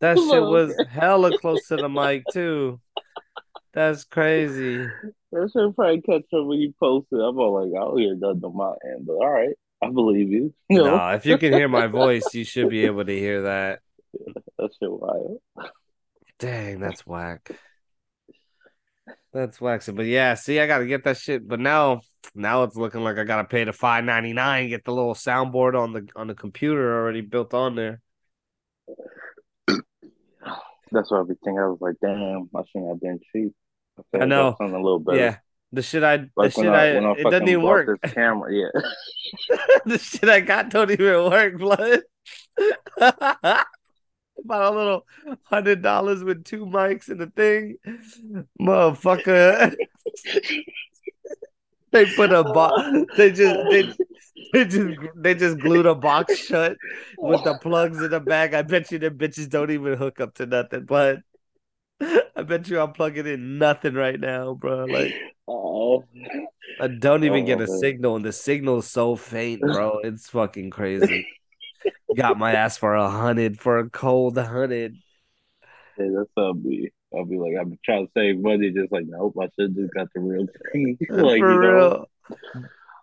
That 0.00 0.18
shit 0.18 0.42
was 0.42 0.74
hella 0.90 1.38
close 1.38 1.66
to 1.68 1.76
the 1.76 1.88
mic 1.88 2.24
too. 2.32 2.80
That's 3.72 4.04
crazy. 4.04 4.86
That 5.32 5.50
should 5.52 5.74
probably 5.74 6.00
catch 6.00 6.22
up 6.34 6.46
when 6.46 6.60
you 6.60 6.72
post 6.80 7.08
it. 7.12 7.16
I'm 7.16 7.38
all 7.38 7.62
like, 7.62 7.78
I 7.78 7.84
don't 7.84 7.98
hear 7.98 8.14
nothing 8.14 8.44
on 8.44 8.56
my 8.56 8.72
end, 8.90 9.06
but 9.06 9.14
all 9.14 9.30
right, 9.30 9.54
I 9.82 9.90
believe 9.90 10.30
you. 10.30 10.54
You 10.70 10.84
know, 10.84 11.08
if 11.10 11.26
you 11.26 11.36
can 11.38 11.52
hear 11.52 11.68
my 11.68 11.86
voice, 11.86 12.34
you 12.34 12.44
should 12.44 12.70
be 12.70 12.86
able 12.86 13.04
to 13.04 13.18
hear 13.18 13.42
that. 13.42 13.80
that 14.58 14.70
shit 14.80 14.90
wild. 14.90 15.38
Dang, 16.38 16.80
that's 16.80 17.06
whack. 17.06 17.50
That's 19.36 19.60
waxy. 19.60 19.92
But 19.92 20.06
yeah, 20.06 20.32
see, 20.32 20.58
I 20.58 20.66
gotta 20.66 20.86
get 20.86 21.04
that 21.04 21.18
shit. 21.18 21.46
But 21.46 21.60
now 21.60 22.00
now 22.34 22.62
it's 22.62 22.74
looking 22.74 23.02
like 23.02 23.18
I 23.18 23.24
gotta 23.24 23.44
pay 23.44 23.64
the 23.64 23.72
five 23.74 24.02
ninety 24.02 24.32
nine, 24.32 24.70
get 24.70 24.84
the 24.84 24.92
little 24.92 25.12
soundboard 25.12 25.78
on 25.78 25.92
the 25.92 26.08
on 26.16 26.26
the 26.26 26.34
computer 26.34 26.98
already 26.98 27.20
built 27.20 27.52
on 27.52 27.74
there. 27.74 28.00
That's 30.90 31.10
what 31.10 31.20
I 31.20 31.22
be 31.24 31.34
thinking. 31.44 31.58
I 31.58 31.66
was 31.66 31.78
like, 31.82 31.96
damn, 32.00 32.48
I 32.56 32.62
shouldn't 32.72 32.88
have 32.92 33.00
been 33.00 33.20
cheap. 33.30 33.52
I, 34.14 34.20
I 34.20 34.24
know. 34.24 34.56
Something 34.58 34.74
a 34.74 34.82
little 34.82 35.00
better. 35.00 35.18
Yeah. 35.18 35.36
The 35.72 35.82
shit 35.82 36.02
I 36.02 36.16
the 36.16 36.30
Like 36.34 36.52
shit 36.52 36.66
I, 36.66 36.96
I, 36.96 37.00
I 37.00 37.12
it 37.18 37.24
doesn't 37.24 37.48
even 37.48 37.62
work. 37.62 37.98
this 38.00 38.12
camera, 38.12 38.50
yeah. 38.54 38.70
the 39.84 39.98
shit 39.98 40.30
I 40.30 40.40
got 40.40 40.70
don't 40.70 40.90
even 40.90 41.30
work, 41.30 41.58
blood. 41.58 42.02
About 44.44 44.74
a 44.74 44.76
little 44.76 45.06
hundred 45.44 45.82
dollars 45.82 46.22
with 46.22 46.44
two 46.44 46.66
mics 46.66 47.08
and 47.08 47.20
a 47.20 47.26
thing, 47.26 47.76
motherfucker. 48.60 49.74
they 51.92 52.06
put 52.06 52.32
a 52.32 52.44
box. 52.44 52.82
They 53.16 53.30
just 53.32 53.54
they 53.68 53.84
they 54.52 54.64
just 54.64 54.88
they 55.16 55.34
just 55.34 55.58
glued 55.58 55.86
a 55.86 55.94
box 55.94 56.36
shut 56.36 56.76
with 57.20 57.42
the 57.42 57.54
plugs 57.54 58.02
in 58.02 58.10
the 58.10 58.20
back. 58.20 58.54
I 58.54 58.62
bet 58.62 58.90
you 58.90 58.98
the 58.98 59.10
bitches 59.10 59.48
don't 59.48 59.70
even 59.70 59.94
hook 59.94 60.20
up 60.20 60.34
to 60.34 60.46
nothing, 60.46 60.84
but 60.84 61.20
I 62.00 62.42
bet 62.42 62.68
you 62.68 62.80
I'm 62.80 62.92
plugging 62.92 63.26
in 63.26 63.58
nothing 63.58 63.94
right 63.94 64.18
now, 64.18 64.54
bro. 64.54 64.84
Like 64.84 65.10
Oh, 65.48 66.04
I 66.80 66.88
don't 66.88 67.24
even 67.24 67.44
get 67.44 67.58
Oh, 67.58 67.62
a 67.62 67.68
man. 67.68 67.80
signal, 67.80 68.16
and 68.16 68.24
the 68.24 68.32
signal 68.32 68.78
is 68.78 68.90
so 68.90 69.16
faint, 69.16 69.62
bro. 69.62 70.00
It's 70.00 70.28
fucking 70.30 70.70
crazy. 70.70 71.24
Got 72.14 72.38
my 72.38 72.52
ass 72.52 72.76
for 72.78 72.94
a 72.94 73.10
hundred 73.10 73.58
for 73.60 73.78
a 73.78 73.88
cold 73.90 74.38
hundred. 74.38 74.98
yeah, 75.98 76.06
that's 76.16 76.30
how 76.36 76.44
I'll 76.46 76.54
be. 76.54 76.92
I'll 77.14 77.24
be 77.24 77.38
like, 77.38 77.54
I'm 77.58 77.78
trying 77.84 78.06
to 78.06 78.12
save 78.16 78.38
money, 78.38 78.70
just 78.72 78.92
like, 78.92 79.06
nope, 79.06 79.36
I 79.40 79.44
should 79.54 79.70
have 79.70 79.76
just 79.76 79.94
got 79.94 80.08
the 80.14 80.20
real 80.20 80.46
thing. 80.72 80.98
like, 81.08 81.38
for 81.38 81.46
you 81.46 81.60
know, 81.60 81.92
real, 81.92 82.06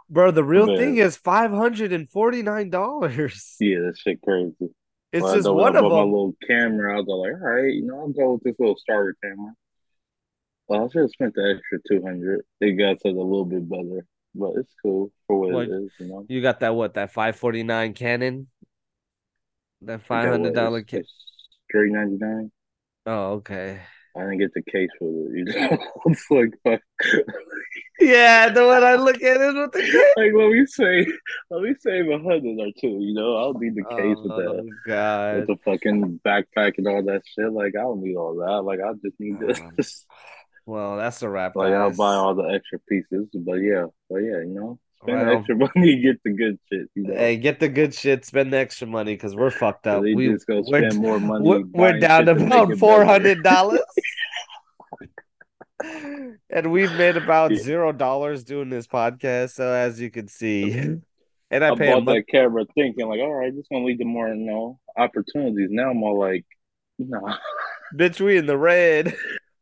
bro. 0.09 0.31
The 0.31 0.43
real 0.43 0.67
Man. 0.67 0.77
thing 0.77 0.97
is 0.97 1.17
five 1.17 1.51
hundred 1.51 1.91
and 1.93 2.09
forty 2.09 2.41
nine 2.41 2.69
dollars. 2.69 3.57
yeah, 3.59 3.79
that 3.79 3.97
shit 3.97 4.21
crazy. 4.21 4.73
It's 5.11 5.21
Well, 5.21 5.31
just 5.31 5.49
one 5.49 5.75
of 5.75 5.87
bought 5.87 5.93
my 5.93 6.01
little 6.03 6.35
camera. 6.47 6.95
I'll 6.97 7.03
go 7.03 7.17
like, 7.19 7.33
all 7.33 7.37
right, 7.39 7.73
you 7.73 7.85
know, 7.85 7.99
I'll 8.01 8.09
go 8.09 8.33
with 8.33 8.43
this 8.43 8.55
little 8.59 8.77
starter 8.77 9.15
camera. 9.23 9.53
Well, 10.67 10.85
I 10.85 10.87
should 10.89 11.01
have 11.03 11.09
spent 11.11 11.35
the 11.35 11.55
extra 11.57 11.79
two 11.87 12.01
hundred. 12.05 12.41
It 12.59 12.73
got 12.73 12.99
to 13.01 13.09
a 13.09 13.11
little 13.11 13.45
bit 13.45 13.69
better, 13.69 14.05
but 14.35 14.53
it's 14.57 14.73
cool 14.81 15.11
for 15.27 15.39
what 15.39 15.53
Like, 15.53 15.69
it 15.69 15.71
is, 15.71 15.91
you 15.99 16.07
know. 16.07 16.27
You 16.27 16.41
got 16.41 16.59
that 16.61 16.75
what? 16.75 16.93
That 16.95 17.11
five 17.11 17.35
forty 17.35 17.63
nine 17.63 17.93
Canon. 17.93 18.47
That 19.85 20.01
five 20.05 20.29
hundred 20.29 20.53
dollar 20.53 20.81
Canon. 20.83 21.05
Three 21.71 21.91
ninety 21.91 22.17
nine. 22.19 22.51
Oh, 23.05 23.33
okay. 23.33 23.81
I 24.15 24.21
didn't 24.21 24.39
get 24.39 24.53
the 24.53 24.61
case 24.61 24.89
with 25.01 25.33
it. 25.33 25.37
You 25.37 25.45
know, 25.45 25.77
it's 26.05 26.25
like, 26.29 26.53
fuck. 26.63 26.81
Yeah, 27.99 28.49
the 28.49 28.65
one 28.65 28.83
I 28.83 28.95
look 28.95 29.15
at 29.23 29.41
it 29.41 29.55
with 29.55 29.71
the 29.71 29.81
case. 29.81 29.93
like 30.17 30.31
let 30.35 30.49
me 30.49 30.65
say, 30.65 31.07
let 31.49 31.61
me 31.61 31.73
save 31.79 32.09
a 32.09 32.17
hundred 32.19 32.59
or 32.59 32.71
two. 32.79 32.99
You 32.99 33.13
know, 33.13 33.35
I'll 33.37 33.53
need 33.53 33.75
the 33.75 33.83
case 33.83 34.17
with 34.17 34.37
that. 34.37 34.61
Oh 34.61 34.69
God. 34.85 35.35
with 35.37 35.47
the 35.47 35.57
fucking 35.65 36.19
backpack 36.25 36.73
and 36.77 36.87
all 36.87 37.03
that 37.03 37.23
shit. 37.25 37.51
Like 37.51 37.73
I 37.77 37.81
don't 37.81 38.03
need 38.03 38.15
all 38.15 38.35
that. 38.35 38.61
Like 38.61 38.79
I 38.81 38.93
just 39.03 39.19
need 39.19 39.39
this. 39.39 39.59
Um, 39.59 39.75
Well, 40.65 40.95
that's 40.95 41.21
a 41.21 41.29
wrap. 41.29 41.57
like 41.57 41.73
I'll 41.73 41.91
buy 41.91 42.13
all 42.13 42.35
the 42.35 42.43
extra 42.43 42.79
pieces. 42.87 43.27
But 43.33 43.55
yeah, 43.55 43.87
but 44.09 44.19
yeah, 44.19 44.39
you 44.39 44.53
know, 44.53 44.79
spend 45.03 45.29
extra 45.29 45.55
money, 45.75 46.01
get 46.01 46.21
the 46.23 46.31
good 46.31 46.59
shit. 46.71 46.89
You 46.95 47.03
know, 47.03 47.13
Hey, 47.15 47.37
get 47.37 47.59
the 47.59 47.69
good 47.69 47.93
shit. 47.93 48.25
Spend 48.25 48.51
the 48.51 48.57
extra 48.57 48.87
money 48.87 49.13
because 49.13 49.35
we're 49.35 49.51
fucked 49.51 49.87
up. 49.87 50.01
We 50.01 50.29
just 50.29 50.47
go 50.47 50.63
we're, 50.67 50.89
spend 50.89 51.01
more 51.01 51.19
money. 51.19 51.47
we're, 51.47 51.63
we're 51.71 51.99
down 51.99 52.25
to 52.25 52.31
about 52.31 52.77
four 52.77 53.05
hundred 53.05 53.43
dollars, 53.43 53.81
and 56.49 56.71
we've 56.71 56.91
made 56.93 57.17
about 57.17 57.51
Yeah. 57.51 57.57
zero 57.57 57.91
dollars 57.91 58.43
doing 58.43 58.69
this 58.69 58.87
podcast. 58.87 59.51
So 59.51 59.71
as 59.71 59.99
you 59.99 60.09
can 60.09 60.27
see, 60.27 60.71
and 61.51 61.63
I 61.63 61.69
I 61.69 61.75
bought 61.75 62.05
that 62.05 62.25
camera 62.29 62.65
thinking 62.75 63.07
like, 63.07 63.19
all 63.19 63.33
right, 63.33 63.53
this 63.55 63.65
gonna 63.71 63.85
lead 63.85 63.99
to 63.99 64.05
more, 64.05 64.27
you 64.29 64.35
know, 64.35 64.79
opportunities. 64.97 65.69
Now 65.71 65.91
I'm 65.91 66.01
all 66.03 66.19
like, 66.19 66.45
nah. 66.99 67.37
Bitch, 67.95 68.19
we 68.19 68.37
in 68.37 68.45
the 68.47 68.57
red. 68.57 69.15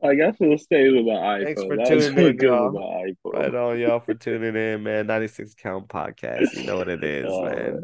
I 0.04 0.16
should 0.38 0.52
have 0.52 0.60
stayed 0.62 0.92
with 0.94 1.06
my 1.06 1.12
iPhone. 1.14 1.44
Thanks 1.46 1.64
for 1.64 1.78
That 1.78 1.88
tuning 1.88 2.18
in, 2.18 2.38
y'all. 2.40 2.72
with 2.72 2.74
my 2.74 3.32
iPhone. 3.40 3.44
Right 3.44 3.56
on, 3.56 3.80
y'all, 3.80 4.00
for 4.00 4.14
tuning 4.14 4.56
in, 4.56 4.84
man. 4.84 5.08
96 5.08 5.54
Count 5.56 5.88
Podcast. 5.88 6.56
You 6.56 6.64
know 6.66 6.78
what 6.78 6.90
it 6.90 7.04
is, 7.04 7.26
Oh, 7.30 7.46
man. 7.46 7.84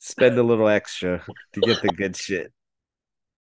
Spend 0.00 0.36
a 0.38 0.42
little 0.42 0.68
extra 0.68 1.24
to 1.54 1.60
get 1.60 1.80
the 1.80 1.88
good 1.88 2.16
shit. 2.16 2.52